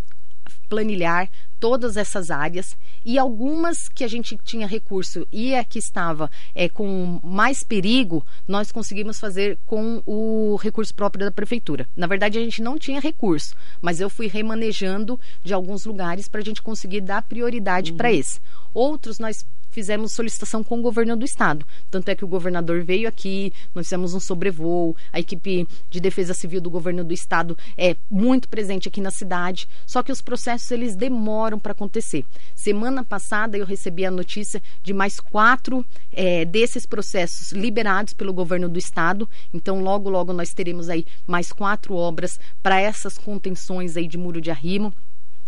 planilhar 0.75 1.31
todas 1.61 1.97
essas 1.97 2.33
áreas 2.33 2.77
e 3.05 3.17
algumas 3.17 3.89
que 3.89 4.03
a 4.03 4.09
gente 4.09 4.37
tinha 4.45 4.67
recurso 4.67 5.27
e 5.33 5.55
a 5.55 5.65
que 5.65 5.79
estava 5.79 6.29
é, 6.53 6.69
com 6.69 7.21
mais 7.23 7.63
perigo, 7.63 8.27
nós 8.47 8.73
conseguimos 8.73 9.21
fazer 9.21 9.57
com 9.65 10.03
o 10.05 10.57
recurso 10.57 10.93
próprio 10.93 11.25
da 11.25 11.31
prefeitura. 11.31 11.87
Na 11.97 12.09
verdade, 12.09 12.39
a 12.39 12.43
gente 12.43 12.61
não 12.61 12.77
tinha 12.77 13.01
recurso, 13.01 13.55
mas 13.81 14.01
eu 14.01 14.11
fui 14.11 14.27
remanejando 14.27 15.19
de 15.45 15.55
alguns 15.55 15.87
lugares 15.87 16.27
para 16.27 16.41
a 16.41 16.45
gente 16.45 16.61
conseguir 16.61 17.01
dar 17.01 17.23
prioridade 17.23 17.93
uhum. 17.93 17.97
para 17.97 18.13
esse. 18.13 18.41
Outros 18.75 19.21
nós 19.21 19.47
fizemos 19.75 20.13
solicitação 20.13 20.63
com 20.63 20.79
o 20.79 20.83
governo 20.83 21.17
do 21.17 21.25
estado. 21.25 21.67
Tanto 21.91 22.09
é 22.09 22.15
que 22.15 22.25
o 22.25 22.29
governador 22.29 22.85
veio 22.85 23.09
aqui, 23.09 23.53
nós 23.75 23.87
fizemos 23.87 24.15
um 24.15 24.21
sobrevoo, 24.21 24.97
a 25.13 25.19
equipe 25.19 25.67
de 25.91 26.01
defesa 26.01 26.33
civil 26.33 26.61
do 26.61 26.71
governo 26.71 27.03
do 27.03 27.13
estado 27.13 27.59
é 27.77 27.97
muito 28.09 28.49
presente 28.49 28.87
aqui 28.89 29.01
na 29.01 29.11
cidade. 29.11 29.69
Só 29.85 30.03
que 30.03 30.13
os 30.13 30.23
processos 30.23 30.71
eles 30.71 30.95
demoram 30.95 31.59
para 31.59 31.73
acontecer. 31.73 32.25
Semana 32.55 33.05
passada 33.05 33.59
eu 33.59 33.67
recebi 33.67 34.07
a 34.07 34.11
notícia 34.11 34.63
de 34.83 34.95
mais 34.95 35.19
quatro 35.19 35.85
é, 36.13 36.45
desses 36.45 36.87
processos 36.87 37.51
liberados 37.51 38.15
pelo 38.15 38.33
governo 38.33 38.69
do 38.69 38.79
estado. 38.79 39.29
Então 39.53 39.83
logo 39.83 40.09
logo 40.09 40.33
nós 40.33 40.55
teremos 40.55 40.89
aí 40.89 41.05
mais 41.27 41.51
quatro 41.51 41.95
obras 41.95 42.39
para 42.63 42.81
essas 42.81 43.19
contenções 43.19 43.97
aí 43.97 44.07
de 44.07 44.17
muro 44.17 44.41
de 44.41 44.53
arrimo 44.53 44.95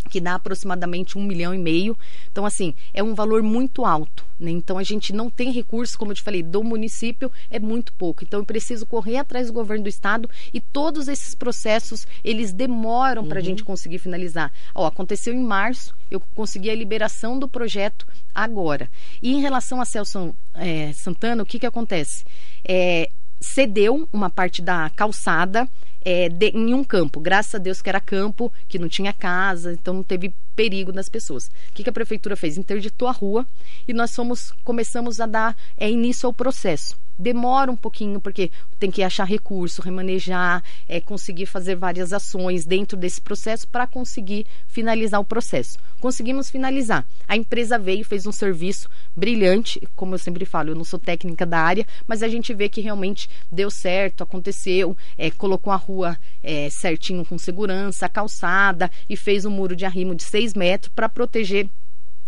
que 0.07 0.21
dá 0.21 0.35
aproximadamente 0.35 1.19
um 1.19 1.23
milhão 1.23 1.55
e 1.55 1.59
meio. 1.59 1.97
Então, 2.31 2.47
assim, 2.47 2.75
é 2.95 3.03
um 3.03 3.15
valor 3.15 3.43
muito 3.43 3.85
alto. 3.85 4.25
Né? 4.39 4.51
Então, 4.51 4.79
a 4.79 4.83
gente 4.83 5.13
não 5.13 5.31
tem 5.31 5.51
recursos, 5.51 5.97
como 5.97 6.13
eu 6.13 6.17
te 6.17 6.23
falei, 6.23 6.43
do 6.43 6.63
município 6.63 7.31
é 7.51 7.59
muito 7.59 7.93
pouco. 7.93 8.25
Então, 8.25 8.41
eu 8.41 8.47
preciso 8.47 8.87
correr 8.87 9.17
atrás 9.17 9.49
do 9.49 9.53
governo 9.53 9.85
do 9.85 9.89
estado 9.89 10.29
e 10.53 10.61
todos 10.61 11.09
esses 11.09 11.35
processos, 11.35 12.07
eles 12.23 12.53
demoram 12.53 13.23
uhum. 13.23 13.29
para 13.29 13.41
a 13.41 13.43
gente 13.43 13.65
conseguir 13.65 13.99
finalizar. 13.99 14.53
Ó, 14.75 14.87
aconteceu 14.87 15.33
em 15.33 15.43
março, 15.43 15.95
eu 16.11 16.21
consegui 16.35 16.71
a 16.71 16.75
liberação 16.75 17.39
do 17.39 17.49
projeto 17.49 18.07
agora. 18.35 18.91
E 19.23 19.33
em 19.33 19.41
relação 19.41 19.81
a 19.81 19.85
Celso 19.85 20.35
é, 20.55 20.93
Santana, 20.93 21.43
o 21.43 21.47
que, 21.47 21.59
que 21.59 21.67
acontece? 21.67 22.25
É, 22.67 23.11
cedeu 23.41 24.09
uma 24.13 24.31
parte 24.31 24.63
da 24.63 24.91
calçada 24.91 25.69
é, 26.07 26.29
de, 26.29 26.51
em 26.51 26.73
um 26.73 26.85
campo. 26.85 27.19
Graças 27.19 27.57
a 27.57 27.59
Deus 27.59 27.83
que 27.83 27.89
era 27.89 28.01
campo, 28.01 28.53
que 28.69 28.79
não 28.79 28.89
tinha 28.89 29.13
casa, 29.13 29.73
então 29.73 29.93
não 29.93 30.05
teve 30.05 30.33
perigo 30.55 30.93
nas 30.93 31.09
pessoas. 31.09 31.49
O 31.49 31.73
que, 31.75 31.83
que 31.83 31.91
a 31.91 31.93
prefeitura 31.93 32.37
fez? 32.37 32.57
Interditou 32.57 33.09
a 33.09 33.13
rua 33.13 33.45
e 33.89 33.93
nós 33.93 34.15
fomos, 34.15 34.53
começamos 34.63 35.21
a 35.21 35.27
dar 35.27 35.57
é, 35.77 35.91
início 35.91 36.29
ao 36.29 36.33
processo 36.33 36.97
demora 37.19 37.71
um 37.71 37.77
pouquinho, 37.77 38.21
porque 38.21 38.51
tem 38.79 38.91
que 38.91 39.03
achar 39.03 39.25
recurso, 39.25 39.81
remanejar, 39.81 40.63
é, 40.89 41.01
conseguir 41.01 41.47
fazer 41.47 41.75
várias 41.75 42.13
ações 42.13 42.67
dentro 42.67 42.97
desse 42.97 43.21
processo 43.21 43.67
para 43.69 43.87
conseguir 43.87 44.47
finalizar 44.67 45.21
o 45.21 45.25
processo. 45.25 45.79
Conseguimos 46.01 46.51
finalizar. 46.51 47.07
A 47.27 47.37
empresa 47.37 47.79
veio, 47.79 48.05
fez 48.05 48.27
um 48.27 48.33
serviço 48.33 48.89
brilhante, 49.17 49.81
como 49.97 50.15
eu 50.15 50.19
sempre 50.19 50.45
falo, 50.45 50.71
eu 50.71 50.75
não 50.75 50.85
sou 50.85 50.99
técnica 50.99 51.47
da 51.47 51.59
área, 51.59 51.87
mas 52.07 52.23
a 52.23 52.29
gente 52.29 52.53
vê 52.53 52.69
que 52.69 52.81
realmente 52.81 53.31
deu 53.51 53.71
certo, 53.71 54.23
aconteceu, 54.23 54.97
é, 55.17 55.31
colocou 55.31 55.73
a 55.73 55.77
rua 55.77 55.96
é, 56.43 56.69
certinho 56.71 57.25
com 57.25 57.39
segurança, 57.39 58.09
calçada 58.09 58.91
e 59.09 59.17
fez 59.17 59.45
um 59.45 59.51
muro 59.51 59.77
de 59.77 59.85
arrimo 59.85 60.15
de 60.15 60.25
6 60.25 60.55
metros 60.55 60.93
para 60.95 61.09
proteger 61.09 61.69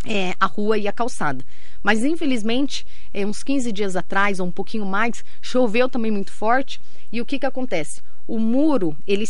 é, 0.07 0.35
a 0.39 0.47
rua 0.47 0.79
e 0.79 0.87
a 0.87 0.93
calçada. 0.93 1.45
Mas 1.83 2.05
infelizmente, 2.05 2.87
é, 3.13 3.27
uns 3.27 3.43
15 3.43 3.73
dias 3.73 3.97
atrás, 3.97 4.41
ou 4.41 4.47
um 4.47 4.53
pouquinho 4.53 4.87
mais, 4.87 5.25
choveu 5.41 5.89
também 5.89 6.11
muito 6.11 6.33
forte. 6.33 6.81
E 7.11 7.21
o 7.21 7.27
que, 7.27 7.39
que 7.39 7.47
acontece? 7.47 8.03
O 8.27 8.39
muro, 8.39 8.97
ele 9.07 9.27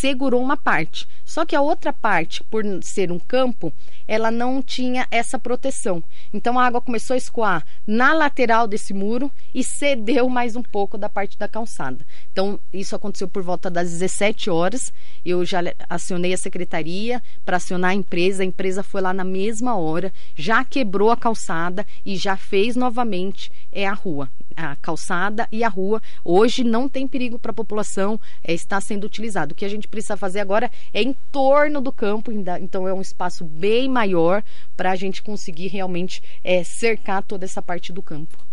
segurou 0.00 0.42
uma 0.42 0.56
parte. 0.56 1.06
Só 1.26 1.44
que 1.44 1.54
a 1.54 1.60
outra 1.60 1.92
parte, 1.92 2.42
por 2.44 2.64
ser 2.82 3.12
um 3.12 3.18
campo, 3.18 3.70
ela 4.08 4.30
não 4.30 4.62
tinha 4.62 5.06
essa 5.10 5.38
proteção. 5.38 6.02
Então 6.32 6.58
a 6.58 6.66
água 6.66 6.80
começou 6.80 7.14
a 7.14 7.18
escoar 7.18 7.66
na 7.86 8.14
lateral 8.14 8.66
desse 8.66 8.94
muro 8.94 9.30
e 9.54 9.62
cedeu 9.62 10.26
mais 10.28 10.56
um 10.56 10.62
pouco 10.62 10.96
da 10.96 11.10
parte 11.10 11.38
da 11.38 11.46
calçada. 11.46 12.04
Então 12.32 12.58
isso 12.72 12.96
aconteceu 12.96 13.28
por 13.28 13.42
volta 13.42 13.70
das 13.70 13.90
17 13.90 14.48
horas. 14.48 14.90
Eu 15.24 15.44
já 15.44 15.60
acionei 15.88 16.32
a 16.32 16.38
secretaria 16.38 17.22
para 17.44 17.58
acionar 17.58 17.90
a 17.90 17.94
empresa. 17.94 18.42
A 18.42 18.46
empresa 18.46 18.82
foi 18.82 19.02
lá 19.02 19.12
na 19.12 19.24
mesma 19.24 19.76
hora, 19.76 20.10
já 20.34 20.64
quebrou 20.64 21.10
a 21.10 21.16
calçada 21.16 21.86
e 22.06 22.16
já 22.16 22.36
fez 22.36 22.74
novamente 22.74 23.52
é 23.70 23.86
a 23.86 23.92
rua 23.92 24.30
a 24.56 24.76
calçada 24.76 25.48
e 25.50 25.64
a 25.64 25.68
rua. 25.68 26.02
Hoje 26.24 26.64
não 26.64 26.88
tem 26.88 27.06
perigo 27.06 27.38
para 27.38 27.50
a 27.50 27.54
população, 27.54 28.20
é, 28.42 28.52
está 28.52 28.80
sendo 28.80 29.04
utilizado. 29.04 29.52
O 29.52 29.54
que 29.56 29.64
a 29.64 29.68
gente 29.68 29.88
precisa 29.88 30.16
fazer 30.16 30.40
agora 30.40 30.70
é 30.92 31.02
em 31.02 31.14
torno 31.32 31.80
do 31.80 31.92
campo, 31.92 32.30
então 32.32 32.86
é 32.86 32.92
um 32.92 33.00
espaço 33.00 33.44
bem 33.44 33.88
maior 33.88 34.42
para 34.76 34.92
a 34.92 34.96
gente 34.96 35.22
conseguir 35.22 35.68
realmente 35.68 36.22
é, 36.42 36.62
cercar 36.64 37.22
toda 37.22 37.44
essa 37.44 37.62
parte 37.62 37.92
do 37.92 38.02
campo. 38.02 38.49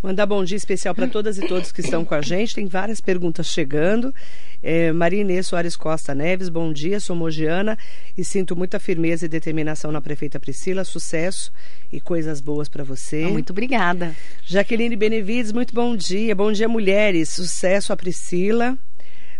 Mandar 0.00 0.26
bom 0.26 0.44
dia 0.44 0.56
especial 0.56 0.94
para 0.94 1.08
todas 1.08 1.38
e 1.38 1.46
todos 1.48 1.72
que 1.72 1.80
estão 1.80 2.04
com 2.04 2.14
a 2.14 2.22
gente. 2.22 2.54
Tem 2.54 2.66
várias 2.66 3.00
perguntas 3.00 3.48
chegando. 3.48 4.14
É, 4.62 4.92
Maria 4.92 5.22
Inês 5.22 5.48
Soares 5.48 5.76
Costa 5.76 6.14
Neves, 6.14 6.48
bom 6.48 6.72
dia, 6.72 7.00
sou 7.00 7.16
mogiana 7.16 7.76
e 8.16 8.24
sinto 8.24 8.54
muita 8.54 8.78
firmeza 8.78 9.26
e 9.26 9.28
determinação 9.28 9.90
na 9.90 10.00
prefeita 10.00 10.38
Priscila. 10.38 10.84
Sucesso 10.84 11.52
e 11.92 12.00
coisas 12.00 12.40
boas 12.40 12.68
para 12.68 12.84
você. 12.84 13.24
Ah, 13.24 13.28
muito 13.28 13.50
obrigada. 13.50 14.14
Jaqueline 14.44 14.94
Benevides, 14.94 15.50
muito 15.50 15.74
bom 15.74 15.96
dia. 15.96 16.32
Bom 16.32 16.52
dia, 16.52 16.68
mulheres. 16.68 17.30
Sucesso 17.30 17.92
a 17.92 17.96
Priscila. 17.96 18.78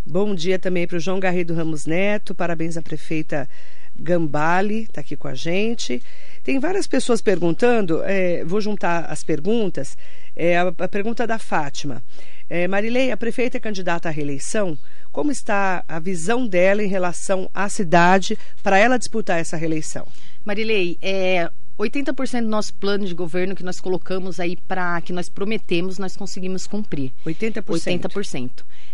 Bom 0.04 0.34
dia 0.34 0.58
também 0.58 0.88
para 0.88 0.96
o 0.96 1.00
João 1.00 1.20
Garrido 1.20 1.54
Ramos 1.54 1.86
Neto. 1.86 2.34
Parabéns 2.34 2.76
à 2.76 2.82
prefeita 2.82 3.48
Gambale, 3.98 4.82
está 4.82 5.00
aqui 5.00 5.16
com 5.16 5.28
a 5.28 5.34
gente. 5.34 6.02
Tem 6.44 6.58
várias 6.58 6.86
pessoas 6.86 7.20
perguntando, 7.20 8.02
é, 8.04 8.44
vou 8.44 8.60
juntar 8.60 9.04
as 9.06 9.22
perguntas. 9.22 9.96
É, 10.34 10.56
a, 10.56 10.68
a 10.68 10.88
pergunta 10.88 11.26
da 11.26 11.38
Fátima. 11.38 12.02
É, 12.50 12.66
Marilei, 12.66 13.10
a 13.10 13.16
prefeita 13.16 13.58
é 13.58 13.60
candidata 13.60 14.08
à 14.08 14.12
reeleição. 14.12 14.78
Como 15.12 15.30
está 15.30 15.84
a 15.86 15.98
visão 15.98 16.46
dela 16.46 16.82
em 16.82 16.88
relação 16.88 17.50
à 17.52 17.68
cidade 17.68 18.38
para 18.62 18.78
ela 18.78 18.98
disputar 18.98 19.38
essa 19.38 19.56
reeleição? 19.56 20.06
Marilei, 20.44 20.96
é, 21.02 21.50
80% 21.78 22.42
do 22.42 22.48
nosso 22.48 22.74
plano 22.74 23.04
de 23.04 23.14
governo 23.14 23.54
que 23.54 23.62
nós 23.62 23.80
colocamos 23.80 24.40
aí 24.40 24.56
para 24.56 25.00
que 25.00 25.12
nós 25.12 25.28
prometemos, 25.28 25.98
nós 25.98 26.16
conseguimos 26.16 26.66
cumprir. 26.66 27.12
80%. 27.24 27.62
80%. 27.64 28.50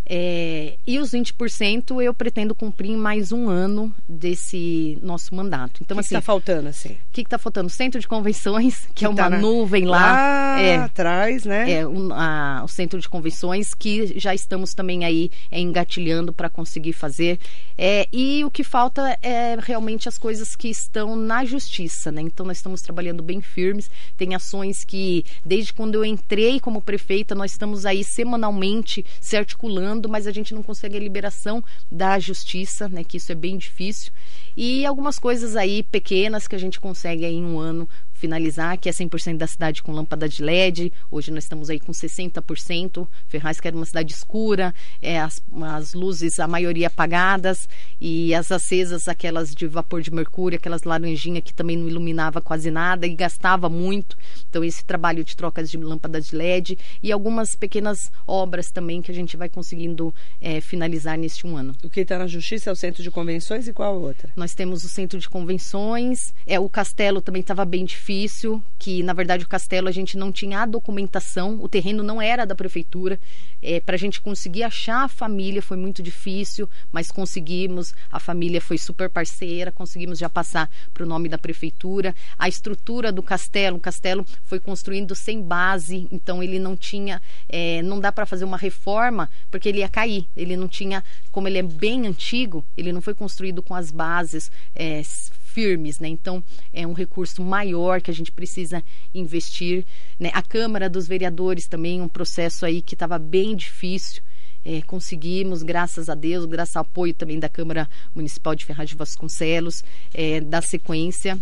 É, 0.07 0.77
e 0.87 0.99
os 0.99 1.13
20% 1.13 2.03
eu 2.03 2.13
pretendo 2.13 2.55
cumprir 2.55 2.91
em 2.91 2.97
mais 2.97 3.33
um 3.33 3.49
ano 3.49 3.95
desse 4.07 4.99
nosso 5.03 5.35
mandato. 5.35 5.81
Então, 5.83 5.97
o 5.97 6.01
que 6.01 6.07
assim. 6.07 6.15
está 6.15 6.21
faltando, 6.21 6.69
assim? 6.69 6.91
O 6.91 7.13
que 7.13 7.23
está 7.23 7.39
faltando? 7.39 7.71
Centro 7.71 7.99
de 7.99 8.07
convenções, 8.07 8.81
que, 8.89 8.95
que 8.97 9.05
é 9.07 9.09
uma 9.09 9.17
tá 9.17 9.31
na... 9.31 9.39
nuvem 9.39 9.87
lá. 9.87 10.13
Lá 10.13 10.61
é, 10.61 10.77
atrás, 10.77 11.45
né? 11.47 11.71
É, 11.71 11.87
um, 11.87 12.13
a, 12.13 12.63
o 12.63 12.69
centro 12.69 13.01
de 13.01 13.09
convenções, 13.09 13.73
que 13.73 14.19
já 14.19 14.35
estamos 14.35 14.75
também 14.75 15.05
aí 15.05 15.31
é, 15.51 15.59
engatilhando 15.59 16.35
para 16.35 16.51
conseguir 16.51 16.93
fazer. 16.93 17.39
É, 17.79 18.07
e 18.13 18.45
o 18.45 18.51
que 18.51 18.63
falta 18.63 19.19
é 19.23 19.57
realmente 19.59 20.07
as 20.07 20.19
coisas 20.19 20.55
que 20.55 20.69
estão 20.69 21.17
na 21.17 21.47
justiça, 21.47 22.13
né? 22.13 22.21
Então, 22.21 22.45
nós 22.45 22.59
estamos 22.59 22.74
trabalhando 22.83 23.23
bem 23.23 23.41
firmes. 23.41 23.91
Tem 24.17 24.35
ações 24.35 24.85
que, 24.85 25.25
desde 25.45 25.73
quando 25.73 25.97
eu 25.97 26.05
entrei 26.05 26.59
como 26.61 26.81
prefeita, 26.81 27.35
nós 27.35 27.53
estamos 27.53 27.85
aí 27.85 28.03
semanalmente 28.03 29.05
se 29.21 29.37
articulando 29.37 30.09
mas 30.09 30.27
a 30.27 30.33
gente 30.33 30.55
não 30.55 30.63
consegue 30.63 30.97
a 30.97 31.01
liberação 31.01 31.63
da 31.91 32.19
justiça, 32.19 32.89
né? 32.89 33.05
Que 33.05 33.17
isso 33.17 33.33
é 33.33 33.35
bem 33.35 33.57
difícil. 33.57 34.13
E 34.57 34.87
algumas 34.87 35.19
coisas 35.19 35.57
aí 35.57 35.83
pequenas 35.83 36.47
que 36.47 36.55
a 36.55 36.59
gente 36.59 36.81
consegue 36.81 37.25
aí 37.25 37.35
em 37.35 37.45
um 37.45 37.59
ano 37.59 37.89
finalizar, 38.25 38.79
que 38.79 38.89
é 38.89 38.93
100% 38.93 39.37
da 39.37 39.47
cidade 39.47 39.83
com 39.83 39.93
lâmpada 39.93 40.27
de 40.27 40.43
LED. 40.43 40.91
Hoje 41.11 41.31
nós 41.31 41.45
estamos 41.45 41.69
aí 41.69 41.79
com 41.79 41.93
60%. 41.93 43.07
Ferraz, 43.29 43.61
que 43.61 43.69
era 43.69 43.77
uma 43.77 43.85
cidade 43.85 44.15
escura, 44.15 44.75
é, 45.03 45.21
as, 45.21 45.43
as 45.63 45.93
luzes, 45.93 46.41
a 46.41 46.49
maioria 46.49 46.87
apagadas, 46.87 47.69
e 48.01 48.35
as 48.35 48.51
acesas, 48.51 49.09
aquelas 49.09 49.55
de 49.55 49.67
vapor 49.67 50.01
de 50.01 50.11
mercúrio, 50.11 50.57
aquelas 50.57 50.85
laranjinhas 50.85 51.45
que 51.45 51.53
também 51.53 51.77
não 51.77 51.87
iluminava 51.87 52.41
quase 52.41 52.71
nada 52.71 53.07
e 53.07 53.15
gastava 53.15 53.69
muito. 53.69 54.17
Então, 54.49 54.65
esse 54.65 54.83
trabalho 54.83 55.23
de 55.23 55.37
trocas 55.37 55.71
de 55.71 55.77
lâmpadas 55.77 56.29
de 56.29 56.37
LED 56.37 56.79
e 57.03 57.13
algumas 57.13 57.55
pequenas 57.55 58.11
obras 58.27 58.71
também 58.71 59.03
que 59.03 59.11
a 59.11 59.15
gente 59.15 59.37
vai 59.37 59.51
conseguindo 59.51 60.15
é, 60.41 60.63
finalizar 60.63 61.19
neste 61.19 61.47
um 61.47 61.59
ano. 61.59 61.75
O 61.85 61.91
que 61.91 62.01
está 62.01 62.19
na 62.19 62.27
Justiça 62.27 62.71
é 62.71 62.73
o 62.73 62.77
Centro 62.77 63.03
de 63.03 63.11
Convenções 63.11 63.69
e 63.69 63.73
qual 63.73 64.01
outra? 64.01 64.31
Nós 64.35 64.55
temos 64.55 64.83
o 64.83 64.89
Centro 64.89 65.19
de 65.19 65.29
Convenções, 65.29 66.33
é 66.47 66.59
o 66.59 66.71
Castelo 66.71 67.21
também 67.21 67.41
estava 67.41 67.67
bem 67.67 67.85
difícil, 67.85 68.14
que 68.79 69.03
na 69.03 69.13
verdade 69.13 69.45
o 69.45 69.49
Castelo 69.49 69.89
a 69.89 69.93
gente 69.93 70.17
não 70.17 70.31
tinha 70.31 70.61
a 70.61 70.67
documentação, 70.67 71.59
o 71.61 71.69
terreno 71.69 72.03
não 72.03 72.21
era 72.21 72.45
da 72.45 72.55
prefeitura, 72.55 73.19
é, 73.63 73.81
para 73.81 73.95
a 73.95 73.99
gente 73.99 74.21
conseguir 74.21 74.63
achar 74.63 75.05
a 75.05 75.09
família 75.09 75.63
foi 75.63 75.77
muito 75.77 76.03
difícil, 76.03 76.69
mas 76.93 77.11
conseguimos, 77.11 77.95
a 78.11 78.21
família 78.21 78.61
foi 78.61 78.79
super 78.79 79.09
parceira, 79.09 79.73
conseguimos 79.73 80.19
já 80.19 80.29
passar 80.29 80.71
para 80.93 81.03
o 81.03 81.07
nome 81.07 81.29
da 81.29 81.39
prefeitura. 81.39 82.15
A 82.39 82.49
estrutura 82.49 83.11
do 83.11 83.23
castelo, 83.23 83.77
o 83.79 83.81
castelo 83.81 84.25
foi 84.43 84.61
construído 84.61 85.15
sem 85.15 85.43
base, 85.43 86.07
então 86.11 86.43
ele 86.43 86.59
não 86.59 86.77
tinha, 86.77 87.21
é, 87.49 87.83
não 87.83 88.01
dá 88.01 88.13
para 88.13 88.27
fazer 88.27 88.45
uma 88.45 88.57
reforma 88.57 89.31
porque 89.51 89.69
ele 89.69 89.79
ia 89.79 89.89
cair. 89.89 90.27
Ele 90.37 90.57
não 90.57 90.69
tinha, 90.69 91.03
como 91.33 91.49
ele 91.49 91.59
é 91.59 91.63
bem 91.63 92.07
antigo, 92.07 92.65
ele 92.77 92.93
não 92.93 93.01
foi 93.01 93.15
construído 93.15 93.63
com 93.63 93.75
as 93.75 93.91
bases 93.91 94.51
é, 94.75 95.03
firmes, 95.55 96.01
né? 96.01 96.09
Então 96.09 96.43
é 96.73 96.85
um 96.85 96.93
recurso 96.93 97.43
maior 97.43 98.03
que 98.03 98.11
a 98.11 98.15
gente 98.15 98.33
precisa 98.33 98.83
investir. 99.15 99.87
Né? 100.19 100.31
A 100.35 100.43
Câmara 100.43 100.91
dos 100.91 101.07
Vereadores 101.07 101.69
também 101.69 102.03
um 102.03 102.09
processo 102.09 102.67
aí 102.67 102.83
que 102.83 102.95
estava 102.95 103.19
bem 103.19 103.55
difícil. 103.55 104.21
É, 104.67 104.81
conseguimos, 104.83 105.63
graças 105.63 106.09
a 106.09 106.15
Deus, 106.15 106.47
graças 106.47 106.75
ao 106.75 106.83
apoio 106.83 107.15
também 107.15 107.39
da 107.39 107.51
Câmara 107.51 107.89
Municipal 108.15 108.55
de 108.55 108.65
Ferraz 108.65 108.89
de 108.89 108.97
Vasconcelos, 108.97 109.83
é, 110.13 110.41
da 110.41 110.61
sequência 110.63 111.39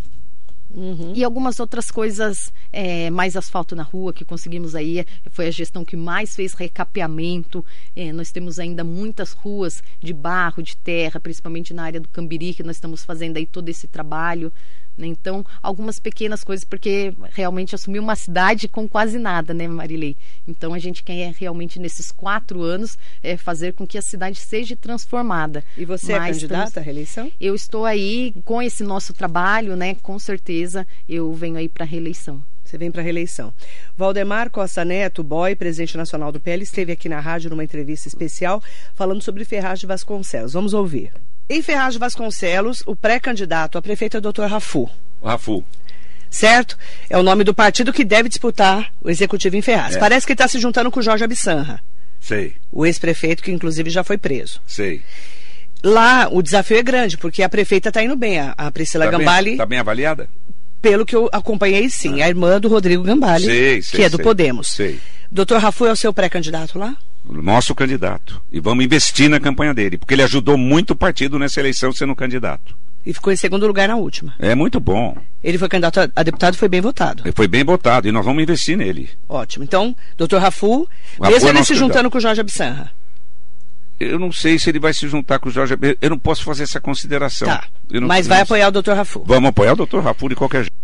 Uhum. 0.75 1.13
E 1.15 1.23
algumas 1.23 1.61
outras 1.61 1.91
coisas, 1.91 2.53
é, 2.73 3.11
mais 3.11 3.37
asfalto 3.37 3.77
na 3.77 3.83
rua 3.83 4.13
que 4.13 4.25
conseguimos 4.25 4.75
aí, 4.75 5.05
foi 5.31 5.47
a 5.47 5.51
gestão 5.51 5.85
que 5.85 5.97
mais 5.97 6.35
fez 6.35 6.55
recapeamento. 6.55 7.65
É, 7.95 8.13
nós 8.13 8.33
temos 8.33 8.59
ainda 8.59 8.83
muitas 8.83 9.33
ruas 9.33 9.83
de 10.01 10.13
barro, 10.13 10.63
de 10.63 10.77
terra, 10.77 11.21
principalmente 11.21 11.75
na 11.75 11.85
área 11.85 12.01
do 12.01 12.09
Cambiri, 12.09 12.55
que 12.55 12.63
nós 12.63 12.77
estamos 12.77 13.05
fazendo 13.05 13.37
aí 13.37 13.47
todo 13.47 13.69
esse 13.69 13.87
trabalho. 13.87 14.53
Né? 14.97 15.07
Então, 15.07 15.45
algumas 15.63 15.99
pequenas 15.99 16.45
coisas, 16.45 16.65
porque 16.65 17.15
realmente 17.33 17.75
assumiu 17.75 18.03
uma 18.03 18.17
cidade 18.17 18.69
com 18.69 18.89
quase 18.89 19.19
nada, 19.19 19.55
né, 19.55 19.67
Marilei? 19.67 20.17
Então, 20.47 20.75
a 20.75 20.79
gente 20.79 21.03
quer 21.03 21.33
realmente, 21.33 21.79
nesses 21.79 22.11
quatro 22.11 22.63
anos, 22.63 22.99
é, 23.23 23.37
fazer 23.37 23.73
com 23.73 23.87
que 23.87 23.99
a 23.99 24.03
cidade 24.03 24.39
seja 24.39 24.77
transformada. 24.77 25.65
E 25.77 25.85
você 25.85 26.13
é 26.13 26.19
Mas 26.19 26.37
é 26.37 26.41
candidata 26.41 26.69
estamos... 26.69 26.79
à 26.79 26.81
reeleição? 26.81 27.33
Eu 27.41 27.55
estou 27.55 27.85
aí 27.85 28.35
com 28.45 28.61
esse 28.61 28.83
nosso 28.83 29.13
trabalho, 29.15 29.77
né? 29.77 29.97
Com 30.03 30.19
certeza, 30.19 30.87
eu 31.09 31.33
venho 31.33 31.57
aí 31.57 31.69
para 31.69 31.85
a 31.85 31.89
reeleição. 31.89 32.43
Você 32.65 32.79
vem 32.79 32.91
para 32.91 33.03
a 33.03 33.05
reeleição. 33.05 33.53
Valdemar 33.97 34.51
Costa 34.51 34.85
Neto, 34.85 35.23
boy, 35.23 35.55
presidente 35.55 35.97
nacional 35.97 36.33
do 36.33 36.41
PL, 36.41 36.63
esteve 36.63 36.93
aqui 36.93 37.09
na 37.09 37.21
rádio 37.21 37.51
numa 37.51 37.65
entrevista 37.65 38.09
especial 38.09 38.63
falando 38.95 39.23
sobre 39.23 39.45
Ferraz 39.45 39.81
de 39.81 39.87
Vasconcelos. 39.87 40.55
Vamos 40.55 40.73
ouvir. 40.73 41.13
Em 41.49 41.61
Ferraz 41.63 41.95
de 41.95 41.99
Vasconcelos, 41.99 42.83
o 42.87 42.97
pré-candidato 42.97 43.77
a 43.77 43.83
prefeito 43.83 44.17
é 44.17 44.19
o 44.19 44.33
Dr. 44.33 44.45
Rafu. 44.45 44.89
Rafu. 45.23 45.65
Certo? 46.31 46.79
É 47.11 47.19
o 47.19 47.23
nome 47.23 47.45
do 47.45 47.53
partido 47.53 47.93
que 47.93 48.05
deve 48.05 48.29
disputar 48.29 48.91
o 49.03 49.11
executivo 49.11 49.57
em 49.57 49.63
Ferraz. 49.63 49.97
É. 49.97 49.99
Parece 49.99 50.27
que 50.27 50.33
está 50.33 50.49
se 50.49 50.59
juntando 50.59 50.91
com 50.91 51.01
o 51.01 51.03
Jorge 51.03 51.23
Abissanra. 51.23 51.81
Sei. 52.21 52.55
O 52.71 52.87
ex-prefeito 52.87 53.43
que 53.43 53.51
inclusive 53.51 53.91
já 53.91 54.03
foi 54.03 54.17
preso. 54.17 54.61
Sei. 54.67 55.03
Lá 55.83 56.29
o 56.31 56.41
desafio 56.41 56.79
é 56.79 56.83
grande, 56.83 57.19
porque 57.19 57.43
a 57.43 57.49
prefeita 57.49 57.89
está 57.89 58.03
indo 58.03 58.17
bem, 58.17 58.39
a, 58.39 58.71
Priscila 58.71 59.05
tá 59.07 59.11
Gambale. 59.11 59.51
Está 59.51 59.67
bem 59.67 59.81
avaliada? 59.81 60.29
Pelo 60.81 61.05
que 61.05 61.15
eu 61.15 61.29
acompanhei, 61.33 61.91
sim. 61.91 62.23
Ah. 62.23 62.27
A 62.27 62.29
irmã 62.29 62.61
do 62.61 62.69
Rodrigo 62.69 63.03
Gambale, 63.03 63.45
sei, 63.45 63.83
sei, 63.83 63.99
que 63.99 64.05
é 64.05 64.09
do 64.09 64.17
sei, 64.17 64.25
Podemos. 64.25 64.69
Sei. 64.69 65.01
Doutor 65.31 65.59
Rafu 65.59 65.85
é 65.87 65.93
o 65.93 65.97
seu 65.97 66.13
pré-candidato 66.13 66.79
lá? 66.79 66.97
Nosso 67.25 67.75
candidato. 67.75 68.43
E 68.51 68.61
vamos 68.61 68.85
investir 68.85 69.29
na 69.29 69.41
campanha 69.41 69.73
dele, 69.73 69.99
porque 69.99 70.15
ele 70.15 70.23
ajudou 70.23 70.57
muito 70.57 70.93
o 70.93 70.97
partido 70.97 71.39
nessa 71.39 71.61
eleição 71.61 71.93
sendo 71.93 72.15
candidato. 72.15 72.77
E 73.05 73.13
ficou 73.13 73.33
em 73.33 73.37
segundo 73.37 73.67
lugar 73.67 73.89
na 73.89 73.97
última. 73.97 74.35
É 74.39 74.55
muito 74.55 74.79
bom. 74.79 75.17
Ele 75.43 75.59
foi 75.59 75.69
candidato 75.69 76.13
a 76.15 76.23
deputado 76.23 76.55
e 76.55 76.57
foi 76.57 76.69
bem 76.69 76.81
votado. 76.81 77.23
Ele 77.25 77.33
foi 77.35 77.49
bem 77.49 77.65
votado 77.65 78.07
e 78.07 78.13
nós 78.13 78.25
vamos 78.25 78.43
investir 78.43 78.77
nele. 78.77 79.11
Ótimo. 79.29 79.65
Então, 79.65 79.95
doutor 80.17 80.41
Rafu, 80.41 80.89
Rafu 81.21 81.33
mesmo 81.33 81.49
é 81.49 81.51
ele 81.51 81.65
se 81.65 81.75
juntando 81.75 81.89
candidato. 81.89 82.13
com 82.13 82.19
o 82.19 82.21
Jorge 82.21 82.41
Absanra. 82.41 82.93
Eu 83.99 84.19
não 84.19 84.33
sei 84.33 84.59
se 84.59 84.69
ele 84.69 84.79
vai 84.79 84.93
se 84.93 85.07
juntar 85.09 85.39
com 85.39 85.49
o 85.49 85.53
Jorge 85.53 85.75
Eu 86.01 86.11
não 86.11 86.19
posso 86.19 86.43
fazer 86.45 86.65
essa 86.65 86.81
consideração. 86.81 87.49
Tá. 87.49 87.65
Não, 87.91 88.09
Mas 88.09 88.27
vai 88.27 88.41
apoiar 88.41 88.69
o 88.69 88.73
doutor 88.73 88.97
Rafu. 88.97 89.23
Vamos 89.27 89.49
apoiar 89.49 89.73
o 89.73 89.77
doutor 89.77 90.03
Rafu 90.03 90.29
de 90.29 90.35
qualquer 90.35 90.63
jeito. 90.63 90.82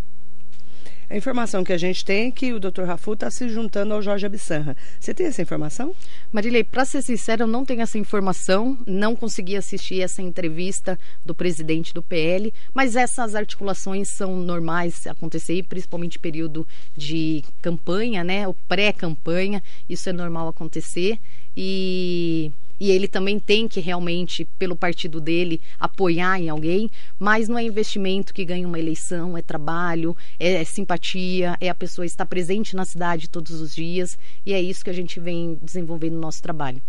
A 1.11 1.16
informação 1.16 1.64
que 1.64 1.72
a 1.72 1.78
gente 1.78 2.04
tem 2.04 2.28
é 2.28 2.30
que 2.30 2.52
o 2.52 2.61
Dr. 2.61 2.82
Rafu 2.82 3.14
está 3.14 3.30
se 3.30 3.48
juntando 3.48 3.94
ao 3.94 4.02
Jorge 4.02 4.26
Abissanra. 4.26 4.76
Você 5.00 5.14
tem 5.14 5.26
essa 5.26 5.40
informação? 5.40 5.94
Marilei, 6.30 6.62
para 6.62 6.84
ser 6.84 7.00
sincera, 7.00 7.44
eu 7.44 7.46
não 7.46 7.64
tenho 7.64 7.80
essa 7.80 7.96
informação, 7.96 8.78
não 8.86 9.16
consegui 9.16 9.56
assistir 9.56 10.02
essa 10.02 10.20
entrevista 10.20 10.98
do 11.24 11.34
presidente 11.34 11.94
do 11.94 12.02
PL, 12.02 12.52
mas 12.74 12.94
essas 12.94 13.34
articulações 13.34 14.09
são 14.09 14.36
normais 14.36 15.06
acontecer, 15.06 15.62
principalmente 15.62 16.18
período 16.18 16.68
de 16.94 17.42
campanha, 17.62 18.22
né? 18.22 18.46
O 18.46 18.52
pré-campanha, 18.52 19.62
isso 19.88 20.11
é 20.11 20.12
normal 20.12 20.48
acontecer. 20.48 21.18
E 21.56 22.52
e 22.81 22.91
ele 22.91 23.09
também 23.09 23.39
tem 23.39 23.66
que 23.66 23.81
realmente, 23.81 24.45
pelo 24.59 24.76
partido 24.76 25.20
dele, 25.20 25.61
apoiar 25.79 26.41
em 26.41 26.49
alguém, 26.49 26.91
mas 27.18 27.49
não 27.49 27.59
é 27.59 27.62
investimento 27.62 28.33
que 28.33 28.45
ganha 28.45 28.66
uma 28.66 28.79
eleição, 28.79 29.37
é 29.37 29.43
trabalho, 29.43 30.16
é, 30.39 30.64
simpatia, 30.64 31.57
é 31.61 31.68
a 31.68 31.74
pessoa 31.74 32.07
estar 32.07 32.26
presente 32.26 32.76
na 32.76 32.85
cidade 32.85 33.29
todos 33.29 33.61
os 33.61 33.74
dias, 33.74 34.18
e 34.45 34.53
é 34.53 34.61
isso 34.61 34.85
que 34.85 34.91
a 34.91 34.95
gente 34.95 35.18
vem 35.20 35.59
desenvolvendo 35.62 36.14
no 36.14 36.20
nosso 36.20 36.43
trabalho. 36.43 36.81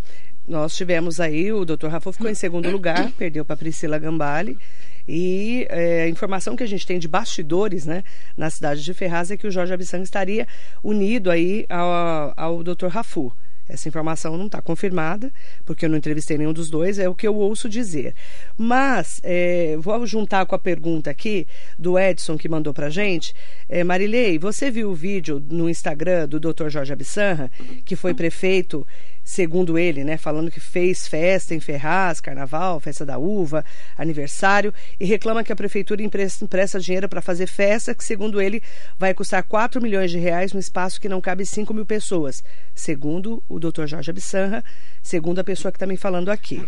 Nós 0.48 0.76
tivemos 0.76 1.20
aí, 1.20 1.54
o 1.54 1.64
doutor 1.64 1.92
Rafa 1.92 2.12
ficou 2.12 2.28
em 2.30 2.34
segundo 2.34 2.72
lugar, 2.72 3.12
perdeu 3.18 3.46
para 3.46 3.56
Priscila 3.56 4.00
Gambale. 4.00 4.58
E 5.08 5.68
é, 5.70 6.04
a 6.04 6.10
informação 6.10 6.56
que 6.56 6.64
a 6.64 6.68
gente 6.68 6.86
tem 6.86 6.98
de 6.98 7.08
bastidores 7.08 7.86
né, 7.86 8.04
na 8.36 8.50
cidade 8.50 8.84
de 8.84 8.94
Ferraz 8.94 9.30
é 9.30 9.38
que 9.38 9.48
o 9.48 9.52
Jorge 9.52 9.74
Abissang 9.74 10.04
estaria 10.04 10.48
unido 10.84 11.30
aí 11.30 11.66
ao, 11.70 12.34
ao 12.36 12.64
Dr. 12.64 12.88
Rafu. 12.88 13.32
Essa 13.70 13.88
informação 13.88 14.36
não 14.36 14.47
está 14.47 14.61
confirmada, 14.61 15.32
porque 15.63 15.86
eu 15.86 15.89
não 15.89 15.97
entrevistei 15.97 16.38
nenhum 16.38 16.51
dos 16.51 16.70
dois, 16.70 16.97
é 16.97 17.07
o 17.07 17.13
que 17.13 17.28
eu 17.28 17.36
ouço 17.36 17.70
dizer. 17.70 18.15
Mas, 18.57 19.22
é, 19.24 19.78
vou 19.78 20.05
juntar 20.07 20.45
com 20.47 20.55
a 20.55 20.59
pergunta 20.59 21.11
aqui 21.11 21.47
do 21.78 21.97
Edson, 21.97 22.38
que 22.38 22.49
mandou 22.49 22.74
para 22.74 22.89
gente. 22.89 23.34
É, 23.70 23.84
Marilei, 23.84 24.39
você 24.39 24.72
viu 24.72 24.89
o 24.89 24.95
vídeo 24.95 25.41
no 25.49 25.70
Instagram 25.70 26.28
do 26.28 26.39
Dr. 26.39 26.70
Jorge 26.70 26.91
Abissanra, 26.91 27.51
que 27.86 27.95
foi 27.95 28.13
prefeito 28.13 28.86
segundo 29.30 29.77
ele, 29.77 30.03
né, 30.03 30.17
falando 30.17 30.49
que 30.49 30.59
fez 30.59 31.07
festa 31.07 31.53
em 31.53 31.59
Ferraz, 31.59 32.19
carnaval, 32.19 32.80
festa 32.80 33.05
da 33.05 33.19
uva, 33.19 33.63
aniversário, 33.95 34.73
e 34.99 35.05
reclama 35.05 35.43
que 35.43 35.53
a 35.53 35.55
prefeitura 35.55 36.01
empresta, 36.01 36.80
dinheiro 36.80 37.07
para 37.07 37.21
fazer 37.21 37.45
festa, 37.45 37.93
que 37.93 38.03
segundo 38.03 38.41
ele 38.41 38.59
vai 38.97 39.13
custar 39.13 39.43
4 39.43 39.80
milhões 39.80 40.09
de 40.09 40.17
reais 40.17 40.51
no 40.51 40.59
espaço 40.59 40.99
que 40.99 41.07
não 41.07 41.21
cabe 41.21 41.45
5 41.45 41.71
mil 41.75 41.86
pessoas, 41.86 42.43
segundo 42.73 43.43
o 43.47 43.59
doutor 43.59 43.88
Jorge 43.88 44.09
Abissanra, 44.09 44.63
segundo 44.99 45.38
a 45.38 45.43
pessoa 45.43 45.71
que 45.71 45.75
está 45.75 45.86
me 45.86 45.95
falando 45.95 46.30
aqui. 46.30 46.67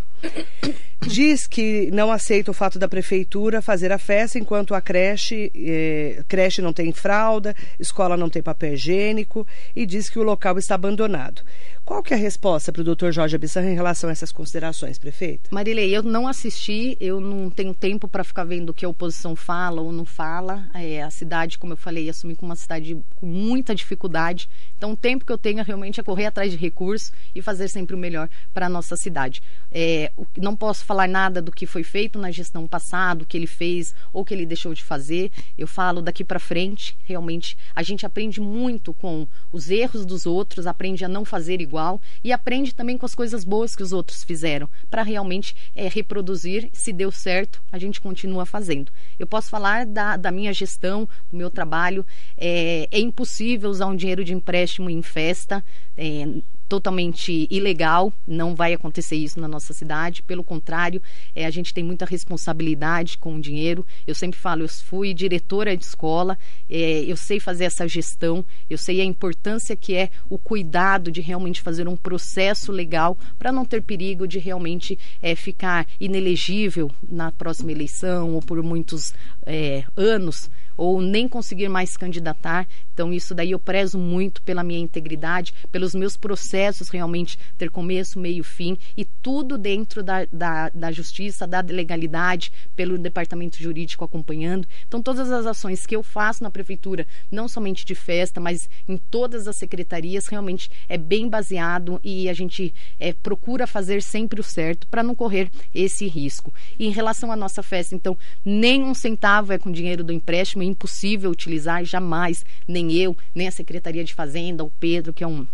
Diz 1.08 1.47
que 1.47 1.89
não 1.91 2.12
aceita 2.12 2.52
o 2.52 2.54
fato 2.54 2.78
da 2.78 2.88
prefeitura 2.88 3.62
fazer 3.62 3.91
a 3.91 3.97
festa 3.97 4.38
enquanto 4.38 4.76
a 4.76 4.82
creche, 4.82 5.52
eh, 5.56 6.24
creche 6.28 6.62
não 6.62 6.72
tem 6.72 6.93
fralda, 6.93 7.56
escola 7.80 8.16
não 8.16 8.30
tem 8.30 8.41
papel 8.41 8.74
higiênico 8.74 9.45
e 9.76 9.86
diz 9.86 10.10
que 10.10 10.20
o 10.20 10.24
local 10.24 10.58
está 10.60 10.76
abandonado. 10.76 11.41
Qual 11.84 12.04
que 12.04 12.14
é 12.14 12.18
a 12.18 12.20
resposta 12.20 12.72
para 12.72 12.82
o 12.82 12.86
doutor 12.86 13.12
Jorge 13.12 13.36
Abissan 13.36 13.64
em 13.64 13.74
relação 13.74 14.10
a 14.10 14.14
essas 14.14 14.32
considerações, 14.32 14.97
prefeito? 14.99 15.49
Marilei, 15.52 15.93
eu 15.95 16.04
não 16.04 16.28
assisti, 16.28 16.95
eu 17.02 17.20
não 17.20 17.49
tenho 17.49 17.74
tempo 17.74 18.08
para 18.08 18.24
ficar 18.24 18.43
vendo 18.43 18.70
o 18.70 18.74
que 18.74 18.86
a 18.86 18.89
oposição 18.89 19.36
fala 19.36 19.82
ou 19.82 19.91
não 19.91 20.06
fala. 20.06 20.70
É, 20.76 21.02
a 21.02 21.10
cidade, 21.10 21.58
como 21.58 21.74
eu 21.74 21.78
falei, 21.78 22.08
assumi 22.08 22.36
como 22.36 22.52
uma 22.52 22.56
cidade 22.56 22.95
com 23.16 23.26
muita 23.26 23.74
dificuldade. 23.74 24.47
Então, 24.78 24.91
o 24.93 24.95
tempo 24.95 25.26
que 25.26 25.34
eu 25.34 25.38
tenho 25.38 25.64
realmente 25.64 25.99
é 25.99 26.04
correr 26.04 26.28
atrás 26.28 26.52
de 26.52 26.58
recursos 26.58 27.12
e 27.36 27.41
fazer 27.41 27.68
sempre 27.68 27.95
o 27.95 27.99
melhor 27.99 28.30
para 28.54 28.68
a 28.68 28.70
nossa 28.70 28.95
cidade. 28.95 29.41
É, 29.72 30.12
não 30.38 30.56
posso 30.56 30.86
falar 30.92 31.08
nada 31.08 31.42
do 31.42 31.54
que 31.54 31.66
foi 31.66 31.84
feito 31.84 32.20
na 32.20 32.32
gestão 32.32 32.68
passada, 32.68 33.24
o 33.24 33.26
que 33.26 33.38
ele 33.38 33.48
fez 33.48 33.96
ou 34.12 34.26
que 34.26 34.34
ele 34.34 34.46
deixou 34.46 34.74
de 34.74 34.84
fazer. 34.84 35.32
Eu 35.58 35.66
falo 35.66 36.02
daqui 36.02 36.22
para 36.22 36.38
frente, 36.38 36.98
realmente 37.06 37.58
a 37.74 37.82
gente 37.82 38.06
aprende 38.06 38.42
muito 38.42 38.94
com 38.94 39.26
os 39.54 39.72
erros 39.72 40.06
dos 40.06 40.26
outros, 40.26 40.68
aprende 40.68 41.06
a 41.06 41.08
não 41.08 41.24
fazer 41.24 41.62
igual 41.62 42.02
e 42.22 42.34
aprende 42.34 42.76
também 42.76 42.98
com 42.98 43.06
as 43.06 43.16
coisas 43.16 43.46
boas 43.46 43.74
que 43.74 43.82
os 43.82 43.94
outros 43.94 44.26
fizeram, 44.26 44.70
para 44.89 45.02
realmente 45.02 45.56
é, 45.74 45.88
reproduzir. 45.88 46.70
Se 46.74 46.92
deu 46.92 47.10
certo, 47.10 47.64
a 47.72 47.80
gente 47.80 48.02
continua 48.02 48.46
fazendo. 48.46 48.92
Eu 49.18 49.26
posso 49.26 49.50
falar 49.50 49.86
da, 49.86 50.18
da 50.18 50.30
minha 50.30 50.52
gestão, 50.52 51.08
do 51.32 51.38
meu 51.38 51.50
trabalho. 51.50 52.06
É, 52.38 52.89
é 52.92 53.00
impossível 53.00 53.70
usar 53.70 53.86
um 53.86 53.96
dinheiro 53.96 54.26
de 54.26 54.34
empréstimo 54.34 54.89
em 54.89 55.02
festa. 55.02 55.64
É, 55.96 56.26
totalmente 56.72 57.50
ilegal, 57.52 58.14
não 58.26 58.56
vai 58.56 58.72
acontecer 58.72 59.18
isso 59.18 59.42
na 59.42 59.48
nossa 59.50 59.74
cidade, 59.74 60.24
pelo 60.24 60.42
contrário, 60.42 61.02
é, 61.36 61.46
a 61.46 61.50
gente 61.50 61.74
tem 61.74 61.84
muita 61.84 62.06
responsabilidade 62.06 63.18
com 63.18 63.36
o 63.36 63.42
dinheiro. 63.42 63.86
Eu 64.08 64.16
sempre 64.16 64.40
falo, 64.40 64.62
eu 64.62 64.70
fui 64.70 65.14
diretora 65.14 65.76
de 65.76 65.84
escola, 65.84 66.38
é, 66.70 67.04
eu 67.04 67.18
sei 67.18 67.42
fazer 67.42 67.66
essa 67.66 67.86
gestão, 67.90 68.46
eu 68.70 68.78
sei 68.78 69.02
a 69.02 69.04
importância 69.04 69.76
que 69.76 69.94
é 69.94 70.10
o 70.30 70.38
cuidado 70.38 71.12
de 71.12 71.20
realmente 71.20 71.62
fazer 71.62 71.90
um 71.90 71.98
processo 71.98 72.72
legal 72.72 73.18
para 73.38 73.52
não 73.52 73.66
ter 73.66 73.82
perigo 73.82 74.26
de 74.26 74.40
realmente 74.40 74.98
é, 75.22 75.36
ficar 75.36 75.86
inelegível 76.00 76.90
na 77.04 77.34
próxima 77.34 77.74
eleição 77.74 78.34
ou 78.34 78.40
por 78.40 78.64
muitos 78.64 79.14
é, 79.46 79.84
anos 79.98 80.50
ou 80.78 81.02
nem 81.02 81.28
conseguir 81.28 81.70
mais 81.70 81.98
candidatar. 81.98 82.68
Então, 82.94 83.14
isso 83.14 83.34
daí 83.34 83.52
eu 83.52 83.60
prezo 83.60 83.98
muito 83.98 84.42
pela 84.42 84.64
minha 84.64 84.80
integridade, 84.80 85.54
pelos 85.72 85.96
meus 85.96 86.18
processos 86.18 86.90
realmente 86.90 87.38
ter 87.58 87.70
começo, 87.70 88.20
meio, 88.20 88.44
fim 88.44 88.78
e 88.96 89.06
tudo 89.06 89.58
dentro 89.58 90.04
da, 90.04 90.26
da, 90.32 90.70
da 90.70 90.92
justiça, 90.92 91.48
da 91.48 91.62
legalidade, 91.62 92.52
pelo 92.76 92.98
departamento 92.98 93.58
jurídico 93.58 94.04
acompanhando. 94.04 94.68
Então, 94.88 95.02
todas 95.02 95.32
as 95.32 95.46
ações 95.46 95.86
que 95.86 95.96
eu 95.96 96.04
faço 96.04 96.44
na 96.44 96.52
prefeitura, 96.52 97.08
não 97.32 97.48
somente 97.48 97.86
de 97.86 97.96
festa, 97.96 98.40
mas 98.40 98.70
em 98.88 98.98
todas 98.98 99.48
as 99.48 99.56
secretarias, 99.56 100.28
realmente 100.28 100.70
é 100.88 100.98
bem 100.98 101.30
baseado 101.30 102.00
e 102.04 102.30
a 102.30 102.34
gente 102.34 102.74
é, 103.00 103.14
procura 103.14 103.68
fazer 103.68 104.02
sempre 104.02 104.40
o 104.40 104.44
certo 104.44 104.88
para 104.88 105.04
não 105.04 105.16
correr 105.16 105.50
esse 105.74 106.08
risco. 106.08 106.54
E 106.78 106.86
em 106.86 106.92
relação 106.92 107.32
à 107.32 107.36
nossa 107.36 107.64
festa, 107.64 107.96
então, 107.96 108.18
nem 108.44 108.84
um 108.84 108.94
centavo 108.94 109.54
é 109.54 109.58
com 109.58 109.72
dinheiro 109.72 110.04
do 110.04 110.14
empréstimo, 110.14 110.61
é 110.62 110.66
impossível 110.66 111.32
utilizar 111.32 111.84
jamais, 111.84 112.45
nem 112.68 112.93
eu, 112.93 113.18
nem 113.34 113.47
a 113.47 113.51
Secretaria 113.51 114.03
de 114.03 114.14
Fazenda, 114.14 114.64
o 114.64 114.72
Pedro, 114.80 115.14
que 115.14 115.24
é 115.24 115.28
um 115.28 115.45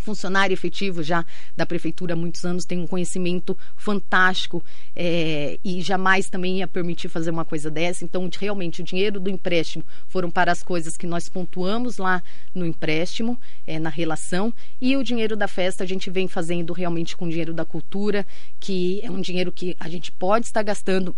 funcionário 0.00 0.54
efetivo 0.54 1.02
já 1.02 1.24
da 1.56 1.64
prefeitura 1.64 2.14
há 2.14 2.16
muitos 2.16 2.44
anos, 2.44 2.64
tem 2.64 2.80
um 2.80 2.86
conhecimento 2.86 3.56
fantástico 3.76 4.64
é, 4.96 5.58
e 5.62 5.80
jamais 5.80 6.28
também 6.28 6.58
ia 6.58 6.66
permitir 6.66 7.08
fazer 7.08 7.30
uma 7.30 7.44
coisa 7.44 7.70
dessa. 7.70 8.04
Então, 8.04 8.28
realmente, 8.38 8.80
o 8.80 8.84
dinheiro 8.84 9.20
do 9.20 9.30
empréstimo 9.30 9.84
foram 10.08 10.30
para 10.30 10.50
as 10.50 10.62
coisas 10.62 10.96
que 10.96 11.06
nós 11.06 11.28
pontuamos 11.28 11.98
lá 11.98 12.22
no 12.54 12.66
empréstimo, 12.66 13.38
é, 13.66 13.78
na 13.78 13.90
relação, 13.90 14.52
e 14.80 14.96
o 14.96 15.04
dinheiro 15.04 15.36
da 15.36 15.46
festa 15.46 15.84
a 15.84 15.86
gente 15.86 16.10
vem 16.10 16.26
fazendo 16.26 16.72
realmente 16.72 17.16
com 17.16 17.26
o 17.26 17.28
dinheiro 17.28 17.52
da 17.52 17.64
cultura, 17.64 18.26
que 18.58 19.00
é 19.02 19.10
um 19.10 19.20
dinheiro 19.20 19.52
que 19.52 19.76
a 19.78 19.88
gente 19.88 20.10
pode 20.10 20.46
estar 20.46 20.62
gastando 20.62 21.14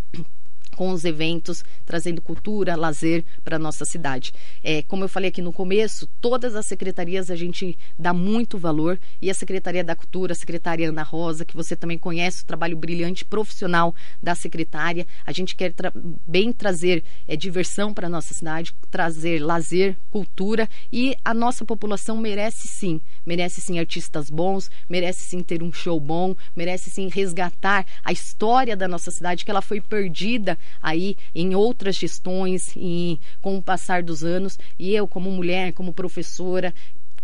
com 0.73 0.89
os 0.89 1.05
eventos, 1.05 1.63
trazendo 1.85 2.21
cultura, 2.21 2.75
lazer 2.75 3.23
para 3.43 3.55
a 3.55 3.59
nossa 3.59 3.85
cidade. 3.85 4.33
É, 4.63 4.81
como 4.83 5.03
eu 5.03 5.09
falei 5.09 5.29
aqui 5.29 5.41
no 5.41 5.53
começo, 5.53 6.07
todas 6.19 6.55
as 6.55 6.65
secretarias 6.65 7.29
a 7.29 7.35
gente 7.35 7.77
dá 7.97 8.13
muito 8.13 8.57
valor. 8.57 8.99
E 9.21 9.29
a 9.29 9.33
Secretaria 9.33 9.83
da 9.83 9.95
Cultura, 9.95 10.33
a 10.33 10.35
secretária 10.35 10.89
Ana 10.89 11.03
Rosa, 11.03 11.45
que 11.45 11.55
você 11.55 11.75
também 11.75 11.97
conhece, 11.97 12.43
o 12.43 12.45
trabalho 12.45 12.75
brilhante 12.75 13.23
profissional 13.23 13.95
da 14.21 14.35
secretária, 14.35 15.07
a 15.25 15.31
gente 15.31 15.55
quer 15.55 15.73
tra 15.73 15.91
bem 16.27 16.51
trazer 16.51 17.03
é, 17.27 17.35
diversão 17.35 17.93
para 17.93 18.07
a 18.07 18.09
nossa 18.09 18.33
cidade, 18.33 18.73
trazer 18.89 19.39
lazer, 19.39 19.95
cultura. 20.11 20.67
E 20.91 21.15
a 21.23 21.33
nossa 21.33 21.65
população 21.65 22.17
merece 22.17 22.67
sim, 22.67 22.99
merece 23.25 23.61
sim 23.61 23.79
artistas 23.79 24.29
bons, 24.29 24.69
merece 24.89 25.23
sim 25.23 25.41
ter 25.41 25.61
um 25.61 25.71
show 25.71 25.99
bom, 25.99 26.35
merece 26.55 26.89
sim 26.89 27.09
resgatar 27.09 27.85
a 28.03 28.11
história 28.11 28.75
da 28.75 28.87
nossa 28.87 29.11
cidade 29.11 29.45
que 29.45 29.51
ela 29.51 29.61
foi 29.61 29.81
perdida 29.81 30.57
aí 30.81 31.15
em 31.33 31.55
outras 31.55 31.95
gestões, 31.95 32.75
em, 32.75 33.19
com 33.41 33.57
o 33.57 33.61
passar 33.61 34.03
dos 34.03 34.23
anos. 34.23 34.57
E 34.77 34.93
eu, 34.93 35.07
como 35.07 35.31
mulher, 35.31 35.73
como 35.73 35.93
professora, 35.93 36.73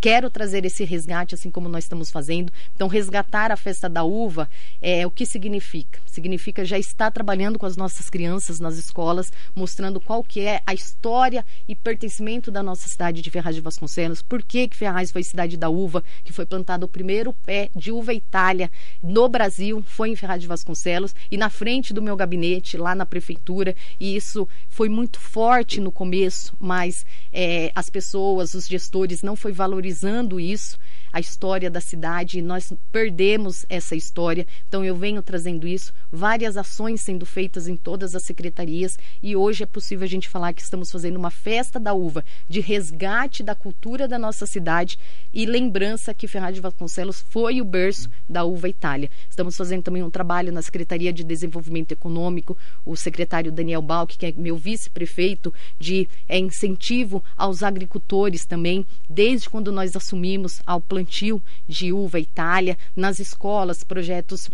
quero 0.00 0.30
trazer 0.30 0.64
esse 0.64 0.82
resgate, 0.82 1.34
assim 1.34 1.50
como 1.50 1.68
nós 1.68 1.84
estamos 1.84 2.10
fazendo. 2.10 2.50
Então, 2.74 2.88
resgatar 2.88 3.52
a 3.52 3.56
festa 3.56 3.88
da 3.88 4.02
uva, 4.02 4.48
é 4.80 5.06
o 5.06 5.10
que 5.10 5.26
significa? 5.26 6.00
Significa 6.06 6.64
já 6.64 6.78
estar 6.78 7.10
trabalhando 7.10 7.58
com 7.58 7.66
as 7.66 7.76
nossas 7.76 8.08
crianças 8.08 8.58
nas 8.58 8.78
escolas, 8.78 9.30
mostrando 9.54 10.00
qual 10.00 10.24
que 10.24 10.40
é 10.40 10.62
a 10.66 10.72
história 10.72 11.44
e 11.68 11.76
pertencimento 11.76 12.50
da 12.50 12.62
nossa 12.62 12.88
cidade 12.88 13.20
de 13.20 13.30
Ferraz 13.30 13.54
de 13.54 13.60
Vasconcelos, 13.60 14.22
por 14.22 14.42
que, 14.42 14.68
que 14.68 14.76
Ferraz 14.76 15.10
foi 15.10 15.22
cidade 15.22 15.56
da 15.56 15.68
uva, 15.68 16.02
que 16.24 16.32
foi 16.32 16.46
plantado 16.46 16.86
o 16.86 16.88
primeiro 16.88 17.34
pé 17.44 17.68
de 17.76 17.92
uva 17.92 18.14
Itália 18.14 18.70
no 19.02 19.28
Brasil, 19.28 19.84
foi 19.86 20.10
em 20.10 20.16
Ferraz 20.16 20.40
de 20.40 20.48
Vasconcelos, 20.48 21.14
e 21.30 21.36
na 21.36 21.50
frente 21.50 21.92
do 21.92 22.00
meu 22.00 22.16
gabinete, 22.16 22.78
lá 22.78 22.94
na 22.94 23.04
prefeitura, 23.04 23.76
e 23.98 24.16
isso 24.16 24.48
foi 24.68 24.88
muito 24.88 25.20
forte 25.20 25.80
no 25.80 25.92
começo, 25.92 26.56
mas 26.58 27.04
é, 27.32 27.70
as 27.74 27.90
pessoas, 27.90 28.54
os 28.54 28.66
gestores 28.66 29.22
não 29.22 29.36
foi 29.36 29.52
valorizado 29.52 29.89
valorizando 29.90 30.38
isso 30.40 30.78
a 31.12 31.20
história 31.20 31.70
da 31.70 31.80
cidade 31.80 32.38
e 32.38 32.42
nós 32.42 32.72
perdemos 32.92 33.66
essa 33.68 33.96
história. 33.96 34.46
Então 34.68 34.84
eu 34.84 34.94
venho 34.94 35.22
trazendo 35.22 35.66
isso, 35.66 35.92
várias 36.10 36.56
ações 36.56 37.00
sendo 37.00 37.26
feitas 37.26 37.68
em 37.68 37.76
todas 37.76 38.14
as 38.14 38.22
secretarias 38.22 38.98
e 39.22 39.34
hoje 39.34 39.62
é 39.64 39.66
possível 39.66 40.04
a 40.04 40.08
gente 40.08 40.28
falar 40.28 40.52
que 40.52 40.62
estamos 40.62 40.90
fazendo 40.90 41.16
uma 41.16 41.30
festa 41.30 41.80
da 41.80 41.92
uva 41.92 42.24
de 42.48 42.60
resgate 42.60 43.42
da 43.42 43.54
cultura 43.54 44.06
da 44.06 44.18
nossa 44.18 44.46
cidade 44.46 44.98
e 45.32 45.44
lembrança 45.46 46.14
que 46.14 46.28
Ferraz 46.28 46.54
de 46.54 46.60
Vasconcelos 46.60 47.24
foi 47.28 47.60
o 47.60 47.64
berço 47.64 48.08
da 48.28 48.44
uva 48.44 48.68
Itália. 48.68 49.10
Estamos 49.28 49.56
fazendo 49.56 49.82
também 49.82 50.02
um 50.02 50.10
trabalho 50.10 50.52
na 50.52 50.62
Secretaria 50.62 51.12
de 51.12 51.24
Desenvolvimento 51.24 51.92
Econômico, 51.92 52.56
o 52.84 52.96
secretário 52.96 53.52
Daniel 53.52 53.82
Balk, 53.82 54.16
que 54.16 54.26
é 54.26 54.32
meu 54.32 54.56
vice-prefeito, 54.56 55.52
de 55.78 56.08
é, 56.28 56.38
incentivo 56.38 57.22
aos 57.36 57.62
agricultores 57.62 58.44
também, 58.44 58.84
desde 59.08 59.48
quando 59.48 59.72
nós 59.72 59.94
assumimos 59.96 60.60
ao 60.66 60.80
plano 60.80 60.99
plantio 61.00 61.42
de 61.66 61.92
uva 61.92 62.20
Itália, 62.20 62.76
nas 62.94 63.18
escolas, 63.18 63.82
projetos 63.82 64.50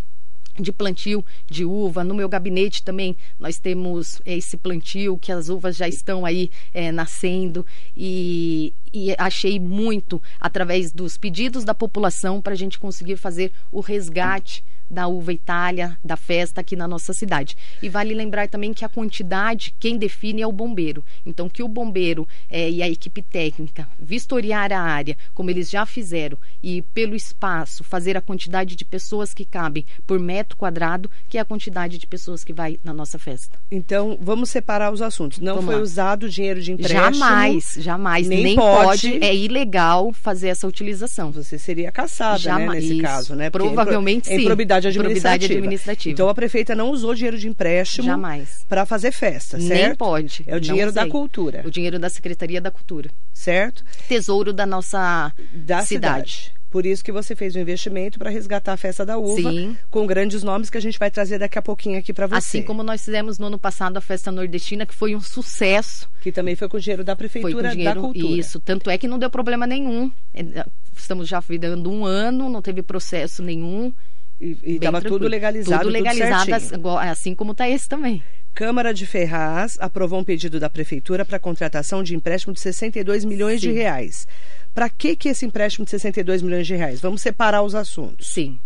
de 0.58 0.72
plantio 0.72 1.24
de 1.50 1.64
uva. 1.64 2.02
No 2.02 2.14
meu 2.14 2.28
gabinete 2.28 2.82
também 2.82 3.16
nós 3.38 3.58
temos 3.58 4.22
esse 4.24 4.56
plantio 4.56 5.18
que 5.18 5.32
as 5.32 5.48
uvas 5.48 5.76
já 5.76 5.88
estão 5.88 6.24
aí 6.24 6.50
é, 6.72 6.90
nascendo 6.90 7.66
e, 7.96 8.72
e, 8.92 9.14
achei 9.18 9.60
muito 9.60 10.22
através 10.40 10.92
dos 10.92 11.18
pedidos 11.18 11.64
da 11.64 11.74
população 11.74 12.40
para 12.40 12.54
a 12.54 12.56
gente 12.56 12.78
conseguir 12.78 13.16
fazer 13.16 13.52
o 13.70 13.80
resgate 13.80 14.64
da 14.90 15.06
uva 15.06 15.32
Itália, 15.32 15.98
da 16.04 16.16
festa 16.16 16.60
aqui 16.60 16.76
na 16.76 16.86
nossa 16.88 17.12
cidade. 17.12 17.56
E 17.82 17.88
vale 17.88 18.14
lembrar 18.14 18.48
também 18.48 18.72
que 18.72 18.84
a 18.84 18.88
quantidade, 18.88 19.74
quem 19.78 19.96
define 19.96 20.42
é 20.42 20.46
o 20.46 20.52
bombeiro. 20.52 21.04
Então, 21.24 21.48
que 21.48 21.62
o 21.62 21.68
bombeiro 21.68 22.26
é, 22.50 22.70
e 22.70 22.82
a 22.82 22.88
equipe 22.88 23.22
técnica 23.22 23.88
vistoriar 23.98 24.72
a 24.72 24.80
área, 24.80 25.16
como 25.34 25.50
eles 25.50 25.68
já 25.68 25.84
fizeram, 25.84 26.38
e 26.62 26.82
pelo 26.94 27.14
espaço, 27.14 27.84
fazer 27.84 28.16
a 28.16 28.20
quantidade 28.20 28.76
de 28.76 28.84
pessoas 28.84 29.34
que 29.34 29.44
cabem 29.44 29.84
por 30.06 30.18
metro 30.18 30.56
quadrado, 30.56 31.10
que 31.28 31.38
é 31.38 31.40
a 31.40 31.44
quantidade 31.44 31.98
de 31.98 32.06
pessoas 32.06 32.44
que 32.44 32.52
vai 32.52 32.78
na 32.82 32.92
nossa 32.92 33.18
festa. 33.18 33.58
Então, 33.70 34.16
vamos 34.20 34.50
separar 34.50 34.92
os 34.92 35.02
assuntos. 35.02 35.38
Não 35.38 35.56
vamos 35.56 35.66
foi 35.66 35.76
lá. 35.76 35.82
usado 35.82 36.28
dinheiro 36.28 36.60
de 36.60 36.72
empréstimo. 36.72 37.14
Jamais, 37.14 37.76
jamais. 37.78 38.28
Nem, 38.28 38.42
nem 38.42 38.56
pode. 38.56 39.10
pode. 39.10 39.24
É 39.24 39.34
ilegal 39.34 40.12
fazer 40.12 40.48
essa 40.48 40.66
utilização. 40.66 41.30
Você 41.32 41.58
seria 41.58 41.90
caçada, 41.90 42.58
né, 42.58 42.68
nesse 42.68 42.94
Isso. 42.94 43.02
caso, 43.02 43.34
né? 43.34 43.50
Porque 43.50 43.66
Provavelmente 43.66 44.32
é 44.32 44.36
sim 44.38 44.44
probidade 44.82 44.88
administrativa. 44.88 45.58
Administrativa. 45.58 46.12
Então 46.12 46.28
a 46.28 46.34
prefeita 46.34 46.74
não 46.74 46.90
usou 46.90 47.14
dinheiro 47.14 47.38
de 47.38 47.48
empréstimo 47.48 48.06
Jamais. 48.06 48.64
para 48.68 48.84
fazer 48.86 49.12
festa, 49.12 49.58
certo? 49.60 49.86
Nem 49.86 49.94
pode. 49.94 50.44
É 50.46 50.56
o 50.56 50.60
dinheiro 50.60 50.92
da 50.92 51.06
cultura. 51.06 51.62
O 51.64 51.70
dinheiro 51.70 51.98
da 51.98 52.08
Secretaria 52.08 52.60
da 52.60 52.70
Cultura. 52.70 53.10
Certo? 53.32 53.84
Tesouro 54.08 54.52
da 54.52 54.66
nossa 54.66 55.32
da 55.52 55.82
cidade. 55.82 55.86
cidade. 56.32 56.56
Por 56.76 56.84
isso 56.84 57.02
que 57.02 57.12
você 57.12 57.34
fez 57.34 57.54
um 57.56 57.60
investimento 57.60 58.18
para 58.18 58.28
resgatar 58.28 58.72
a 58.72 58.76
festa 58.76 59.06
da 59.06 59.16
uva, 59.16 59.50
Sim. 59.50 59.76
com 59.88 60.06
grandes 60.06 60.42
nomes 60.42 60.68
que 60.68 60.76
a 60.76 60.80
gente 60.80 60.98
vai 60.98 61.10
trazer 61.10 61.38
daqui 61.38 61.58
a 61.58 61.62
pouquinho 61.62 61.98
aqui 61.98 62.12
para 62.12 62.26
você. 62.26 62.36
Assim 62.58 62.62
como 62.62 62.82
nós 62.82 63.04
fizemos 63.04 63.38
no 63.38 63.46
ano 63.46 63.58
passado 63.58 63.96
a 63.96 64.00
festa 64.00 64.32
nordestina, 64.32 64.84
que 64.84 64.94
foi 64.94 65.14
um 65.14 65.20
sucesso. 65.20 66.08
Que 66.20 66.32
também 66.32 66.56
foi 66.56 66.68
com 66.68 66.76
o 66.76 66.80
dinheiro 66.80 67.04
da 67.04 67.14
prefeitura 67.14 67.70
dinheiro, 67.70 67.94
da 67.94 68.00
cultura. 68.00 68.26
Isso, 68.26 68.60
tanto 68.60 68.90
é 68.90 68.98
que 68.98 69.08
não 69.08 69.18
deu 69.18 69.30
problema 69.30 69.66
nenhum. 69.66 70.12
É, 70.34 70.66
estamos 70.94 71.28
já 71.28 71.40
vivendo 71.40 71.90
um 71.90 72.04
ano, 72.04 72.50
não 72.50 72.60
teve 72.60 72.82
processo 72.82 73.42
nenhum. 73.42 73.92
E 74.40 74.56
estava 74.64 75.00
tudo 75.00 75.26
legalizado. 75.26 75.84
Tudo 75.84 75.92
legalizado, 75.92 76.70
tudo 76.70 76.98
assim 76.98 77.34
como 77.34 77.52
está 77.52 77.68
esse 77.68 77.88
também. 77.88 78.22
Câmara 78.54 78.94
de 78.94 79.06
Ferraz 79.06 79.76
aprovou 79.80 80.18
um 80.18 80.24
pedido 80.24 80.58
da 80.58 80.70
Prefeitura 80.70 81.24
para 81.24 81.38
contratação 81.38 82.02
de 82.02 82.14
empréstimo 82.14 82.54
de 82.54 82.60
62 82.60 83.24
milhões 83.24 83.60
Sim. 83.60 83.68
de 83.68 83.74
reais. 83.74 84.26
Para 84.74 84.88
que, 84.88 85.14
que 85.14 85.28
esse 85.28 85.44
empréstimo 85.44 85.84
de 85.84 85.90
62 85.90 86.42
milhões 86.42 86.66
de 86.66 86.74
reais? 86.74 87.00
Vamos 87.00 87.20
separar 87.20 87.62
os 87.62 87.74
assuntos. 87.74 88.28
Sim. 88.28 88.58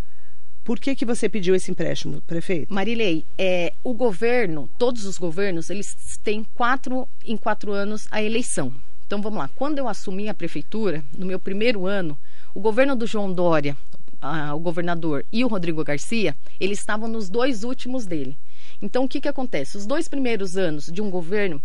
Por 0.63 0.79
que, 0.79 0.95
que 0.95 1.05
você 1.05 1.29
pediu 1.29 1.55
esse 1.55 1.71
empréstimo, 1.71 2.21
prefeito? 2.23 2.73
Marilei, 2.73 3.25
é, 3.37 3.73
o 3.83 3.95
governo, 3.95 4.69
todos 4.79 5.05
os 5.05 5.19
governos, 5.19 5.71
eles 5.71 5.97
têm 6.23 6.45
quatro 6.55 7.09
em 7.25 7.37
quatro 7.37 7.73
anos 7.73 8.07
a 8.11 8.23
eleição. 8.23 8.73
Então 9.07 9.21
vamos 9.21 9.41
lá. 9.41 9.51
Quando 9.57 9.79
eu 9.79 9.89
assumi 9.89 10.29
a 10.29 10.35
prefeitura, 10.35 11.03
no 11.19 11.27
meu 11.27 11.41
primeiro 11.41 11.87
ano, 11.87 12.17
o 12.55 12.61
governo 12.61 12.95
do 12.95 13.09
João 13.09 13.33
Dória, 13.33 13.77
a, 14.21 14.55
o 14.55 14.61
governador 14.61 15.25
e 15.33 15.45
o 15.45 15.49
Rodrigo 15.49 15.85
Garcia, 15.85 16.37
eles 16.59 16.79
estavam 16.79 17.09
nos 17.09 17.29
dois 17.29 17.65
últimos 17.65 18.07
dele. 18.07 18.37
Então 18.81 19.05
o 19.05 19.09
que, 19.09 19.21
que 19.21 19.29
acontece? 19.29 19.77
Os 19.77 19.87
dois 19.87 20.09
primeiros 20.09 20.57
anos 20.57 20.87
de 20.87 21.01
um 21.01 21.11
governo 21.11 21.63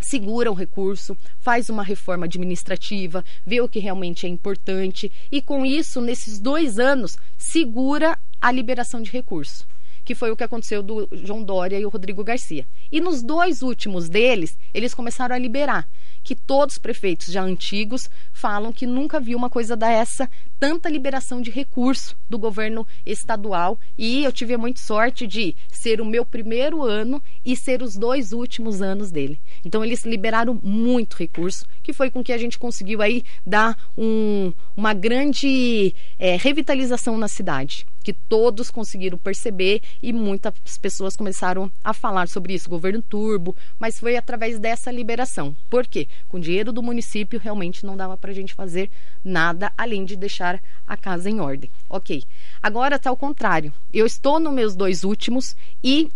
segura 0.00 0.50
o 0.50 0.54
recurso, 0.54 1.16
faz 1.40 1.68
uma 1.68 1.82
reforma 1.82 2.26
administrativa, 2.26 3.24
vê 3.44 3.60
o 3.60 3.68
que 3.68 3.78
realmente 3.78 4.26
é 4.26 4.28
importante 4.28 5.10
e 5.30 5.42
com 5.42 5.66
isso, 5.66 6.00
nesses 6.00 6.38
dois 6.38 6.78
anos, 6.78 7.16
segura 7.36 8.18
a 8.40 8.52
liberação 8.52 9.02
de 9.02 9.10
recurso. 9.10 9.66
Que 10.08 10.14
foi 10.14 10.30
o 10.30 10.36
que 10.38 10.42
aconteceu 10.42 10.82
do 10.82 11.06
João 11.12 11.44
Dória 11.44 11.78
e 11.78 11.84
o 11.84 11.90
Rodrigo 11.90 12.24
Garcia. 12.24 12.66
E 12.90 12.98
nos 12.98 13.22
dois 13.22 13.60
últimos 13.60 14.08
deles, 14.08 14.56
eles 14.72 14.94
começaram 14.94 15.36
a 15.36 15.38
liberar 15.38 15.86
que 16.24 16.34
todos 16.34 16.76
os 16.76 16.78
prefeitos 16.78 17.26
já 17.26 17.42
antigos 17.42 18.08
falam 18.32 18.72
que 18.72 18.86
nunca 18.86 19.20
viu 19.20 19.36
uma 19.36 19.50
coisa 19.50 19.76
dessa, 19.76 20.26
tanta 20.58 20.88
liberação 20.88 21.42
de 21.42 21.50
recurso 21.50 22.16
do 22.26 22.38
governo 22.38 22.86
estadual. 23.04 23.78
E 23.98 24.24
eu 24.24 24.32
tive 24.32 24.56
muita 24.56 24.80
sorte 24.80 25.26
de 25.26 25.54
ser 25.70 26.00
o 26.00 26.06
meu 26.06 26.24
primeiro 26.24 26.82
ano 26.82 27.22
e 27.44 27.54
ser 27.54 27.82
os 27.82 27.94
dois 27.94 28.32
últimos 28.32 28.80
anos 28.80 29.10
dele. 29.10 29.38
Então 29.62 29.84
eles 29.84 30.06
liberaram 30.06 30.58
muito 30.62 31.18
recurso, 31.18 31.66
que 31.82 31.92
foi 31.92 32.10
com 32.10 32.24
que 32.24 32.32
a 32.32 32.38
gente 32.38 32.58
conseguiu 32.58 33.02
aí 33.02 33.22
dar 33.46 33.76
um, 33.94 34.54
uma 34.74 34.94
grande 34.94 35.94
é, 36.18 36.34
revitalização 36.34 37.18
na 37.18 37.28
cidade 37.28 37.86
que 38.08 38.14
todos 38.14 38.70
conseguiram 38.70 39.18
perceber 39.18 39.82
e 40.02 40.14
muitas 40.14 40.54
pessoas 40.80 41.14
começaram 41.14 41.70
a 41.84 41.92
falar 41.92 42.26
sobre 42.26 42.54
isso, 42.54 42.66
governo 42.66 43.02
turbo, 43.02 43.54
mas 43.78 44.00
foi 44.00 44.16
através 44.16 44.58
dessa 44.58 44.90
liberação. 44.90 45.54
Por 45.68 45.86
quê? 45.86 46.08
Com 46.26 46.40
dinheiro 46.40 46.72
do 46.72 46.82
município 46.82 47.38
realmente 47.38 47.84
não 47.84 47.98
dava 47.98 48.16
para 48.16 48.30
a 48.30 48.34
gente 48.34 48.54
fazer 48.54 48.90
nada 49.22 49.70
além 49.76 50.06
de 50.06 50.16
deixar 50.16 50.58
a 50.86 50.96
casa 50.96 51.28
em 51.28 51.38
ordem. 51.38 51.70
Ok. 51.86 52.24
Agora 52.62 52.96
está 52.96 53.10
ao 53.10 53.16
contrário. 53.16 53.74
Eu 53.92 54.06
estou 54.06 54.40
nos 54.40 54.54
meus 54.54 54.74
dois 54.74 55.04
últimos 55.04 55.54
e 55.84 56.10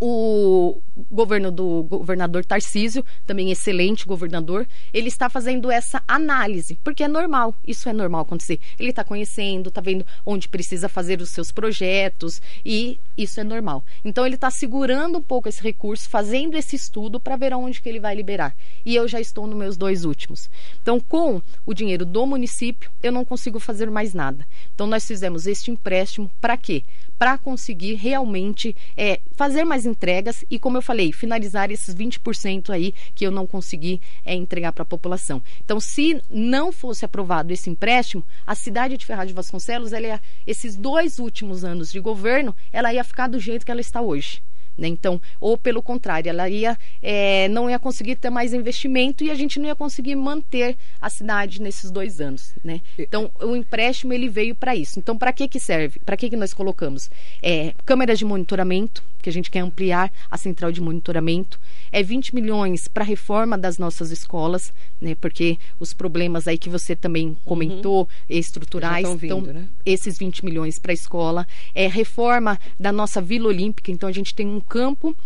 o 0.00 0.82
governo 1.10 1.50
do 1.50 1.82
governador 1.84 2.44
Tarcísio, 2.44 3.04
também 3.26 3.50
excelente 3.50 4.06
governador, 4.06 4.66
ele 4.92 5.08
está 5.08 5.28
fazendo 5.28 5.70
essa 5.70 6.02
análise, 6.06 6.78
porque 6.84 7.02
é 7.02 7.08
normal, 7.08 7.54
isso 7.66 7.88
é 7.88 7.92
normal 7.92 8.22
acontecer. 8.22 8.60
Ele 8.78 8.90
está 8.90 9.02
conhecendo, 9.04 9.68
está 9.68 9.80
vendo 9.80 10.06
onde 10.24 10.48
precisa 10.48 10.88
fazer 10.88 11.20
os 11.20 11.30
seus 11.30 11.50
projetos 11.50 12.40
e 12.64 12.98
isso 13.16 13.40
é 13.40 13.44
normal. 13.44 13.84
Então 14.04 14.26
ele 14.26 14.34
está 14.34 14.50
segurando 14.50 15.18
um 15.18 15.22
pouco 15.22 15.48
esse 15.48 15.62
recurso, 15.62 16.08
fazendo 16.08 16.56
esse 16.56 16.76
estudo 16.76 17.18
para 17.18 17.36
ver 17.36 17.52
aonde 17.52 17.80
que 17.80 17.88
ele 17.88 18.00
vai 18.00 18.14
liberar. 18.14 18.54
E 18.84 18.94
eu 18.94 19.08
já 19.08 19.20
estou 19.20 19.46
nos 19.46 19.56
meus 19.56 19.76
dois 19.76 20.04
últimos. 20.04 20.50
Então, 20.82 21.00
com 21.00 21.40
o 21.64 21.74
dinheiro 21.74 22.04
do 22.04 22.26
município, 22.26 22.90
eu 23.02 23.12
não 23.12 23.24
consigo 23.24 23.58
fazer 23.58 23.90
mais 23.90 24.14
nada. 24.14 24.46
Então 24.74 24.86
nós 24.86 25.06
fizemos 25.06 25.46
este 25.46 25.70
empréstimo 25.70 26.30
para 26.40 26.56
quê? 26.56 26.82
Para 27.18 27.38
conseguir 27.38 27.94
realmente 27.94 28.74
é, 28.96 29.20
fazer 29.32 29.64
mais 29.64 29.86
entregas 29.86 30.44
e, 30.50 30.58
como 30.58 30.76
eu 30.76 30.81
falei, 30.82 31.12
finalizar 31.12 31.70
esses 31.70 31.94
20% 31.94 32.70
aí 32.70 32.94
que 33.14 33.26
eu 33.26 33.30
não 33.30 33.46
consegui 33.46 34.00
é, 34.24 34.34
entregar 34.34 34.72
para 34.72 34.82
a 34.82 34.86
população. 34.86 35.42
Então, 35.64 35.80
se 35.80 36.20
não 36.30 36.72
fosse 36.72 37.04
aprovado 37.04 37.52
esse 37.52 37.70
empréstimo, 37.70 38.24
a 38.46 38.54
cidade 38.54 38.96
de 38.96 39.06
Ferraz 39.06 39.28
de 39.28 39.34
Vasconcelos, 39.34 39.92
ela 39.92 40.06
ia, 40.06 40.20
esses 40.46 40.76
dois 40.76 41.18
últimos 41.18 41.64
anos 41.64 41.90
de 41.90 42.00
governo, 42.00 42.54
ela 42.72 42.92
ia 42.92 43.04
ficar 43.04 43.28
do 43.28 43.38
jeito 43.38 43.64
que 43.64 43.70
ela 43.70 43.80
está 43.80 44.00
hoje. 44.00 44.42
Né? 44.76 44.88
Então, 44.88 45.20
ou 45.40 45.56
pelo 45.58 45.82
contrário, 45.82 46.28
ela 46.28 46.48
ia 46.48 46.76
é, 47.02 47.48
não 47.48 47.68
ia 47.68 47.78
conseguir 47.78 48.16
ter 48.16 48.30
mais 48.30 48.54
investimento 48.54 49.22
e 49.22 49.30
a 49.30 49.34
gente 49.34 49.58
não 49.58 49.66
ia 49.66 49.74
conseguir 49.74 50.16
manter 50.16 50.76
a 51.00 51.10
cidade 51.10 51.60
nesses 51.60 51.90
dois 51.90 52.20
anos. 52.20 52.54
Né? 52.64 52.80
Então, 52.98 53.30
o 53.40 53.54
empréstimo 53.54 54.12
ele 54.12 54.28
veio 54.28 54.54
para 54.54 54.74
isso. 54.74 54.98
Então, 54.98 55.16
para 55.16 55.32
que, 55.32 55.48
que 55.48 55.60
serve? 55.60 56.00
Para 56.04 56.16
que, 56.16 56.30
que 56.30 56.36
nós 56.36 56.54
colocamos? 56.54 57.10
É, 57.42 57.74
câmeras 57.84 58.18
de 58.18 58.24
monitoramento, 58.24 59.04
que 59.22 59.30
a 59.30 59.32
gente 59.32 59.50
quer 59.50 59.60
ampliar 59.60 60.12
a 60.30 60.36
central 60.36 60.72
de 60.72 60.80
monitoramento. 60.80 61.58
É 61.90 62.02
20 62.02 62.34
milhões 62.34 62.88
para 62.88 63.04
a 63.04 63.06
reforma 63.06 63.56
das 63.56 63.78
nossas 63.78 64.10
escolas, 64.10 64.74
né? 65.00 65.14
Porque 65.14 65.58
os 65.78 65.94
problemas 65.94 66.48
aí 66.48 66.58
que 66.58 66.68
você 66.68 66.96
também 66.96 67.36
comentou, 67.44 68.02
uhum. 68.02 68.06
estruturais, 68.28 69.08
então 69.08 69.40
né? 69.40 69.68
esses 69.86 70.18
20 70.18 70.44
milhões 70.44 70.78
para 70.78 70.92
a 70.92 70.94
escola. 70.94 71.46
É 71.74 71.86
reforma 71.86 72.58
da 72.78 72.90
nossa 72.90 73.22
Vila 73.22 73.48
Olímpica, 73.48 73.90
então 73.90 74.08
a 74.08 74.12
gente 74.12 74.34
tem 74.34 74.46
um 74.46 74.60
campo 74.60 75.16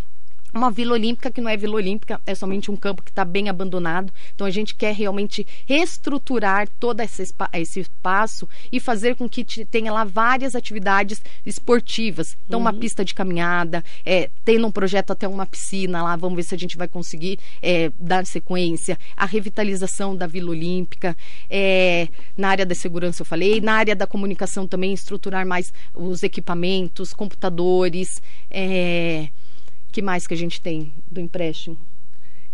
uma 0.57 0.71
Vila 0.71 0.95
Olímpica 0.95 1.31
que 1.31 1.41
não 1.41 1.51
é 1.51 1.57
Vila 1.57 1.77
Olímpica, 1.77 2.21
é 2.27 2.35
somente 2.35 2.71
um 2.71 2.77
campo 2.77 3.03
que 3.03 3.11
está 3.11 3.25
bem 3.25 3.49
abandonado. 3.49 4.13
Então 4.35 4.47
a 4.47 4.51
gente 4.51 4.75
quer 4.75 4.95
realmente 4.95 5.47
reestruturar 5.67 6.69
todo 6.81 7.01
esse, 7.01 7.23
esse 7.55 7.81
espaço 7.81 8.49
e 8.71 8.81
fazer 8.81 9.17
com 9.17 9.29
que 9.29 9.45
tenha 9.67 9.93
lá 9.93 10.05
várias 10.05 10.55
atividades 10.55 11.23
esportivas. 11.45 12.37
Então, 12.47 12.59
uhum. 12.59 12.67
uma 12.67 12.73
pista 12.73 13.05
de 13.05 13.15
caminhada, 13.15 13.85
é, 14.05 14.31
tendo 14.45 14.67
um 14.67 14.73
projeto 14.73 15.11
até 15.11 15.27
uma 15.29 15.47
piscina 15.47 16.03
lá, 16.03 16.17
vamos 16.17 16.37
ver 16.37 16.43
se 16.43 16.55
a 16.55 16.59
gente 16.59 16.77
vai 16.77 16.89
conseguir 16.89 17.39
é, 17.63 17.91
dar 17.99 18.27
sequência. 18.27 18.99
A 19.17 19.27
revitalização 19.27 20.17
da 20.17 20.27
Vila 20.27 20.51
Olímpica, 20.51 21.17
é, 21.51 22.09
na 22.37 22.49
área 22.49 22.67
da 22.67 22.75
segurança 22.75 23.23
eu 23.23 23.27
falei, 23.27 23.61
na 23.61 23.75
área 23.75 23.95
da 23.95 24.07
comunicação 24.07 24.67
também, 24.67 24.93
estruturar 24.93 25.47
mais 25.47 25.73
os 25.95 26.23
equipamentos, 26.23 27.13
computadores. 27.13 28.21
É, 28.51 29.29
que 29.97 30.03
mais 30.03 30.27
que 30.27 30.35
a 30.35 30.37
gente 30.37 30.61
tem 30.61 30.93
do 31.11 31.19
empréstimo? 31.19 31.79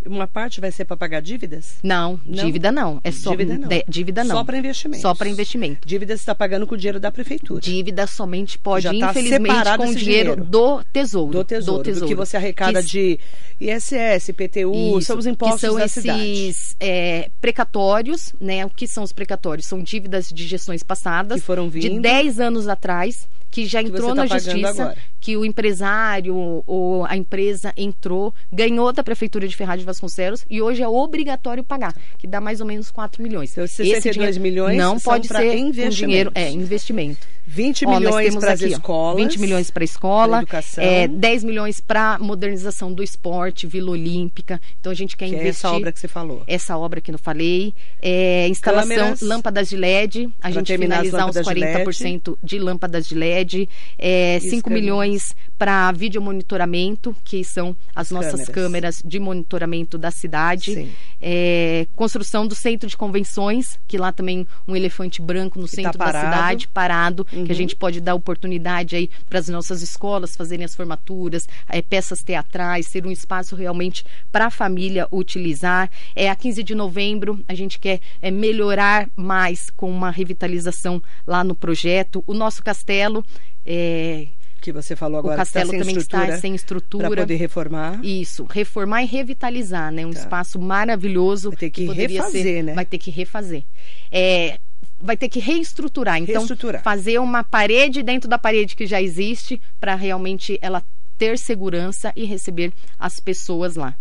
Uma 0.05 0.27
parte 0.27 0.61
vai 0.61 0.71
ser 0.71 0.85
para 0.85 0.95
pagar 0.95 1.21
dívidas? 1.21 1.75
Não, 1.83 2.17
não, 2.25 2.45
dívida 2.45 2.71
não. 2.71 3.01
É 3.03 3.11
só 3.11 3.31
dívida 3.31 3.57
não. 3.57 3.67
De, 3.67 3.83
dívida 3.85 4.23
não. 4.23 4.37
Só 4.37 4.43
para 4.45 4.57
investimento. 4.57 5.01
Só 5.01 5.13
para 5.13 5.29
investimento. 5.29 5.85
Dívida 5.85 6.15
você 6.15 6.21
está 6.21 6.33
pagando 6.33 6.65
com 6.65 6.75
o 6.75 6.77
dinheiro 6.77 7.01
da 7.01 7.11
prefeitura. 7.11 7.59
Dívida 7.59 8.07
somente 8.07 8.57
pode, 8.57 8.87
tá 8.87 8.93
infelizmente, 8.93 9.77
com 9.77 9.83
o 9.83 9.95
dinheiro, 9.95 10.35
dinheiro, 10.35 10.45
do 10.45 10.83
tesouro. 10.85 11.31
Do 11.33 11.43
tesouro. 11.43 11.79
Do, 11.79 11.83
tesouro. 11.83 12.05
do 12.05 12.07
que 12.07 12.15
você 12.15 12.37
arrecada 12.37 12.81
que, 12.81 12.89
de 12.89 13.19
ISS, 13.59 14.31
PTU, 14.31 14.99
isso, 14.99 15.07
são 15.07 15.17
os 15.17 15.25
impostos 15.25 15.59
que 15.59 15.67
são 15.67 15.75
da 15.75 15.85
esses 15.85 16.77
é, 16.79 17.29
precatórios, 17.41 18.33
né? 18.39 18.65
O 18.65 18.69
que 18.69 18.87
são 18.87 19.03
os 19.03 19.11
precatórios? 19.11 19.67
São 19.67 19.83
dívidas 19.83 20.29
de 20.29 20.47
gestões 20.47 20.81
passadas. 20.81 21.41
Que 21.41 21.45
foram 21.45 21.69
vindo. 21.69 21.89
De 21.93 21.99
10 21.99 22.39
anos 22.39 22.69
atrás 22.69 23.27
que 23.53 23.67
já 23.67 23.83
entrou 23.83 24.15
tá 24.15 24.15
na 24.15 24.25
justiça, 24.25 24.97
que 25.21 25.37
o 25.37 25.45
empresário 25.45 26.63
ou 26.65 27.05
a 27.05 27.15
empresa 27.15 27.71
entrou, 27.77 28.33
ganhou 28.51 28.91
da 28.91 29.03
prefeitura 29.03 29.47
de 29.47 29.55
Ferraz 29.55 29.79
de 29.79 29.85
Vasconcelos 29.85 30.43
e 30.49 30.59
hoje 30.59 30.81
é 30.81 30.87
obrigatório 30.87 31.63
pagar, 31.63 31.95
que 32.17 32.25
dá 32.25 32.41
mais 32.41 32.59
ou 32.59 32.65
menos 32.65 32.89
4 32.89 33.21
milhões. 33.21 33.51
Então, 33.51 33.67
62 33.67 34.39
milhões 34.39 34.75
não 34.75 34.99
pode 34.99 35.27
ser 35.27 35.55
um 35.63 35.69
dinheiro, 35.69 36.31
é 36.33 36.49
investimento. 36.49 37.27
20 37.45 37.85
Ó, 37.85 37.99
milhões 37.99 38.35
para 38.35 38.53
as 38.53 38.61
escolas. 38.61 39.17
20 39.17 39.39
milhões 39.39 39.69
para 39.69 39.83
a 39.83 39.85
escola. 39.85 40.37
Educação. 40.37 40.83
É, 40.83 41.07
10 41.07 41.43
milhões 41.43 41.79
para 41.79 42.17
modernização 42.19 42.93
do 42.93 43.03
esporte, 43.03 43.67
Vila 43.67 43.91
Olímpica. 43.91 44.61
Então 44.79 44.91
a 44.91 44.95
gente 44.95 45.17
quer 45.17 45.27
que 45.27 45.35
investir. 45.35 45.47
É 45.47 45.49
essa 45.49 45.71
obra 45.71 45.91
que 45.91 45.99
você 45.99 46.07
falou. 46.07 46.43
Essa 46.47 46.77
obra 46.77 47.01
que 47.01 47.11
eu 47.11 47.17
falei. 47.17 47.73
É, 48.01 48.47
instalação 48.47 48.89
Câmeras, 48.89 49.21
lâmpadas 49.21 49.69
de 49.69 49.77
LED. 49.77 50.29
A 50.41 50.51
gente 50.51 50.77
finalizar 50.77 51.27
uns 51.27 51.35
40% 51.35 52.37
de, 52.41 52.57
de, 52.57 52.59
lâmpadas 52.59 53.07
de 53.07 53.15
LED. 53.15 53.69
É, 53.97 54.39
5 54.39 54.69
milhões 54.69 55.35
para 55.57 55.91
vídeo 55.91 56.21
monitoramento, 56.21 57.15
que 57.23 57.43
são 57.43 57.75
as 57.95 58.09
nossas 58.09 58.47
câmeras. 58.47 58.53
câmeras 58.53 59.01
de 59.03 59.19
monitoramento 59.19 59.97
da 59.97 60.11
cidade. 60.11 60.89
É, 61.21 61.87
construção 61.95 62.47
do 62.47 62.55
centro 62.55 62.87
de 62.87 62.95
convenções, 62.95 63.77
que 63.87 63.97
lá 63.97 64.11
também 64.11 64.47
um 64.67 64.75
elefante 64.75 65.21
branco 65.21 65.59
no 65.59 65.65
que 65.65 65.75
tá 65.75 65.81
centro 65.83 65.97
tá 65.97 66.11
da 66.11 66.19
cidade, 66.19 66.67
parado 66.67 67.27
uhum. 67.35 67.43
que 67.45 67.51
a 67.51 67.53
uhum. 67.53 67.57
gente 67.57 67.75
pode 67.75 67.99
dar 67.99 68.15
oportunidade 68.15 68.95
aí 68.95 69.09
para 69.29 69.39
as 69.39 69.47
nossas 69.47 69.81
escolas 69.81 70.35
fazerem 70.35 70.65
as 70.65 70.75
formaturas, 70.75 71.47
é, 71.69 71.81
peças 71.81 72.23
teatrais, 72.23 72.87
ser 72.87 73.05
um 73.05 73.11
espaço 73.11 73.55
realmente 73.55 74.03
para 74.31 74.47
a 74.47 74.49
família 74.49 75.07
utilizar. 75.11 75.89
É, 76.15 76.29
a 76.29 76.35
15 76.35 76.63
de 76.63 76.75
novembro 76.75 77.43
a 77.47 77.53
gente 77.53 77.79
quer 77.79 77.99
é, 78.21 78.31
melhorar 78.31 79.09
mais 79.15 79.69
com 79.69 79.89
uma 79.89 80.11
revitalização 80.11 81.01
lá 81.25 81.43
no 81.43 81.55
projeto. 81.55 82.23
O 82.27 82.33
nosso 82.33 82.63
castelo 82.63 83.23
é, 83.65 84.27
que 84.63 84.71
você 84.71 84.95
falou 84.95 85.19
agora. 85.19 85.35
O 85.35 85.37
castelo 85.37 85.73
está 85.73 85.79
também 85.79 85.97
está 85.97 86.37
sem 86.37 86.55
estrutura. 86.55 87.09
Para 87.09 87.23
poder 87.23 87.35
reformar. 87.35 87.99
Isso, 88.03 88.45
reformar 88.49 89.03
e 89.03 89.05
revitalizar, 89.05 89.91
né? 89.91 90.05
Um 90.05 90.11
tá. 90.11 90.19
espaço 90.19 90.59
maravilhoso. 90.59 91.49
Vai 91.49 91.59
ter 91.59 91.69
que, 91.69 91.87
que 91.87 91.93
refazer, 91.93 92.43
ser, 92.43 92.63
né? 92.63 92.73
Vai 92.73 92.85
ter 92.85 92.97
que 92.97 93.11
refazer. 93.11 93.63
É, 94.09 94.57
vai 95.03 95.17
ter 95.17 95.29
que 95.29 95.39
reestruturar. 95.39 96.17
Então, 96.17 96.35
reestruturar. 96.35 96.81
fazer 96.81 97.19
uma 97.19 97.43
parede 97.43 98.01
dentro 98.01 98.29
da 98.29 98.39
parede 98.39 98.75
que 98.75 98.87
já 98.87 99.01
existe 99.01 99.61
para 99.79 99.95
realmente 99.95 100.57
ela 100.61 100.81
ter 101.17 101.37
segurança 101.37 102.11
e 102.15 102.25
receber 102.25 102.73
as 102.97 103.19
pessoas 103.19 103.75
lá. 103.75 103.95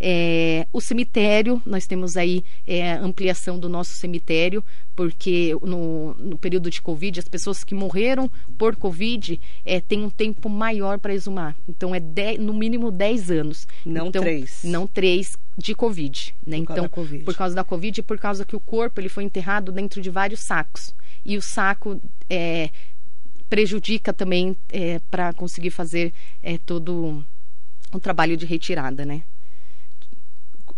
É, 0.00 0.66
o 0.72 0.80
cemitério, 0.80 1.60
nós 1.66 1.86
temos 1.86 2.16
aí 2.16 2.44
é, 2.66 2.92
ampliação 2.92 3.58
do 3.58 3.68
nosso 3.68 3.94
cemitério, 3.94 4.64
porque 4.94 5.56
no, 5.62 6.14
no, 6.14 6.38
período 6.38 6.70
de 6.70 6.80
Covid, 6.80 7.18
as 7.18 7.28
pessoas 7.28 7.64
que 7.64 7.74
morreram 7.74 8.30
por 8.56 8.76
Covid 8.76 9.40
é, 9.64 9.80
têm 9.80 10.02
um 10.02 10.10
tempo 10.10 10.48
maior 10.48 10.98
para 10.98 11.14
exumar. 11.14 11.56
Então, 11.68 11.94
é 11.94 12.00
no 12.38 12.52
mínimo 12.52 12.90
10 12.90 13.30
anos. 13.30 13.66
Não 13.84 14.08
então, 14.08 14.22
três. 14.22 14.60
Não 14.64 14.86
três 14.86 15.36
de 15.56 15.74
Covid. 15.74 16.34
Né? 16.46 16.58
Por 16.58 16.72
então, 16.72 16.88
COVID. 16.88 17.24
por 17.24 17.34
causa 17.34 17.54
da 17.54 17.64
Covid 17.64 18.00
e 18.00 18.02
por 18.02 18.18
causa 18.18 18.44
que 18.44 18.56
o 18.56 18.60
corpo 18.60 19.00
ele 19.00 19.08
foi 19.08 19.24
enterrado 19.24 19.72
dentro 19.72 20.00
de 20.00 20.10
vários 20.10 20.40
sacos. 20.40 20.94
E 21.24 21.36
o 21.36 21.42
saco 21.42 22.00
é, 22.30 22.70
prejudica 23.48 24.12
também 24.12 24.56
é, 24.70 25.00
para 25.10 25.32
conseguir 25.32 25.70
fazer 25.70 26.12
é, 26.42 26.58
todo 26.58 27.24
o 27.92 27.98
trabalho 27.98 28.36
de 28.36 28.46
retirada, 28.46 29.04
né? 29.04 29.22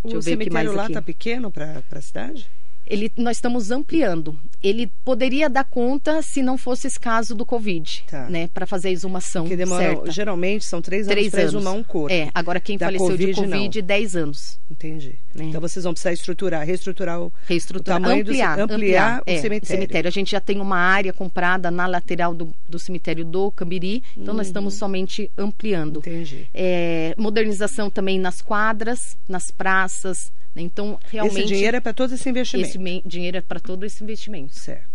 O 0.03 0.23
cemitério 0.23 0.73
lá 0.73 0.87
está 0.87 1.03
pequeno 1.03 1.51
para 1.51 1.83
a 1.91 2.01
cidade? 2.01 2.51
Ele, 2.91 3.11
nós 3.17 3.37
estamos 3.37 3.71
ampliando. 3.71 4.39
Ele 4.63 4.89
poderia 5.05 5.49
dar 5.49 5.65
conta 5.65 6.21
se 6.23 6.43
não 6.43 6.59
fosse 6.59 6.87
esse 6.87 6.99
caso 7.01 7.35
do 7.35 7.47
Covid, 7.47 8.05
Tá. 8.11 8.29
né? 8.29 8.49
Para 8.53 8.67
fazer 8.67 8.89
a 8.89 8.91
exumação 8.91 9.47
Que 9.47 9.57
demora, 9.57 9.83
certa. 9.95 10.11
geralmente 10.11 10.65
são 10.65 10.83
três 10.83 11.07
anos 11.07 11.15
Três 11.15 11.31
para 11.31 11.41
anos. 11.43 11.55
exumar 11.55 11.73
um 11.75 11.83
corpo. 11.85 12.13
É, 12.13 12.29
agora 12.35 12.59
quem 12.61 12.77
Da 12.77 12.87
faleceu 12.87 13.17
de 13.17 13.27
Covid, 13.33 13.41
não. 13.49 13.59
Covid, 13.59 13.83
10 13.83 14.17
anos. 14.17 14.61
Entendi. 14.71 15.19
É. 15.39 15.43
Então 15.45 15.61
vocês 15.61 15.85
vão 15.85 15.93
precisar 15.93 16.13
estruturar, 16.13 16.67
reestruturar 16.67 17.21
o, 17.21 17.33
Reestruturar, 17.47 17.99
o 17.99 18.03
tamanho 18.03 18.23
ampliar, 18.23 18.57
do 18.57 18.69
ce- 18.69 18.75
ampliar, 18.75 19.23
é, 19.27 19.37
o 19.39 19.41
cemitério. 19.67 20.09
A 20.09 20.13
gente 20.13 20.31
já 20.33 20.41
tem 20.41 20.61
uma 20.61 20.77
área 20.77 21.13
comprada 21.13 21.71
na 21.71 21.87
lateral 21.87 22.35
do, 22.35 22.53
do 22.69 22.79
cemitério 22.79 23.25
do 23.25 23.51
Cambiri, 23.53 24.03
então 24.17 24.35
nós 24.35 24.49
estamos 24.49 24.75
somente 24.75 25.31
ampliando. 25.39 25.97
Uhum. 25.97 26.03
Entendi. 26.03 26.49
É, 26.53 27.15
modernização 27.17 27.89
também 27.89 28.19
nas 28.19 28.43
quadras, 28.43 29.17
nas 29.29 29.51
praças. 29.51 30.33
Então, 30.57 30.99
realmente. 31.11 31.39
Esse 31.39 31.47
dinheiro 31.47 31.77
é 31.77 31.81
para 31.81 31.95
todo 31.95 32.15
esse 32.15 32.29
investimento. 32.29 32.69
esse 32.69 33.03
dinheiro 33.07 33.37
é 33.37 33.41
para 33.41 33.61
todo 33.61 33.85
esse 33.85 34.03
investimento. 34.03 34.55
Certo. 34.55 34.90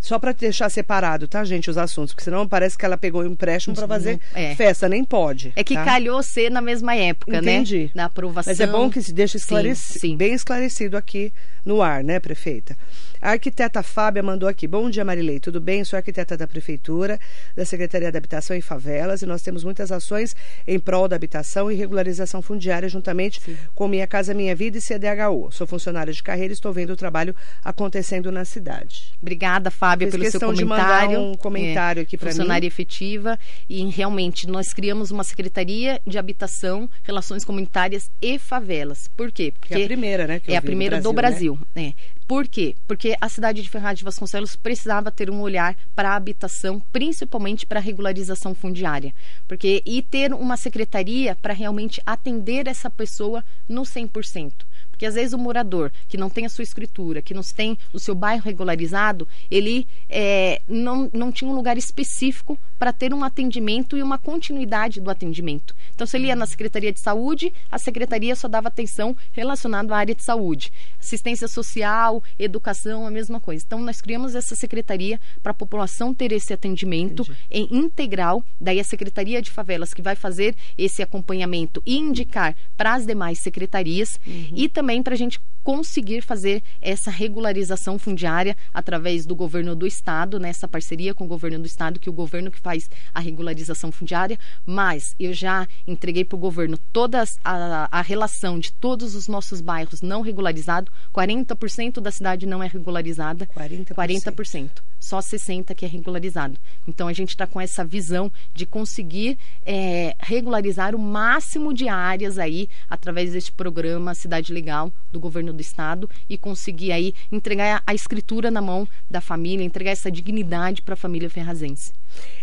Só 0.00 0.18
para 0.18 0.32
deixar 0.32 0.68
separado, 0.68 1.26
tá, 1.26 1.44
gente, 1.44 1.70
os 1.70 1.78
assuntos, 1.78 2.12
porque 2.12 2.24
senão 2.24 2.46
parece 2.46 2.76
que 2.76 2.84
ela 2.84 2.96
pegou 2.96 3.22
um 3.22 3.26
empréstimo 3.26 3.74
para 3.74 3.86
fazer 3.86 4.20
é. 4.34 4.54
festa, 4.54 4.88
nem 4.88 5.04
pode. 5.04 5.52
É 5.56 5.64
que 5.64 5.74
tá? 5.74 5.84
calhou 5.84 6.22
ser 6.22 6.50
na 6.50 6.60
mesma 6.60 6.94
época, 6.94 7.38
Entendi. 7.38 7.84
né? 7.84 7.90
Na 7.94 8.04
aprovação. 8.06 8.50
Mas 8.50 8.60
é 8.60 8.66
bom 8.66 8.90
que 8.90 9.02
se 9.02 9.12
deixe 9.12 9.38
Sim, 9.38 9.44
esclarecido, 9.44 10.00
sim. 10.00 10.16
bem 10.16 10.34
esclarecido 10.34 10.96
aqui 10.96 11.32
no 11.64 11.82
ar, 11.82 12.04
né, 12.04 12.20
prefeita? 12.20 12.76
A 13.20 13.30
arquiteta 13.30 13.82
Fábia 13.82 14.22
mandou 14.22 14.48
aqui. 14.48 14.68
Bom 14.68 14.90
dia, 14.90 15.04
Marilei. 15.04 15.40
Tudo 15.40 15.60
bem? 15.60 15.82
Sou 15.84 15.96
arquiteta 15.96 16.36
da 16.36 16.46
Prefeitura, 16.46 17.18
da 17.56 17.64
Secretaria 17.64 18.12
da 18.12 18.18
Habitação 18.18 18.54
e 18.56 18.60
Favelas, 18.60 19.22
e 19.22 19.26
nós 19.26 19.42
temos 19.42 19.64
muitas 19.64 19.90
ações 19.90 20.36
em 20.66 20.78
prol 20.78 21.08
da 21.08 21.16
habitação 21.16 21.70
e 21.72 21.74
regularização 21.74 22.42
fundiária, 22.42 22.88
juntamente 22.88 23.40
com 23.74 23.88
Minha 23.88 24.06
Casa 24.06 24.34
Minha 24.34 24.54
Vida 24.54 24.78
e 24.78 24.82
CDHU. 24.82 25.50
Sou 25.50 25.66
funcionária 25.66 26.12
de 26.12 26.22
carreira 26.22 26.52
e 26.52 26.54
estou 26.54 26.72
vendo 26.72 26.90
o 26.90 26.96
trabalho 26.96 27.34
acontecendo 27.64 28.30
na 28.30 28.44
cidade. 28.44 29.14
Obrigada, 29.20 29.70
Fábia, 29.70 29.95
Fez 30.04 30.10
pelo 30.10 30.22
seu 30.24 30.32
questão 30.32 30.52
de 30.52 30.62
comentário. 30.62 31.20
um 31.20 31.34
comentário 31.34 32.02
aqui 32.02 32.16
pra 32.16 32.30
Funcionária 32.30 32.66
efetiva. 32.66 33.38
E 33.68 33.84
realmente 33.86 34.46
nós 34.46 34.72
criamos 34.72 35.10
uma 35.10 35.24
Secretaria 35.24 36.00
de 36.06 36.18
Habitação, 36.18 36.88
Relações 37.02 37.44
Comunitárias 37.44 38.10
e 38.20 38.38
Favelas. 38.38 39.08
Por 39.16 39.30
quê? 39.32 39.52
Que 39.60 39.74
é 39.74 39.84
a 39.84 39.86
primeira, 39.86 40.26
né? 40.26 40.40
é 40.46 40.56
a 40.56 40.62
primeira 40.62 41.00
do 41.00 41.10
né? 41.10 41.14
Brasil. 41.14 41.58
é. 41.74 41.92
Por 42.26 42.48
quê? 42.48 42.74
Porque 42.88 43.16
a 43.20 43.28
cidade 43.28 43.62
de 43.62 43.70
Ferraz 43.70 43.98
de 43.98 44.04
Vasconcelos 44.04 44.56
precisava 44.56 45.12
ter 45.12 45.30
um 45.30 45.40
olhar 45.40 45.76
para 45.94 46.10
a 46.10 46.16
habitação, 46.16 46.82
principalmente 46.92 47.64
para 47.64 47.78
a 47.78 47.82
regularização 47.82 48.52
fundiária. 48.52 49.14
Porque 49.46 49.80
e 49.86 50.02
ter 50.02 50.34
uma 50.34 50.56
secretaria 50.56 51.36
para 51.36 51.54
realmente 51.54 52.02
atender 52.04 52.66
essa 52.66 52.90
pessoa 52.90 53.44
no 53.68 53.82
100%. 53.82 54.52
Porque 54.96 55.04
às 55.04 55.14
vezes 55.14 55.34
o 55.34 55.38
morador 55.38 55.92
que 56.08 56.16
não 56.16 56.30
tem 56.30 56.46
a 56.46 56.48
sua 56.48 56.64
escritura, 56.64 57.20
que 57.20 57.34
não 57.34 57.42
tem 57.42 57.76
o 57.92 57.98
seu 57.98 58.14
bairro 58.14 58.42
regularizado, 58.42 59.28
ele 59.50 59.86
é, 60.08 60.62
não, 60.66 61.10
não 61.12 61.30
tinha 61.30 61.50
um 61.50 61.54
lugar 61.54 61.76
específico 61.76 62.58
para 62.78 62.94
ter 62.94 63.12
um 63.12 63.22
atendimento 63.22 63.96
e 63.96 64.02
uma 64.02 64.18
continuidade 64.18 64.98
do 64.98 65.10
atendimento. 65.10 65.74
Então, 65.94 66.06
se 66.06 66.16
ele 66.16 66.28
ia 66.28 66.36
na 66.36 66.46
Secretaria 66.46 66.92
de 66.92 67.00
Saúde, 67.00 67.52
a 67.70 67.78
Secretaria 67.78 68.34
só 68.34 68.48
dava 68.48 68.68
atenção 68.68 69.14
relacionada 69.32 69.94
à 69.94 69.98
área 69.98 70.14
de 70.14 70.22
saúde. 70.22 70.72
Assistência 70.98 71.46
social, 71.46 72.22
educação, 72.38 73.06
a 73.06 73.10
mesma 73.10 73.38
coisa. 73.38 73.62
Então, 73.66 73.80
nós 73.80 74.00
criamos 74.00 74.34
essa 74.34 74.56
secretaria 74.56 75.20
para 75.42 75.52
a 75.52 75.54
população 75.54 76.14
ter 76.14 76.32
esse 76.32 76.54
atendimento 76.54 77.26
em 77.50 77.68
integral. 77.70 78.42
Daí, 78.58 78.80
a 78.80 78.84
Secretaria 78.84 79.42
de 79.42 79.50
Favelas, 79.50 79.92
que 79.92 80.02
vai 80.02 80.16
fazer 80.16 80.54
esse 80.78 81.02
acompanhamento 81.02 81.82
e 81.84 81.98
indicar 81.98 82.56
para 82.76 82.94
as 82.94 83.06
demais 83.06 83.38
secretarias 83.38 84.18
e 84.54 84.68
também 84.68 84.85
para 85.02 85.14
a 85.14 85.16
gente 85.16 85.40
conseguir 85.66 86.22
fazer 86.22 86.62
essa 86.80 87.10
regularização 87.10 87.98
fundiária 87.98 88.56
através 88.72 89.26
do 89.26 89.34
governo 89.34 89.74
do 89.74 89.84
estado, 89.84 90.38
nessa 90.38 90.68
parceria 90.68 91.12
com 91.12 91.24
o 91.24 91.26
governo 91.26 91.58
do 91.58 91.66
estado, 91.66 91.98
que 91.98 92.08
é 92.08 92.12
o 92.12 92.14
governo 92.14 92.52
que 92.52 92.60
faz 92.60 92.88
a 93.12 93.18
regularização 93.18 93.90
fundiária, 93.90 94.38
mas 94.64 95.16
eu 95.18 95.34
já 95.34 95.66
entreguei 95.84 96.24
para 96.24 96.36
o 96.36 96.38
governo 96.38 96.78
toda 96.92 97.24
a, 97.44 97.88
a 97.90 98.00
relação 98.00 98.60
de 98.60 98.72
todos 98.74 99.16
os 99.16 99.26
nossos 99.26 99.60
bairros 99.60 100.02
não 100.02 100.20
regularizados, 100.20 100.94
40% 101.12 102.00
da 102.00 102.12
cidade 102.12 102.46
não 102.46 102.62
é 102.62 102.68
regularizada, 102.68 103.44
40%. 103.48 103.92
40%. 103.92 104.70
Só 105.00 105.18
60% 105.18 105.74
que 105.74 105.84
é 105.84 105.88
regularizado. 105.88 106.56
Então 106.86 107.08
a 107.08 107.12
gente 107.12 107.30
está 107.30 107.44
com 107.44 107.60
essa 107.60 107.84
visão 107.84 108.30
de 108.54 108.66
conseguir 108.66 109.36
é, 109.64 110.14
regularizar 110.20 110.94
o 110.94 110.98
máximo 110.98 111.74
de 111.74 111.88
áreas 111.88 112.38
aí 112.38 112.68
através 112.88 113.32
deste 113.32 113.50
programa 113.50 114.14
Cidade 114.14 114.52
Legal 114.52 114.92
do 115.10 115.18
governo 115.18 115.55
do 115.56 115.60
estado 115.62 116.08
e 116.28 116.38
conseguir 116.38 116.92
aí 116.92 117.12
entregar 117.32 117.82
a 117.86 117.94
escritura 117.94 118.50
na 118.50 118.60
mão 118.62 118.86
da 119.10 119.20
família, 119.20 119.64
entregar 119.64 119.90
essa 119.90 120.10
dignidade 120.10 120.82
para 120.82 120.94
a 120.94 120.96
família 120.96 121.28
ferrazense. 121.28 121.92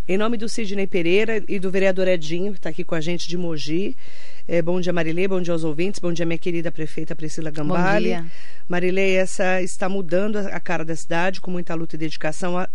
Em 0.07 0.17
nome 0.17 0.35
do 0.37 0.49
Sidney 0.49 0.85
Pereira 0.87 1.41
e 1.47 1.57
do 1.59 1.71
vereador 1.71 2.07
Edinho, 2.07 2.51
que 2.51 2.59
está 2.59 2.69
aqui 2.69 2.83
com 2.83 2.95
a 2.95 3.01
gente 3.01 3.27
de 3.27 3.37
Mogi. 3.37 3.95
É, 4.47 4.61
bom 4.61 4.81
dia, 4.81 4.91
Marilei. 4.91 5.27
Bom 5.27 5.41
dia 5.41 5.53
aos 5.53 5.63
ouvintes. 5.63 5.99
Bom 5.99 6.11
dia, 6.11 6.25
minha 6.25 6.37
querida 6.37 6.69
prefeita 6.71 7.15
Priscila 7.15 7.49
Gambale. 7.49 8.05
dia. 8.07 8.25
Marilei, 8.67 9.15
essa 9.15 9.61
está 9.61 9.87
mudando 9.87 10.37
a 10.37 10.53
a 10.53 10.59
cara 10.59 10.83
da 10.85 10.95
cidade 10.95 11.41
com 11.41 11.49
muita 11.51 11.73
luta 11.75 11.95
e 11.95 11.99
dedicação. 11.99 12.57
A- 12.57 12.69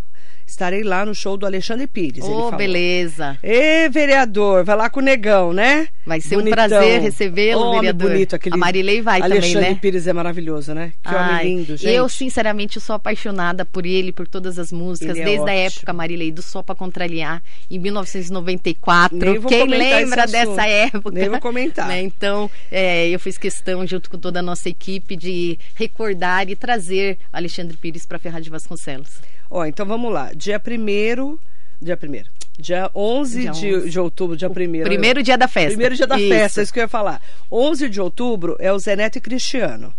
Estarei 0.48 0.82
lá 0.82 1.04
no 1.04 1.14
show 1.14 1.36
do 1.36 1.44
Alexandre 1.44 1.86
Pires. 1.86 2.24
falou. 2.24 2.50
beleza. 2.52 3.38
Ê, 3.42 3.86
vereador, 3.90 4.64
vai 4.64 4.76
lá 4.76 4.88
com 4.88 4.98
o 4.98 5.02
negão, 5.02 5.52
né? 5.52 5.88
Vai 6.06 6.22
ser 6.22 6.36
Bonitão. 6.36 6.52
um 6.64 6.68
prazer 6.68 7.00
recebê-lo, 7.02 7.72
vereador. 7.74 8.10
bonito, 8.10 8.34
aquele 8.34 8.54
A 8.54 8.58
Marilei 8.58 9.02
vai 9.02 9.20
Alexandre 9.20 9.52
também, 9.52 9.70
né? 9.74 9.78
Pires 9.80 10.06
é 10.06 10.12
maravilhoso, 10.14 10.72
né? 10.72 10.94
Que 11.04 11.14
Ai, 11.14 11.40
homem 11.42 11.56
lindo, 11.58 11.76
gente. 11.76 11.92
Eu, 11.94 12.08
sinceramente, 12.08 12.80
sou 12.80 12.96
apaixonada 12.96 13.66
por 13.66 13.84
ele, 13.84 14.10
por 14.10 14.26
todas 14.26 14.58
as 14.58 14.72
músicas, 14.72 15.16
Ele 15.16 15.20
é 15.20 15.24
desde 15.24 15.40
a 15.50 15.52
ótimo. 15.52 15.66
época, 15.66 15.92
Marilei, 15.92 16.32
do 16.32 16.40
Só 16.40 16.62
Pra 16.62 16.74
Contrariar, 16.74 17.42
em 17.70 17.78
1994. 17.78 19.16
Nem 19.18 19.38
vou 19.38 19.48
Quem 19.50 19.66
lembra 19.66 20.26
dessa 20.26 20.66
época? 20.66 21.10
Nem 21.10 21.28
vou 21.28 21.40
comentar. 21.40 21.86
Né? 21.88 22.00
Então, 22.00 22.50
é, 22.72 23.08
eu 23.08 23.20
fiz 23.20 23.36
questão, 23.36 23.86
junto 23.86 24.08
com 24.08 24.18
toda 24.18 24.40
a 24.40 24.42
nossa 24.42 24.68
equipe, 24.68 25.14
de 25.14 25.58
recordar 25.74 26.48
e 26.48 26.56
trazer 26.56 27.18
Alexandre 27.30 27.76
Pires 27.76 28.06
para 28.06 28.18
Ferraz 28.18 28.42
de 28.42 28.50
Vasconcelos. 28.50 29.20
Ó, 29.50 29.64
então 29.64 29.86
vamos 29.86 30.12
lá. 30.12 30.30
Dia 30.34 30.60
1 30.64 31.38
Dia 31.80 31.98
1 32.02 32.22
Dia 32.58 32.90
11 32.94 33.40
Dia 33.40 33.50
de, 33.52 33.74
11. 33.76 33.90
de 33.90 34.00
outubro, 34.00 34.36
dia 34.36 34.48
1 34.48 34.52
Primeiro 34.52 35.22
dia 35.22 35.38
da 35.38 35.46
festa. 35.46 35.68
Primeiro 35.70 35.94
dia 35.94 36.06
da 36.06 36.18
Isso. 36.18 36.28
festa, 36.28 36.62
isso 36.62 36.72
que 36.72 36.80
eu 36.80 36.84
ia 36.84 36.88
falar. 36.88 37.22
11 37.50 37.88
de 37.88 38.00
outubro 38.00 38.56
é 38.58 38.72
o 38.72 38.78
Zé 38.78 38.96
Neto 38.96 39.16
e 39.16 39.20
Cristiano. 39.20 39.94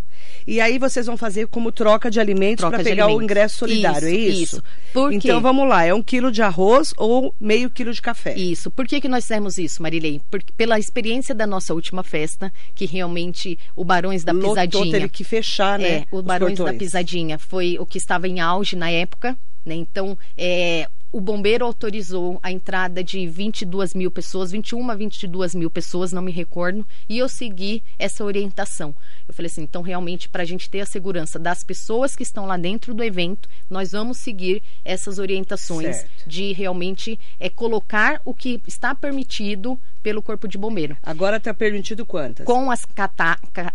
E 0.50 0.60
aí 0.60 0.80
vocês 0.80 1.06
vão 1.06 1.16
fazer 1.16 1.48
como 1.48 1.72
troca 1.72 2.10
de 2.10 2.20
alimentos 2.20 2.66
para 2.68 2.84
pegar 2.84 3.04
o 3.04 3.10
alimentos. 3.10 3.24
ingresso 3.24 3.58
solidário, 3.60 4.08
é 4.08 4.12
Isso, 4.12 4.30
isso? 4.32 4.56
isso. 4.56 4.64
Por 4.92 5.12
quê? 5.12 5.16
então 5.18 5.40
vamos 5.42 5.70
lá, 5.70 5.86
é 5.86 5.94
um 5.94 6.02
quilo 6.02 6.32
de 6.32 6.42
arroz 6.42 6.92
ou 6.98 7.36
meio 7.40 7.70
quilo 7.70 7.94
de 7.94 8.02
café? 8.02 8.36
Isso. 8.36 8.72
Por 8.72 8.88
que, 8.88 9.00
que 9.00 9.08
nós 9.08 9.26
fizemos 9.26 9.58
isso, 9.60 9.82
Marilei? 9.84 10.20
Porque 10.32 10.52
pela 10.58 10.80
experiência 10.80 11.36
da 11.36 11.46
nossa 11.46 11.74
última 11.74 12.04
festa, 12.04 12.52
que 12.74 12.86
realmente 12.88 13.60
o 13.76 13.84
Barões 13.86 14.24
da 14.24 14.32
Lotou, 14.32 14.50
Pisadinha. 14.56 14.92
teve 14.92 15.10
que 15.10 15.24
fechar, 15.24 15.78
né? 15.78 15.90
É, 15.90 16.06
o 16.12 16.22
Barões 16.24 16.58
da 16.58 16.64
portões. 16.64 16.80
Pisadinha 16.80 17.38
foi 17.38 17.78
o 17.80 17.86
que 17.86 18.00
estava 18.00 18.28
em 18.28 18.40
auge 18.40 18.76
na 18.76 18.90
época, 18.90 19.38
né? 19.64 19.76
Então, 19.76 20.18
é, 20.36 20.88
o 21.12 21.20
bombeiro 21.20 21.66
autorizou 21.66 22.40
a 22.44 22.52
entrada 22.52 23.04
de 23.04 23.28
22 23.28 23.94
mil 23.94 24.12
pessoas, 24.12 24.52
21 24.52 24.92
a 24.92 24.96
22 24.96 25.56
mil 25.56 25.70
pessoas, 25.70 26.12
não 26.12 26.22
me 26.22 26.32
recordo, 26.32 26.86
e 27.08 27.18
eu 27.18 27.28
segui 27.28 27.84
essa 27.98 28.24
orientação. 28.24 28.96
Eu 29.28 29.34
falei 29.34 29.50
assim, 29.50 29.64
então 29.64 29.82
realmente 29.82 30.30
para 30.30 30.44
a 30.44 30.46
gente 30.46 30.70
ter 30.70 30.82
a 30.82 30.86
segurança 30.86 31.40
das 31.40 31.64
pessoas 31.64 32.16
que 32.16 32.24
estão 32.24 32.46
lá 32.46 32.58
dentro 32.58 32.94
do 32.94 33.04
evento, 33.04 33.50
nós 33.70 33.92
vamos 33.92 34.18
seguir 34.18 34.62
essas 34.86 35.20
orientações 35.20 35.98
Certo. 35.98 36.30
de 36.30 36.54
realmente 36.54 37.20
é, 37.40 37.50
colocar 37.50 38.22
o 38.24 38.34
que 38.34 38.62
está 38.68 38.94
permitido 38.94 39.80
pelo 40.02 40.22
corpo 40.22 40.48
de 40.48 40.58
bombeiro. 40.58 40.98
Agora 41.04 41.38
está 41.38 41.54
permitido 41.54 42.06
quantas? 42.06 42.46
Com 42.46 42.72
as 42.72 42.86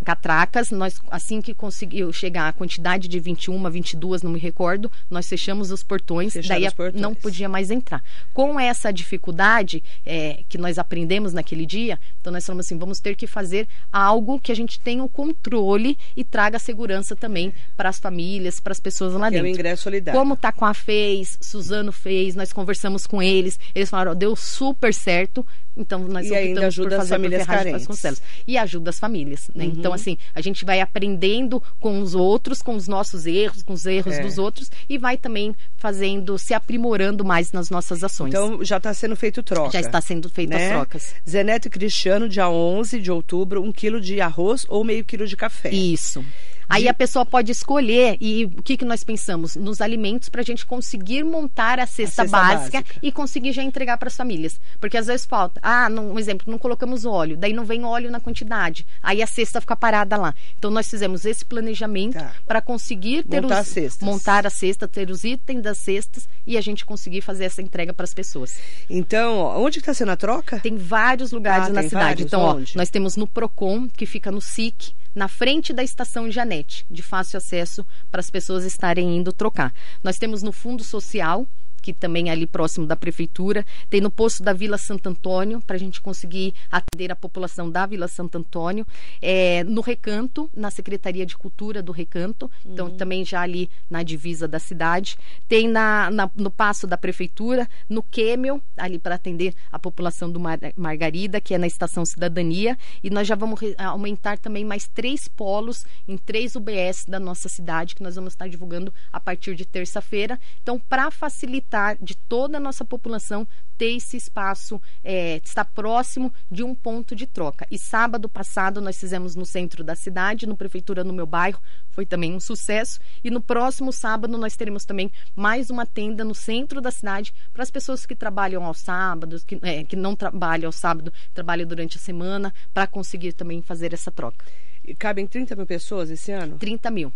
catracas, 0.04 0.70
nós 0.70 1.00
assim 1.10 1.42
que 1.42 1.54
conseguiu 1.54 2.12
chegar 2.12 2.48
a 2.48 2.52
quantidade 2.52 3.08
de 3.08 3.20
21, 3.20 3.70
22, 3.70 4.22
não 4.22 4.30
me 4.30 4.38
recordo, 4.38 4.90
nós 5.10 5.28
fechamos 5.28 5.70
os 5.70 5.82
portões. 5.82 6.32
Fecharam 6.32 6.60
daí 6.60 6.68
os 6.68 6.74
portões. 6.74 7.00
não 7.02 7.14
podia 7.24 7.48
mais 7.48 7.70
entrar. 7.70 8.02
Com 8.34 8.60
essa 8.60 8.92
dificuldade 8.92 9.82
é, 10.04 10.40
que 10.48 10.58
nós 10.58 10.78
aprendemos 10.78 11.32
naquele 11.32 11.64
dia, 11.64 11.98
então 12.20 12.30
nós 12.32 12.44
falamos 12.44 12.66
assim, 12.66 12.76
vamos 12.78 13.00
ter 13.00 13.16
que 13.16 13.26
fazer 13.26 13.66
algo 13.90 14.38
que 14.38 14.52
a 14.52 14.54
gente 14.56 14.78
tenha 14.78 15.02
o 15.02 15.08
controle 15.08 15.96
e 16.16 16.22
traga 16.22 16.58
segurança 16.58 17.16
também 17.16 17.52
para 17.76 17.88
as 17.88 17.98
famílias, 17.98 18.60
para 18.60 18.72
as 18.72 18.80
pessoas 18.80 19.14
lá 19.14 19.30
Que 19.30 19.36
é 19.36 19.40
o 19.40 19.42
dentro. 19.42 19.58
ingresso 19.60 19.82
solidário. 19.84 20.20
Como 20.20 20.36
tá 20.36 20.52
com 20.52 20.64
a 20.66 20.74
fez, 20.74 21.38
Suzano 21.40 21.90
fez, 21.92 22.34
nós 22.34 22.52
conversamos 22.52 23.06
com 23.06 23.22
eles, 23.22 23.58
eles 23.74 23.88
falaram, 23.88 24.12
ó, 24.12 24.14
deu 24.14 24.36
super 24.36 24.92
certo, 24.92 25.46
então 25.76 26.00
nós 26.06 26.26
E 26.28 26.34
ainda 26.34 26.66
ajuda 26.66 26.96
por 26.96 27.02
as 27.02 27.08
famílias 27.08 27.46
carentes. 27.46 28.22
E 28.46 28.58
ajuda 28.58 28.90
as 28.90 28.98
famílias, 28.98 29.50
né? 29.54 29.64
Então, 29.64 29.90
Uhum. 29.90 29.94
assim, 29.94 30.18
a 30.34 30.40
gente 30.40 30.64
vai 30.64 30.80
aprendendo 30.80 31.62
com 31.80 32.00
os 32.00 32.14
outros, 32.14 32.60
com 32.62 32.74
os 32.76 32.86
nossos 32.86 33.26
erros, 33.26 33.62
com 33.62 33.72
os 33.72 33.84
erros 33.86 34.14
É. 34.14 34.22
dos 34.22 34.38
outros, 34.38 34.70
e 34.88 34.98
vai 34.98 35.16
também 35.16 35.54
fazendo, 35.76 36.38
se 36.38 36.52
aprimorando 36.54 37.13
mais 37.22 37.52
nas 37.52 37.68
nossas 37.68 38.02
ações. 38.02 38.30
Então 38.30 38.64
já 38.64 38.78
está 38.78 38.94
sendo 38.94 39.14
feito 39.14 39.42
troca. 39.42 39.72
Já 39.72 39.80
está 39.80 40.00
sendo 40.00 40.30
feitas 40.30 40.58
né? 40.58 40.68
as 40.68 40.72
trocas. 40.72 41.14
Zeneto 41.28 41.68
e 41.68 41.70
Cristiano, 41.70 42.26
dia 42.26 42.48
11 42.48 42.98
de 42.98 43.10
outubro, 43.12 43.62
um 43.62 43.70
quilo 43.70 44.00
de 44.00 44.22
arroz 44.22 44.64
ou 44.70 44.82
meio 44.82 45.04
quilo 45.04 45.26
de 45.26 45.36
café. 45.36 45.68
Isso. 45.68 46.24
Aí 46.68 46.88
a 46.88 46.94
pessoa 46.94 47.24
pode 47.26 47.52
escolher, 47.52 48.16
e 48.20 48.44
o 48.44 48.62
que, 48.62 48.76
que 48.76 48.84
nós 48.84 49.04
pensamos? 49.04 49.54
Nos 49.56 49.80
alimentos, 49.80 50.28
para 50.28 50.40
a 50.40 50.44
gente 50.44 50.64
conseguir 50.66 51.22
montar 51.24 51.78
a 51.78 51.86
cesta, 51.86 52.22
cesta 52.24 52.24
básica, 52.36 52.80
básica. 52.80 52.98
e 53.02 53.12
conseguir 53.12 53.52
já 53.52 53.62
entregar 53.62 53.98
para 53.98 54.08
as 54.08 54.16
famílias. 54.16 54.60
Porque 54.80 54.96
às 54.96 55.06
vezes 55.06 55.26
falta, 55.26 55.60
ah, 55.62 55.88
não, 55.88 56.12
um 56.12 56.18
exemplo, 56.18 56.50
não 56.50 56.58
colocamos 56.58 57.04
óleo, 57.04 57.36
daí 57.36 57.52
não 57.52 57.64
vem 57.64 57.84
óleo 57.84 58.10
na 58.10 58.20
quantidade, 58.20 58.86
aí 59.02 59.22
a 59.22 59.26
cesta 59.26 59.60
fica 59.60 59.76
parada 59.76 60.16
lá. 60.16 60.34
Então 60.58 60.70
nós 60.70 60.88
fizemos 60.88 61.24
esse 61.24 61.44
planejamento 61.44 62.14
Tá. 62.14 62.32
para 62.46 62.60
conseguir 62.60 63.24
ter 63.24 63.40
Montar 63.42 63.62
os, 63.62 63.68
cestas. 63.68 64.06
montar 64.06 64.46
a 64.46 64.50
cesta, 64.50 64.86
ter 64.88 65.10
os 65.10 65.24
itens 65.24 65.62
das 65.62 65.78
cestas 65.78 66.28
e 66.46 66.56
a 66.56 66.60
gente 66.60 66.84
conseguir 66.84 67.20
fazer 67.20 67.44
essa 67.44 67.60
entrega 67.62 67.92
para 67.92 68.04
as 68.04 68.14
pessoas. 68.14 68.56
Então, 68.88 69.38
ó, 69.38 69.58
onde 69.60 69.78
está 69.78 69.92
sendo 69.94 70.10
a 70.12 70.16
troca? 70.16 70.60
Tem 70.60 70.76
vários 70.76 71.32
lugares 71.32 71.68
Ah, 71.68 71.72
na 71.72 71.82
cidade. 71.82 72.04
vários? 72.04 72.26
Então, 72.26 72.40
ó, 72.40 72.60
nós 72.74 72.90
temos 72.90 73.16
no 73.16 73.26
Procon, 73.26 73.88
que 73.88 74.06
fica 74.06 74.30
no 74.30 74.40
SIC, 74.40 74.92
na 75.14 75.28
frente 75.28 75.72
da 75.72 75.82
estação 75.82 76.30
Janete, 76.30 76.84
de 76.90 77.02
fácil 77.02 77.36
acesso 77.36 77.86
para 78.10 78.20
as 78.20 78.30
pessoas 78.30 78.64
estarem 78.64 79.16
indo 79.16 79.32
trocar. 79.32 79.72
Nós 80.02 80.18
temos 80.18 80.42
no 80.42 80.52
Fundo 80.52 80.82
Social, 80.82 81.46
que 81.84 81.92
também 81.92 82.30
é 82.30 82.32
ali 82.32 82.46
próximo 82.46 82.86
da 82.86 82.96
prefeitura, 82.96 83.62
tem 83.90 84.00
no 84.00 84.10
posto 84.10 84.42
da 84.42 84.54
Vila 84.54 84.78
Santo 84.78 85.06
Antônio, 85.06 85.60
para 85.66 85.76
a 85.76 85.78
gente 85.78 86.00
conseguir 86.00 86.54
atender 86.72 87.12
a 87.12 87.16
população 87.16 87.70
da 87.70 87.84
Vila 87.84 88.08
Santo 88.08 88.38
Antônio, 88.38 88.86
é, 89.20 89.62
no 89.64 89.82
Recanto, 89.82 90.48
na 90.56 90.70
Secretaria 90.70 91.26
de 91.26 91.36
Cultura 91.36 91.82
do 91.82 91.92
Recanto, 91.92 92.50
então 92.64 92.90
também 92.96 93.22
já 93.22 93.42
ali 93.42 93.68
na 93.90 94.02
divisa 94.02 94.48
da 94.48 94.58
cidade, 94.58 95.18
tem 95.46 95.68
na, 95.68 96.10
na- 96.10 96.30
no 96.34 96.50
passo 96.50 96.86
da 96.86 96.96
prefeitura, 96.96 97.68
no 97.86 98.02
Quêmel, 98.02 98.62
ali 98.78 98.98
para 98.98 99.16
atender 99.16 99.52
a 99.70 99.78
população 99.78 100.30
do 100.32 100.40
Mar- 100.40 100.58
Margarida, 100.74 101.38
que 101.38 101.52
é 101.52 101.58
na 101.58 101.66
Estação 101.66 102.06
Cidadania, 102.06 102.78
e 103.02 103.10
nós 103.10 103.28
já 103.28 103.34
vamos 103.34 103.60
aumentar 103.76 104.38
também 104.38 104.64
mais 104.64 104.88
três 104.88 105.28
polos 105.28 105.84
em 106.08 106.16
três 106.16 106.56
UBS 106.56 107.04
da 107.06 107.20
nossa 107.20 107.46
cidade, 107.50 107.94
que 107.94 108.02
nós 108.02 108.14
vamos 108.14 108.32
estar 108.32 108.48
divulgando 108.48 108.90
a 109.12 109.20
partir 109.20 109.54
de 109.54 109.66
terça-feira. 109.66 110.38
Então, 110.62 110.78
para 110.78 111.10
facilitar 111.10 111.73
de 112.00 112.16
toda 112.16 112.58
a 112.58 112.60
nossa 112.60 112.84
população 112.84 113.46
ter 113.76 113.96
esse 113.96 114.16
espaço, 114.16 114.80
é, 115.02 115.40
estar 115.44 115.64
próximo 115.64 116.32
de 116.50 116.62
um 116.62 116.74
ponto 116.74 117.14
de 117.14 117.26
troca. 117.26 117.66
E 117.70 117.78
sábado 117.78 118.28
passado 118.28 118.80
nós 118.80 118.98
fizemos 118.98 119.34
no 119.34 119.44
centro 119.44 119.82
da 119.82 119.96
cidade, 119.96 120.46
no 120.46 120.56
Prefeitura 120.56 121.02
no 121.02 121.12
meu 121.12 121.26
bairro, 121.26 121.60
foi 121.90 122.06
também 122.06 122.32
um 122.34 122.40
sucesso. 122.40 123.00
E 123.22 123.30
no 123.30 123.40
próximo 123.40 123.92
sábado 123.92 124.38
nós 124.38 124.56
teremos 124.56 124.84
também 124.84 125.10
mais 125.34 125.70
uma 125.70 125.84
tenda 125.84 126.24
no 126.24 126.34
centro 126.34 126.80
da 126.80 126.90
cidade 126.90 127.34
para 127.52 127.62
as 127.62 127.70
pessoas 127.70 128.06
que 128.06 128.14
trabalham 128.14 128.64
aos 128.64 128.78
sábados, 128.78 129.44
que, 129.44 129.58
é, 129.62 129.84
que 129.84 129.96
não 129.96 130.14
trabalham 130.14 130.68
ao 130.68 130.72
sábado, 130.72 131.12
trabalham 131.32 131.66
durante 131.66 131.96
a 131.96 132.00
semana, 132.00 132.54
para 132.72 132.86
conseguir 132.86 133.32
também 133.32 133.60
fazer 133.60 133.92
essa 133.92 134.10
troca. 134.10 134.44
E 134.84 134.94
Cabem 134.94 135.26
30 135.26 135.56
mil 135.56 135.66
pessoas 135.66 136.10
esse 136.10 136.30
ano? 136.30 136.58
30 136.58 136.90
mil. 136.90 137.12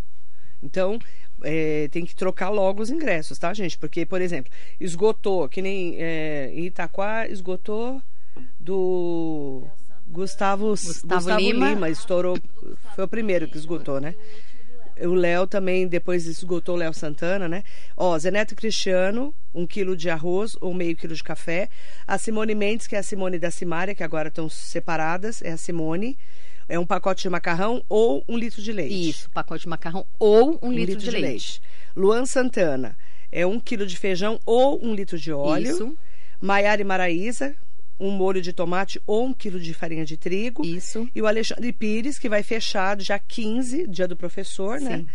Então, 0.63 0.99
é, 1.43 1.89
tem 1.89 2.05
que 2.05 2.14
trocar 2.14 2.49
logo 2.49 2.82
os 2.82 2.91
ingressos, 2.91 3.39
tá, 3.39 3.53
gente? 3.55 3.78
Porque, 3.78 4.05
por 4.05 4.20
exemplo, 4.20 4.53
esgotou, 4.80 5.49
que 5.49 5.62
nem 5.62 5.97
é, 5.99 6.51
em 6.53 6.66
Itaquá, 6.66 7.26
esgotou 7.28 8.03
do 8.59 9.66
Gustavo, 10.07 10.70
Gustavo, 10.70 11.36
Lima. 11.36 11.70
Lima. 11.70 11.91
estourou, 11.91 12.39
foi 12.95 13.05
o 13.05 13.09
primeiro 13.09 13.49
que 13.49 13.57
esgotou, 13.57 14.01
né? 14.01 14.14
O 15.01 15.14
Léo 15.14 15.47
também, 15.47 15.86
depois 15.86 16.26
esgotou 16.26 16.74
o 16.74 16.78
Léo 16.78 16.93
Santana, 16.93 17.49
né? 17.49 17.62
Ó, 17.97 18.18
Zeneto 18.18 18.57
Cristiano, 18.57 19.32
um 19.55 19.64
quilo 19.64 19.97
de 19.97 20.11
arroz 20.11 20.57
ou 20.61 20.74
meio 20.74 20.97
quilo 20.97 21.14
de 21.14 21.22
café. 21.22 21.68
A 22.05 22.18
Simone 22.18 22.55
Mendes, 22.55 22.89
que 22.89 22.97
é 22.97 22.99
a 22.99 23.03
Simone 23.03 23.39
da 23.39 23.51
Simária, 23.51 23.95
que 23.95 24.03
agora 24.03 24.28
estão 24.28 24.49
separadas, 24.49 25.41
é 25.43 25.53
a 25.53 25.57
Simone. 25.57 26.18
É 26.69 26.79
um 26.79 26.85
pacote 26.87 27.23
de 27.23 27.31
macarrão 27.31 27.83
ou 27.89 28.23
um 28.29 28.37
litro 28.37 28.61
de 28.61 28.73
leite. 28.73 29.09
Isso, 29.11 29.31
pacote 29.31 29.62
de 29.62 29.69
macarrão 29.69 30.07
ou 30.19 30.59
um, 30.62 30.71
litro, 30.71 30.97
de, 30.99 31.11
leite. 31.11 31.62
Luan 31.97 32.27
Santana, 32.27 32.97
é 33.33 33.47
um 33.47 33.59
quilo 33.59 33.87
de 33.87 33.97
feijão 33.97 34.39
ou 34.45 34.79
um 34.85 34.95
litro 34.95 35.19
de 35.19 35.33
óleo. 35.33 35.73
Isso, 35.73 35.99
Maiara 36.41 36.81
e 36.81 36.85
Maraíza, 36.85 37.55
um 37.99 38.11
molho 38.11 38.41
de 38.43 38.53
tomate 38.53 39.01
ou 39.07 39.25
um 39.27 39.33
quilo 39.33 39.59
de 39.59 39.73
farinha 39.73 40.05
de 40.05 40.16
trigo. 40.16 40.64
isso. 40.64 41.09
E 41.14 41.23
o 41.23 41.27
Alexandre 41.27 41.73
Pires, 41.73 42.19
que 42.19 42.29
vai 42.29 42.43
fechar 42.43 42.97
dia 42.97 43.19
15, 43.19 43.87
dia 43.89 44.07
do 44.07 44.14
professor, 44.16 44.79
né? 44.81 44.99
Sim. 44.99 45.07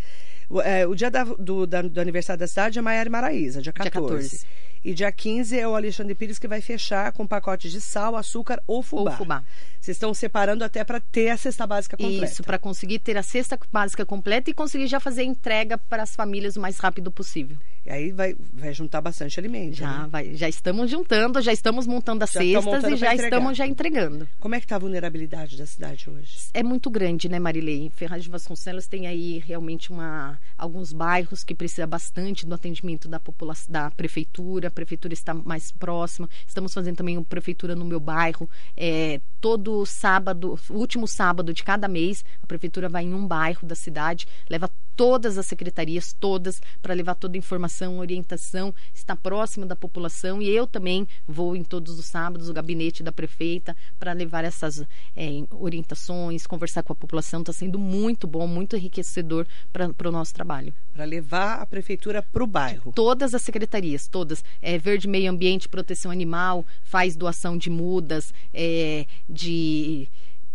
O, 0.50 0.60
é, 0.62 0.86
o 0.86 0.94
dia 0.94 1.10
da- 1.10 1.24
do, 1.24 1.66
da- 1.66 1.82
do 1.84 2.02
aniversário 2.02 2.40
da 2.40 2.48
cidade 2.48 2.78
é 2.78 2.82
Maiara 2.82 3.08
e 3.08 3.12
Maraíza, 3.12 3.62
dia 3.62 3.72
14. 3.72 4.02
14. 4.08 4.46
E 4.84 4.94
dia 4.94 5.12
15 5.12 5.58
é 5.58 5.68
o 5.68 5.76
Alexandre 5.76 6.14
Pires 6.14 6.38
que 6.38 6.48
vai 6.48 6.60
fechar 6.60 7.12
com 7.14 7.26
pacotes 7.26 7.72
de 7.72 7.80
sal, 7.80 8.16
açúcar 8.18 8.62
ou 8.68 8.84
fubá. 8.84 9.12
Ou 9.12 9.18
fubá. 9.18 9.44
Vocês 9.80 9.96
estão 9.96 10.14
separando 10.14 10.64
até 10.64 10.84
para 10.84 11.00
ter 11.00 11.30
a 11.30 11.38
cesta 11.38 11.66
básica 11.66 11.96
completa. 11.96 12.26
Isso, 12.26 12.44
para 12.44 12.60
conseguir 12.60 13.00
ter 13.00 13.18
a 13.18 13.24
cesta 13.24 13.58
básica 13.72 14.06
completa 14.06 14.50
e 14.50 14.54
conseguir 14.54 14.88
já 14.88 15.00
fazer 15.00 15.22
a 15.22 15.26
entrega 15.26 15.78
para 15.78 16.04
as 16.04 16.16
famílias 16.16 16.58
o 16.58 16.62
mais 16.62 16.78
rápido 16.78 17.12
possível. 17.12 17.58
E 17.86 17.90
aí 17.90 18.12
vai, 18.12 18.36
vai 18.54 18.74
juntar 18.74 19.02
bastante 19.02 19.38
alimento. 19.40 19.76
Já, 19.76 20.04
né? 20.04 20.08
vai, 20.10 20.36
já 20.36 20.48
estamos 20.48 20.90
juntando, 20.90 21.42
já 21.42 21.52
estamos 21.52 21.86
montando 21.86 22.24
as 22.24 22.32
Já 22.32 22.40
cestas 22.40 22.84
e 22.86 22.96
já 22.96 23.14
entregar. 23.14 23.24
estamos 23.24 23.58
já 23.58 23.68
entregando. 23.68 24.28
Como 24.40 24.56
é 24.56 24.60
que 24.60 24.66
está 24.66 24.78
a 24.78 24.80
vulnerabilidade 24.80 25.58
da 25.58 25.66
cidade 25.66 26.10
hoje? 26.10 26.38
É 26.54 26.64
muito 26.64 26.90
grande, 26.90 27.28
né, 27.28 27.40
Marilei? 27.40 27.90
Ferraz 27.90 28.24
de 28.24 28.30
Vasconcelos 28.30 28.88
tem 28.88 29.06
aí 29.06 29.40
realmente 29.46 29.92
uma, 29.92 30.40
alguns 30.58 30.94
bairros 30.94 31.44
que 31.44 31.54
precisa 31.54 31.86
bastante 31.86 32.46
do 32.46 32.56
atendimento 32.56 33.10
da 33.10 33.20
população, 33.20 33.72
da 33.72 33.92
prefeitura. 33.92 34.70
A 34.70 34.72
prefeitura 34.72 35.14
está 35.14 35.34
mais 35.34 35.72
próxima. 35.72 36.30
Estamos 36.48 36.74
fazendo 36.74 36.96
também 36.96 37.18
uma 37.18 37.26
prefeitura 37.26 37.76
no 37.76 37.84
meu 37.84 38.00
bairro. 38.00 38.50
É, 38.78 39.20
todo 39.44 39.86
sábado, 39.86 40.58
último 40.70 41.06
sábado 41.06 41.54
de 41.54 41.66
cada 41.66 41.90
mês, 41.90 42.24
a 42.42 42.48
prefeitura 42.48 42.88
vai 42.88 43.04
em 43.04 43.14
um 43.14 43.28
bairro 43.28 43.68
da 43.68 43.76
cidade, 43.76 44.26
leva 44.50 44.70
todas 44.96 45.38
as 45.38 45.46
secretarias, 45.46 46.16
todas, 46.18 46.62
para 46.82 46.94
levar 46.94 47.16
toda 47.16 47.36
a 47.36 47.40
informação, 47.40 48.00
orientação, 48.00 48.74
está 48.94 49.16
próximo 49.16 49.66
da 49.66 49.76
população 49.76 50.42
e 50.42 50.50
eu 50.50 50.68
também 50.68 51.08
vou 51.28 51.56
em 51.56 51.64
todos 51.64 52.00
os 52.00 52.06
sábados, 52.06 52.50
o 52.50 52.54
gabinete 52.54 53.04
da 53.04 53.12
prefeita, 53.12 53.76
para 54.00 54.14
levar 54.14 54.46
essas 54.46 54.82
é, 55.16 55.44
orientações, 55.52 56.48
conversar 56.48 56.84
com 56.84 56.94
a 56.94 56.96
população. 56.96 57.42
Está 57.42 57.52
sendo 57.52 57.80
muito 57.80 58.28
bom, 58.28 58.48
muito 58.48 58.76
enriquecedor 58.76 59.46
para 59.72 60.08
o 60.08 60.12
nosso 60.12 60.34
trabalho. 60.34 60.74
Para 60.94 61.06
levar 61.06 61.62
a 61.62 61.66
prefeitura 61.66 62.22
para 62.22 62.44
o 62.44 62.48
bairro. 62.48 62.92
Todas 62.94 63.34
as 63.34 63.42
secretarias, 63.42 64.08
todas. 64.08 64.44
É, 64.62 64.78
Verde 64.78 65.08
Meio 65.08 65.32
Ambiente, 65.32 65.68
Proteção 65.68 66.12
Animal, 66.12 66.66
faz 66.84 67.16
doação 67.16 67.58
de 67.58 67.70
mudas, 67.70 68.34
é, 68.54 69.06
de 69.34 70.08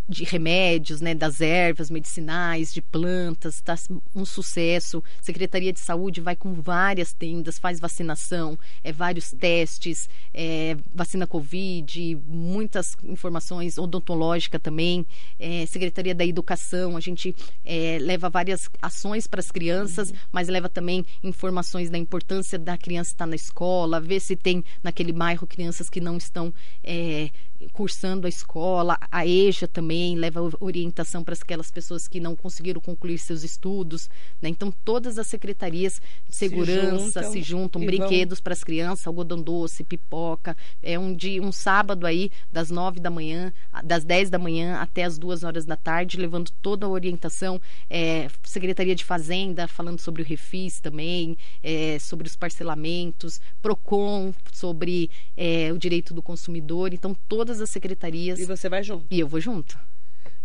de 0.09 0.24
remédios, 0.24 1.03
né, 1.03 1.14
das 1.14 1.41
ervas 1.43 1.91
medicinais, 1.91 2.72
de 2.72 2.81
plantas, 2.81 3.57
está 3.57 3.76
um 4.14 4.24
sucesso. 4.24 5.05
Secretaria 5.20 5.72
de 5.72 5.81
Saúde 5.81 6.22
vai 6.22 6.35
com 6.35 6.55
várias 6.55 7.12
tendas, 7.12 7.59
faz 7.59 7.79
vacinação, 7.79 8.59
é, 8.83 8.91
vários 8.91 9.31
testes, 9.31 10.09
é, 10.33 10.76
vacina 10.95 11.26
Covid, 11.26 12.16
muitas 12.26 12.97
informações 13.05 13.76
odontológica 13.76 14.59
também. 14.59 15.05
É, 15.39 15.66
Secretaria 15.66 16.14
da 16.14 16.24
Educação, 16.24 16.97
a 16.97 17.01
gente 17.01 17.37
é, 17.62 17.99
leva 18.01 18.31
várias 18.31 18.70
ações 18.81 19.26
para 19.26 19.41
as 19.41 19.51
crianças, 19.51 20.12
mas 20.33 20.49
leva 20.49 20.70
também 20.70 21.05
informações 21.22 21.91
da 21.91 21.99
importância 21.99 22.59
da 22.59 22.79
criança 22.79 23.11
estar 23.11 23.26
na 23.26 23.37
escola, 23.37 24.01
ver 24.01 24.20
se 24.20 24.35
tem 24.35 24.64
naquele 24.83 25.12
bairro 25.12 25.47
crianças 25.47 25.91
que 25.91 26.01
não 26.01 26.16
estão 26.16 26.53
é, 26.83 27.29
cursando 27.72 28.26
a 28.26 28.28
escola, 28.28 28.98
a 29.11 29.26
EJA 29.26 29.66
também 29.66 30.16
leva 30.16 30.40
orientação 30.61 31.24
para 31.24 31.34
aquelas 31.34 31.70
pessoas 31.70 32.06
que 32.06 32.20
não 32.20 32.36
conseguiram 32.36 32.80
concluir 32.80 33.18
seus 33.18 33.42
estudos, 33.42 34.09
né? 34.40 34.48
Então 34.48 34.72
todas 34.84 35.18
as 35.18 35.26
secretarias 35.26 36.00
de 36.28 36.36
segurança 36.36 37.22
se 37.22 37.28
juntam, 37.28 37.32
se 37.32 37.42
juntam 37.42 37.84
brinquedos 37.84 38.38
vão... 38.38 38.44
para 38.44 38.52
as 38.52 38.64
crianças, 38.64 39.06
algodão 39.06 39.40
doce, 39.40 39.84
pipoca, 39.84 40.56
é 40.82 40.98
um 40.98 41.14
dia, 41.14 41.42
um 41.42 41.52
sábado 41.52 42.06
aí 42.06 42.30
das 42.52 42.70
nove 42.70 43.00
da 43.00 43.11
manhã, 43.11 43.52
das 43.84 44.04
dez 44.04 44.30
da 44.30 44.38
manhã 44.38 44.76
até 44.76 45.04
as 45.04 45.18
duas 45.18 45.42
horas 45.42 45.64
da 45.64 45.76
tarde, 45.76 46.16
levando 46.16 46.50
toda 46.62 46.86
a 46.86 46.88
orientação, 46.88 47.61
é, 47.90 48.28
Secretaria 48.42 48.94
de 48.94 49.04
Fazenda 49.04 49.66
falando 49.66 50.00
sobre 50.00 50.22
o 50.22 50.24
refis 50.24 50.80
também, 50.80 51.36
é, 51.62 51.98
sobre 51.98 52.26
os 52.26 52.36
parcelamentos, 52.36 53.40
Procon 53.61 54.32
sobre 54.52 55.11
é, 55.36 55.72
o 55.72 55.78
direito 55.78 56.14
do 56.14 56.22
consumidor, 56.22 56.92
então 56.92 57.16
todas 57.28 57.47
todas 57.49 57.62
as 57.62 57.70
secretarias. 57.70 58.38
E 58.38 58.44
você 58.44 58.68
vai 58.68 58.82
junto? 58.82 59.07
E 59.11 59.18
eu 59.18 59.26
vou 59.26 59.40
junto. 59.40 59.78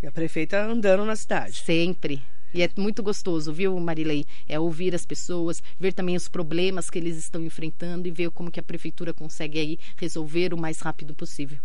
E 0.01 0.07
a 0.07 0.11
prefeita 0.11 0.63
andando 0.63 1.03
na 1.03 1.15
cidade? 1.17 1.55
Sempre. 1.55 2.23
E 2.53 2.61
é 2.61 2.69
muito 2.77 3.03
gostoso, 3.03 3.51
viu, 3.51 3.77
Marilei? 3.77 4.25
É 4.47 4.57
ouvir 4.57 4.95
as 4.95 5.05
pessoas, 5.05 5.61
ver 5.77 5.91
também 5.91 6.15
os 6.15 6.29
problemas 6.29 6.89
que 6.89 6.97
eles 6.97 7.17
estão 7.17 7.43
enfrentando 7.43 8.07
e 8.07 8.11
ver 8.11 8.29
como 8.29 8.51
que 8.51 8.59
a 8.59 8.63
prefeitura 8.63 9.13
consegue 9.13 9.59
aí 9.59 9.79
resolver 9.97 10.53
o 10.53 10.57
mais 10.57 10.79
rápido 10.79 11.13
possível. 11.13 11.57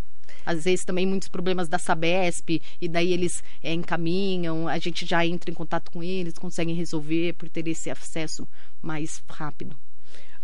Às 0.45 0.65
vezes 0.65 0.85
também 0.85 1.07
muitos 1.07 1.29
problemas 1.29 1.69
da 1.69 1.79
Sabesp, 1.79 2.61
e 2.81 2.89
daí 2.89 3.13
eles 3.13 3.43
é, 3.63 3.73
encaminham, 3.73 4.67
a 4.67 4.79
gente 4.79 5.07
já 5.07 5.25
entra 5.25 5.51
em 5.51 5.55
contato 5.55 5.91
com 5.91 6.03
eles, 6.03 6.35
conseguem 6.35 6.75
resolver 6.75 7.35
por 7.35 7.49
ter 7.49 7.69
esse 7.69 7.91
acesso 7.91 8.49
mais 8.83 9.23
rápido 9.29 9.77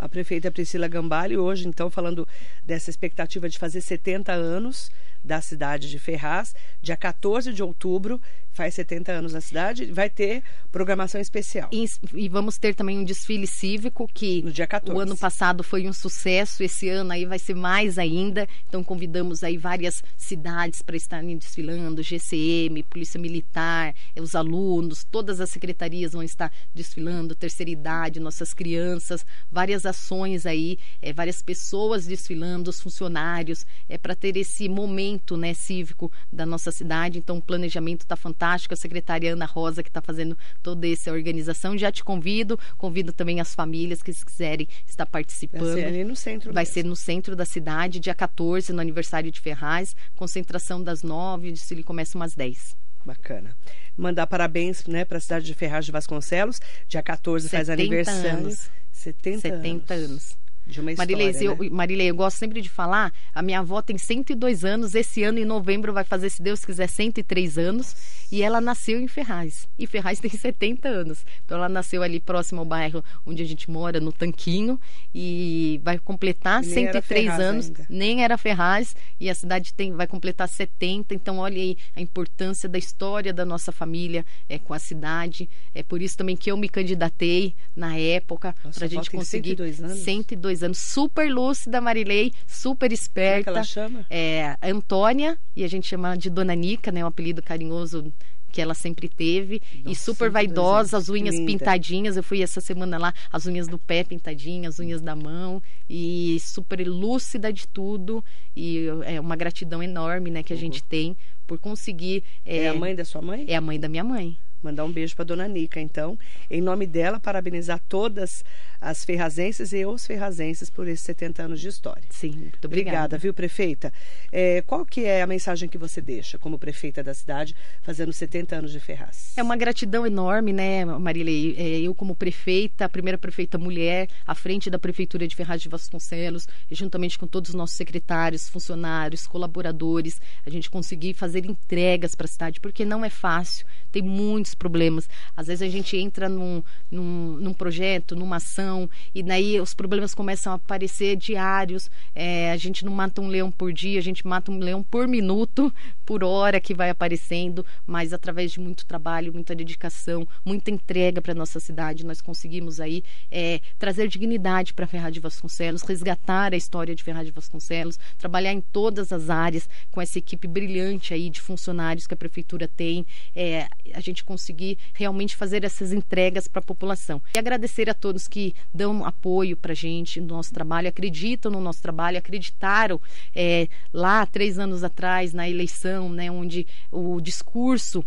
a 0.05 0.09
prefeita 0.09 0.51
Priscila 0.51 0.87
Gambale, 0.87 1.39
hoje, 1.39 1.67
então, 1.67 1.89
falando 1.89 2.29
dessa 2.63 2.91
expectativa 2.91 3.49
de 3.49 3.59
fazer 3.59 3.81
70 3.81 4.33
anos 4.33 4.91
da 5.25 5.41
cidade 5.41 5.91
de 5.91 5.99
Ferraz, 5.99 6.55
dia 6.83 6.97
14 6.97 7.53
de 7.53 7.63
outubro, 7.63 8.21
faz 8.55 8.75
70 8.75 9.11
anos 9.11 9.33
na 9.33 9.41
cidade, 9.41 9.87
vai 9.87 10.09
ter 10.09 10.43
programação 10.71 11.21
especial. 11.21 11.69
E, 11.73 11.87
e, 12.15 12.29
vamos 12.29 12.57
ter 12.57 12.75
também 12.75 12.99
um 12.99 13.05
desfile 13.05 13.47
cívico 13.47 14.09
que 14.13 14.43
no 14.43 14.53
dia 14.53 14.67
14. 14.67 14.97
o 14.97 15.01
ano 15.01 15.17
passado 15.17 15.65
foi 15.65 15.89
um 15.89 15.93
sucesso, 15.93 16.63
esse 16.63 16.89
ano 16.89 17.13
aí 17.13 17.25
vai 17.25 17.39
ser 17.39 17.55
mais 17.55 17.99
ainda. 17.99 18.47
Então 18.69 18.85
convidamos 18.85 19.43
aí 19.43 19.57
várias 19.57 20.03
cidades 20.17 20.83
para 20.83 20.97
estarem 20.97 21.37
desfilando, 21.37 22.03
GCM, 22.03 22.83
Polícia 22.85 23.21
Militar, 23.21 23.95
os 24.21 24.35
alunos, 24.35 25.05
todas 25.05 25.41
as 25.41 25.51
secretarias 25.51 26.13
vão 26.13 26.23
estar 26.23 26.53
desfilando, 26.73 27.35
terceira 27.35 27.71
idade, 27.71 28.21
nossas 28.21 28.55
crianças, 28.55 29.27
várias 29.51 29.85
ações 29.85 30.47
aí, 30.47 30.79
é, 31.03 31.13
várias 31.13 31.43
pessoas 31.43 32.07
desfilando, 32.07 32.71
os 32.71 32.81
funcionários, 32.81 33.67
é 33.89 33.99
para 33.99 34.15
ter 34.15 34.37
esse 34.37 34.69
momento, 34.69 35.14
né, 35.37 35.55
cívico 35.55 36.11
da 36.33 36.45
nossa 36.47 36.71
cidade. 36.71 37.19
Então 37.19 37.39
o 37.39 37.43
planejamento 37.43 38.03
está 38.03 38.17
fantástico 38.17 38.75
a 38.75 38.77
secretária 38.77 39.33
Ana 39.33 39.47
Rosa, 39.47 39.83
que 39.83 39.89
está 39.89 40.01
fazendo 40.01 40.37
toda 40.63 40.89
essa 40.89 41.13
organização. 41.13 41.77
Já 41.77 41.91
te 41.91 42.05
convido, 42.05 42.59
convido 42.77 43.13
também 43.13 43.41
as 43.41 43.55
famílias 43.55 44.03
que 44.03 44.13
se 44.13 44.25
quiserem 44.25 44.69
estar 44.87 45.07
participando. 45.07 45.63
Vai 45.63 45.75
ser 45.75 45.87
ali 45.87 46.05
no 46.05 46.17
centro. 46.17 46.53
Vai 46.53 46.63
mesmo. 46.63 46.75
ser 46.75 46.85
no 46.85 46.97
centro 46.97 47.37
da 47.37 47.45
cidade, 47.45 48.01
dia 48.01 48.15
14, 48.15 48.73
no 48.73 48.81
aniversário 48.81 49.31
de 49.31 49.41
Ferraz, 49.41 49.95
concentração 50.15 50.83
das 50.83 51.03
9, 51.03 51.49
o 51.49 51.53
desfile 51.53 51.83
começa 51.83 52.17
umas 52.17 52.35
10. 52.35 52.77
Bacana. 53.05 53.55
Mandar 53.97 54.27
parabéns 54.27 54.87
né, 54.87 55.05
para 55.05 55.19
a 55.19 55.21
cidade 55.21 55.45
de 55.45 55.55
Ferraz 55.55 55.85
de 55.85 55.93
Vasconcelos. 55.93 56.59
Dia 56.89 57.03
14 57.03 57.49
faz 57.49 57.69
aniversário. 57.69 58.39
Anos. 58.39 58.71
70, 58.93 59.41
70 59.41 59.95
anos. 59.95 60.11
anos 60.11 60.44
de 60.67 60.81
uma 60.81 60.93
história, 60.93 61.17
Marilei, 61.17 61.33
né? 61.33 61.47
eu, 61.47 61.71
Marilei, 61.71 62.11
eu 62.11 62.15
gosto 62.15 62.39
sempre 62.39 62.61
de 62.61 62.69
falar, 62.69 63.13
a 63.35 63.43
minha 63.43 63.61
avó 63.61 63.83
tem 63.83 63.99
102 63.99 64.65
anos, 64.65 64.95
esse 64.95 65.23
ano 65.23 65.39
em 65.39 65.45
novembro 65.45 65.93
vai 65.93 66.05
fazer, 66.05 66.31
se 66.31 66.43
Deus 66.43 66.65
quiser, 66.65 66.89
103 66.89 67.59
anos, 67.59 67.95
e 68.33 68.43
ela 68.43 68.61
nasceu 68.61 68.99
em 68.99 69.07
Ferraz, 69.07 69.69
e 69.79 69.87
Ferraz 69.87 70.21
tem 70.21 70.31
70 70.31 70.89
anos, 70.89 71.25
então 71.45 71.59
ela 71.59 71.69
nasceu 71.69 72.03
ali 72.03 72.19
próximo 72.19 72.61
ao 72.61 72.65
bairro 72.65 73.05
onde 73.27 73.43
a 73.43 73.47
gente 73.47 73.71
mora, 73.71 74.01
no 74.01 74.13
Tanquinho, 74.13 74.81
e 75.15 75.81
vai 75.83 75.99
completar 75.99 76.63
e 76.63 76.67
103 76.67 77.29
anos, 77.39 77.67
ainda. 77.67 77.87
nem 77.89 78.25
era 78.25 78.39
Ferraz, 78.39 78.97
e 79.21 79.29
a 79.29 79.35
cidade 79.35 79.75
tem, 79.75 79.93
vai 79.93 80.07
completar 80.07 80.49
70, 80.49 81.15
então 81.15 81.39
olha 81.39 81.61
aí 81.61 81.77
a 81.95 82.01
importância 82.01 82.69
da 82.69 82.79
história 82.79 83.33
da 83.33 83.45
nossa 83.45 83.71
família 83.71 84.25
é, 84.49 84.59
com 84.59 84.73
a 84.73 84.79
cidade, 84.79 85.49
é 85.75 85.83
por 85.83 86.01
isso 86.01 86.17
também 86.17 86.37
que 86.37 86.51
eu 86.51 86.57
me 86.57 86.69
candidatei 86.69 87.55
na 87.77 87.97
época, 87.99 88.55
para 88.75 88.87
a 88.87 88.89
gente 88.89 89.11
conseguir 89.11 89.51
102 89.51 89.83
anos. 89.83 89.99
102 89.99 90.54
anos, 90.63 90.79
super 90.79 91.31
lúcida, 91.33 91.81
Marilei, 91.81 92.33
super 92.47 92.93
esperta. 92.93 93.51
Como 93.51 93.59
é 93.59 93.63
que 93.63 93.79
ela 93.79 93.89
chama? 93.89 94.07
É, 94.11 94.57
Antônia, 94.63 95.39
e 95.57 95.65
a 95.65 95.69
gente 95.69 95.87
chama 95.87 96.17
de 96.17 96.31
Dona 96.31 96.55
Nica, 96.55 96.93
né? 96.93 97.05
Um 97.05 97.09
apelido 97.09 97.43
carinhoso 97.43 98.13
que 98.55 98.63
ela 98.63 98.73
sempre 98.73 99.09
teve. 99.09 99.61
Nossa, 99.79 99.91
e 99.91 99.95
super 99.97 100.31
vaidosa, 100.31 100.97
as 100.97 101.09
unhas 101.09 101.35
linda. 101.35 101.51
pintadinhas. 101.51 102.17
Eu 102.17 102.23
fui 102.23 102.41
essa 102.41 102.61
semana 102.61 102.97
lá, 102.97 103.13
as 103.33 103.47
unhas 103.47 103.67
do 103.67 103.77
pé 103.77 104.05
pintadinhas, 104.05 104.75
as 104.75 104.81
unhas 104.81 105.01
da 105.03 105.17
mão. 105.17 105.61
E 105.91 106.39
super 106.41 106.87
lúcida 106.87 107.53
de 107.53 107.67
tudo. 107.67 108.25
E 108.55 108.87
é 109.05 109.21
uma 109.21 109.35
gratidão 109.35 109.83
enorme, 109.83 110.31
né, 110.31 110.45
que 110.45 110.53
a 110.53 110.57
uhum. 110.57 110.61
gente 110.61 110.85
tem 110.85 111.17
por 111.49 111.59
conseguir. 111.59 112.23
É, 112.47 112.59
é 112.59 112.69
a 112.69 112.75
mãe 112.75 112.95
da 112.95 113.05
sua 113.05 113.21
mãe? 113.21 113.45
É 113.49 113.57
a 113.57 113.61
mãe 113.61 113.79
da 113.79 113.89
minha 113.89 114.05
mãe. 114.05 114.39
Mandar 114.65 114.85
um 114.85 114.91
beijo 114.91 115.15
para 115.15 115.27
dona 115.27 115.47
Nica, 115.47 115.79
então. 115.79 116.19
Em 116.51 116.61
nome 116.61 116.87
dela, 116.87 117.21
parabenizar 117.21 117.79
todas 117.87 118.43
as 118.81 119.05
ferrazenses 119.05 119.73
e 119.73 119.85
os 119.85 120.07
ferrazenses 120.07 120.71
por 120.71 120.89
esses 120.89 121.05
70 121.05 121.43
anos 121.43 121.61
de 121.61 121.69
história. 121.69 122.05
Sim, 122.11 122.33
muito 122.33 122.65
obrigada. 122.65 122.97
Obrigada, 122.97 123.19
viu, 123.19 123.35
prefeita? 123.35 123.93
É, 124.33 124.63
qual 124.63 124.85
que 124.87 125.05
é 125.05 125.23
a 125.23 125.27
mensagem 125.27 125.69
que 125.69 125.79
você 125.79 126.01
deixa 126.01 126.39
como 126.39 126.59
prefeita 126.59 127.03
da 127.03 127.13
cidade, 127.13 127.55
fazendo 127.83 128.13
70 128.13 128.57
anos 128.57 128.73
de 128.73 128.81
Ferraz? 128.81 129.33
É 129.37 129.43
uma 129.43 129.57
gratidão 129.57 130.07
enorme, 130.07 130.53
né, 130.53 130.85
Marilei? 130.85 131.55
É, 131.59 131.81
eu, 131.81 131.95
como 131.95 132.15
prefeita, 132.15 132.85
a 132.85 132.89
primeira 132.89 133.19
prefeita 133.19 133.59
mulher, 133.59 134.09
à 134.27 134.35
frente 134.35 134.71
da 134.71 134.79
Prefeitura 134.79 135.27
de 135.27 135.37
Ferraz 135.37 135.61
de 135.61 135.69
Vasconcelos, 135.69 136.47
juntamente 136.71 137.19
com 137.19 137.27
todos 137.27 137.51
os 137.51 137.55
nossos 137.55 137.77
secretários, 137.77 138.49
funcionários, 138.49 139.27
colaboradores, 139.27 140.21
a 140.47 140.51
gente 140.51 140.71
conseguir 140.71 141.15
fazer 141.15 141.45
entregas 141.45 142.15
para 142.15 142.25
a 142.25 142.29
cidade, 142.29 142.61
porque 142.61 142.85
não 142.85 143.05
é 143.05 143.11
fácil, 143.11 143.67
tem 143.93 144.03
muitos 144.03 144.54
problemas. 144.55 145.09
Às 145.37 145.47
vezes 145.47 145.63
a 145.63 145.69
gente 145.69 145.97
entra 145.97 146.29
num, 146.29 146.63
num, 146.91 147.37
num 147.41 147.53
projeto, 147.53 148.17
numa 148.17 148.37
ação, 148.37 148.89
e 149.15 149.23
daí 149.23 149.61
os 149.61 149.75
problemas 149.75 150.15
começam 150.15 150.53
a 150.53 150.57
aparecer 150.57 151.17
diários. 151.17 151.91
É, 152.15 152.53
a 152.53 152.57
gente 152.57 152.85
não 152.85 152.93
mata 152.93 153.21
um 153.21 153.29
leão 153.29 153.51
por 153.51 153.73
dia, 153.73 153.99
a 153.99 154.03
gente 154.03 154.27
mata 154.27 154.51
um 154.51 154.59
leão 154.59 154.83
por 154.83 155.07
minuto, 155.09 155.73
por 156.05 156.23
hora 156.23 156.61
que 156.61 156.75
vai 156.75 156.91
aparecendo, 156.91 157.65
mas 157.87 158.13
através 158.13 158.53
de 158.53 158.61
muito 158.61 158.87
trabalho, 158.87 159.33
muita 159.33 159.55
dedicação, 159.55 160.27
muita 160.45 160.71
entrega 160.71 161.21
para 161.21 161.35
nossa 161.35 161.59
cidade, 161.61 162.05
nós 162.05 162.21
conseguimos 162.21 162.81
aí 162.81 163.03
é, 163.31 163.61
trazer 163.79 164.09
dignidade 164.09 164.75
para 164.75 164.87
Ferraz 164.87 165.13
de 165.13 165.21
Vasconcelos, 165.21 165.83
resgatar 165.83 166.53
a 166.53 166.57
história 166.57 166.95
de 166.95 167.03
Ferraz 167.03 167.27
de 167.27 167.33
Vasconcelos, 167.33 167.99
trabalhar 168.19 168.53
em 168.53 168.61
todas 168.61 169.13
as 169.13 169.31
áreas 169.31 169.69
com 169.91 170.01
essa 170.01 170.19
equipe 170.19 170.47
brilhante 170.47 171.15
aí 171.15 171.31
de 171.31 171.41
funcionários 171.41 172.07
que 172.07 172.15
a 172.15 172.17
prefeitura 172.17 172.69
tem. 172.69 173.07
É, 173.35 173.67
a 173.93 174.01
gente 174.01 174.23
conseguiu 174.25 174.44
conseguir 174.45 174.77
realmente 174.93 175.35
fazer 175.35 175.65
essas 175.65 175.93
entregas 175.93 176.47
para 176.47 176.61
a 176.61 176.65
população. 176.65 177.23
E 177.35 177.39
agradecer 177.39 177.89
a 177.89 177.95
todos 177.95 178.29
que 178.29 178.55
dão 178.73 179.05
apoio 179.05 179.57
para 179.57 179.73
a 179.73 179.77
gente 179.77 180.21
no 180.21 180.27
nosso 180.27 180.53
trabalho, 180.53 180.89
acreditam 180.89 181.51
no 181.51 181.61
nosso 181.61 181.81
trabalho, 181.81 182.19
acreditaram 182.19 183.01
é, 183.35 183.69
lá 183.93 184.27
três 184.27 184.59
anos 184.59 184.85
atrás 184.85 185.33
na 185.33 185.49
eleição, 185.49 186.11
né, 186.11 186.31
onde 186.31 186.67
o 186.93 187.21
discurso 187.21 188.05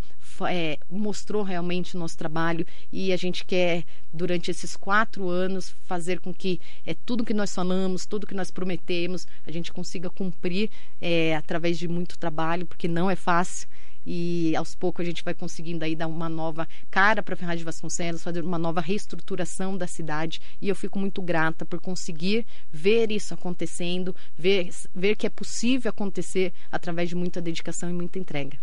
é, 0.47 0.77
mostrou 0.89 1.41
realmente 1.41 1.95
o 1.95 1.99
nosso 1.99 2.15
trabalho 2.15 2.65
e 2.91 3.11
a 3.11 3.17
gente 3.17 3.43
quer, 3.43 3.83
durante 4.13 4.51
esses 4.51 4.75
quatro 4.75 5.27
anos, 5.27 5.73
fazer 5.85 6.19
com 6.19 6.31
que 6.31 6.59
é, 6.85 6.93
tudo 6.93 7.25
que 7.25 7.33
nós 7.33 7.55
falamos, 7.55 8.05
tudo 8.05 8.27
que 8.27 8.35
nós 8.35 8.51
prometemos, 8.51 9.25
a 9.47 9.51
gente 9.51 9.73
consiga 9.73 10.09
cumprir 10.09 10.69
é, 11.01 11.35
através 11.35 11.79
de 11.79 11.87
muito 11.87 12.19
trabalho, 12.19 12.67
porque 12.67 12.87
não 12.87 13.09
é 13.09 13.15
fácil 13.15 13.67
e 14.09 14.55
aos 14.55 14.73
poucos 14.73 15.03
a 15.03 15.05
gente 15.05 15.21
vai 15.21 15.33
conseguindo 15.33 15.83
aí 15.83 15.93
dar 15.93 16.07
uma 16.07 16.29
nova 16.29 16.65
cara 16.89 17.21
para 17.21 17.35
Ferraz 17.35 17.59
de 17.59 17.65
Vasconcelos, 17.65 18.23
fazer 18.23 18.41
uma 18.41 18.57
nova 18.57 18.79
reestruturação 18.79 19.77
da 19.77 19.85
cidade 19.85 20.39
e 20.61 20.69
eu 20.69 20.75
fico 20.75 20.97
muito 20.97 21.21
grata 21.21 21.65
por 21.65 21.81
conseguir 21.81 22.45
ver 22.71 23.11
isso 23.11 23.33
acontecendo, 23.33 24.15
ver, 24.37 24.69
ver 24.95 25.17
que 25.17 25.27
é 25.27 25.29
possível 25.29 25.89
acontecer 25.89 26.53
através 26.71 27.09
de 27.09 27.15
muita 27.15 27.41
dedicação 27.41 27.89
e 27.89 27.93
muita 27.93 28.17
entrega. 28.17 28.57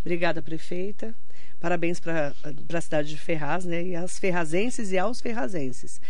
Obrigada, 0.00 0.42
prefeita. 0.42 1.14
Parabéns 1.60 2.00
para 2.00 2.32
a 2.72 2.80
cidade 2.80 3.10
de 3.10 3.18
Ferraz, 3.18 3.64
né? 3.64 3.84
E 3.84 3.94
às 3.94 4.18
ferrazenses 4.18 4.92
e 4.92 4.98
aos 4.98 5.20
ferrazenses 5.20 6.00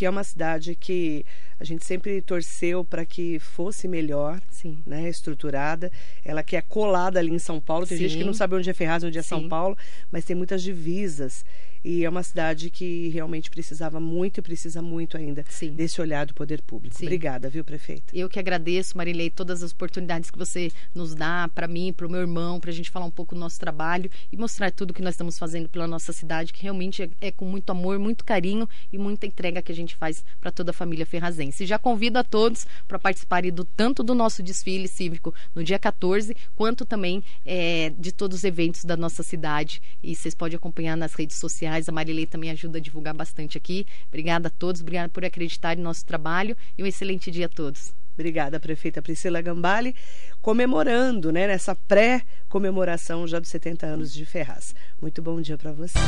que 0.00 0.06
é 0.06 0.10
uma 0.10 0.24
cidade 0.24 0.74
que 0.74 1.26
a 1.60 1.64
gente 1.64 1.84
sempre 1.84 2.22
torceu 2.22 2.82
para 2.82 3.04
que 3.04 3.38
fosse 3.38 3.86
melhor, 3.86 4.40
Sim. 4.50 4.82
né, 4.86 5.06
estruturada. 5.10 5.92
Ela 6.24 6.42
que 6.42 6.56
é 6.56 6.62
colada 6.62 7.18
ali 7.18 7.30
em 7.30 7.38
São 7.38 7.60
Paulo. 7.60 7.86
Tem 7.86 7.98
Sim. 7.98 8.08
gente 8.08 8.16
que 8.16 8.24
não 8.24 8.32
sabe 8.32 8.54
onde 8.54 8.70
é 8.70 8.72
Ferraz, 8.72 9.04
onde 9.04 9.18
é 9.18 9.22
São 9.22 9.40
Sim. 9.40 9.48
Paulo, 9.50 9.76
mas 10.10 10.24
tem 10.24 10.34
muitas 10.34 10.62
divisas. 10.62 11.44
E 11.84 12.04
é 12.04 12.08
uma 12.08 12.22
cidade 12.22 12.70
que 12.70 13.08
realmente 13.08 13.50
precisava 13.50 13.98
muito 13.98 14.38
e 14.38 14.42
precisa 14.42 14.82
muito 14.82 15.16
ainda 15.16 15.44
Sim. 15.48 15.72
desse 15.72 16.00
olhar 16.00 16.26
do 16.26 16.34
poder 16.34 16.62
público. 16.62 16.96
Sim. 16.96 17.06
Obrigada, 17.06 17.48
viu, 17.48 17.64
prefeita? 17.64 18.14
Eu 18.14 18.28
que 18.28 18.38
agradeço, 18.38 18.96
Marilei, 18.96 19.30
todas 19.30 19.62
as 19.62 19.72
oportunidades 19.72 20.30
que 20.30 20.38
você 20.38 20.70
nos 20.94 21.14
dá 21.14 21.48
para 21.54 21.66
mim, 21.66 21.92
para 21.92 22.06
o 22.06 22.10
meu 22.10 22.20
irmão, 22.20 22.60
para 22.60 22.70
a 22.70 22.72
gente 22.72 22.90
falar 22.90 23.06
um 23.06 23.10
pouco 23.10 23.34
do 23.34 23.40
nosso 23.40 23.58
trabalho 23.58 24.10
e 24.30 24.36
mostrar 24.36 24.70
tudo 24.70 24.92
que 24.92 25.02
nós 25.02 25.14
estamos 25.14 25.38
fazendo 25.38 25.68
pela 25.68 25.86
nossa 25.86 26.12
cidade, 26.12 26.52
que 26.52 26.62
realmente 26.62 27.02
é, 27.02 27.10
é 27.20 27.30
com 27.30 27.44
muito 27.44 27.70
amor, 27.70 27.98
muito 27.98 28.24
carinho 28.24 28.68
e 28.92 28.98
muita 28.98 29.26
entrega 29.26 29.62
que 29.62 29.72
a 29.72 29.74
gente 29.74 29.96
faz 29.96 30.24
para 30.40 30.50
toda 30.50 30.70
a 30.70 30.74
família 30.74 31.06
ferrazense. 31.06 31.64
Já 31.64 31.78
convido 31.78 32.18
a 32.18 32.24
todos 32.24 32.66
para 32.86 32.98
participarem 32.98 33.52
do 33.52 33.64
tanto 33.64 34.02
do 34.02 34.14
nosso 34.14 34.42
desfile 34.42 34.88
cívico 34.88 35.34
no 35.54 35.64
dia 35.64 35.78
14, 35.78 36.36
quanto 36.54 36.84
também 36.84 37.22
é, 37.44 37.90
de 37.98 38.12
todos 38.12 38.38
os 38.38 38.44
eventos 38.44 38.84
da 38.84 38.96
nossa 38.96 39.22
cidade. 39.22 39.80
E 40.02 40.14
vocês 40.14 40.34
podem 40.34 40.56
acompanhar 40.56 40.96
nas 40.96 41.14
redes 41.14 41.36
sociais. 41.36 41.69
A 41.70 41.92
Marilei 41.92 42.26
também 42.26 42.50
ajuda 42.50 42.78
a 42.78 42.80
divulgar 42.80 43.14
bastante 43.14 43.56
aqui. 43.56 43.86
Obrigada 44.08 44.48
a 44.48 44.50
todos, 44.50 44.80
obrigada 44.80 45.08
por 45.08 45.24
acreditar 45.24 45.78
em 45.78 45.82
nosso 45.82 46.04
trabalho 46.04 46.56
e 46.76 46.82
um 46.82 46.86
excelente 46.86 47.30
dia 47.30 47.46
a 47.46 47.48
todos. 47.48 47.92
Obrigada, 48.14 48.60
prefeita 48.60 49.00
Priscila 49.00 49.40
Gambale, 49.40 49.94
comemorando, 50.42 51.32
né, 51.32 51.46
nessa 51.46 51.74
pré-comemoração 51.74 53.26
já 53.26 53.38
dos 53.38 53.48
70 53.48 53.86
anos 53.86 54.12
de 54.12 54.26
Ferraz. 54.26 54.74
Muito 55.00 55.22
bom 55.22 55.40
dia 55.40 55.56
para 55.56 55.72
você. 55.72 55.98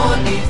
Marilei 0.00 0.40
com 0.40 0.40
você. 0.40 0.49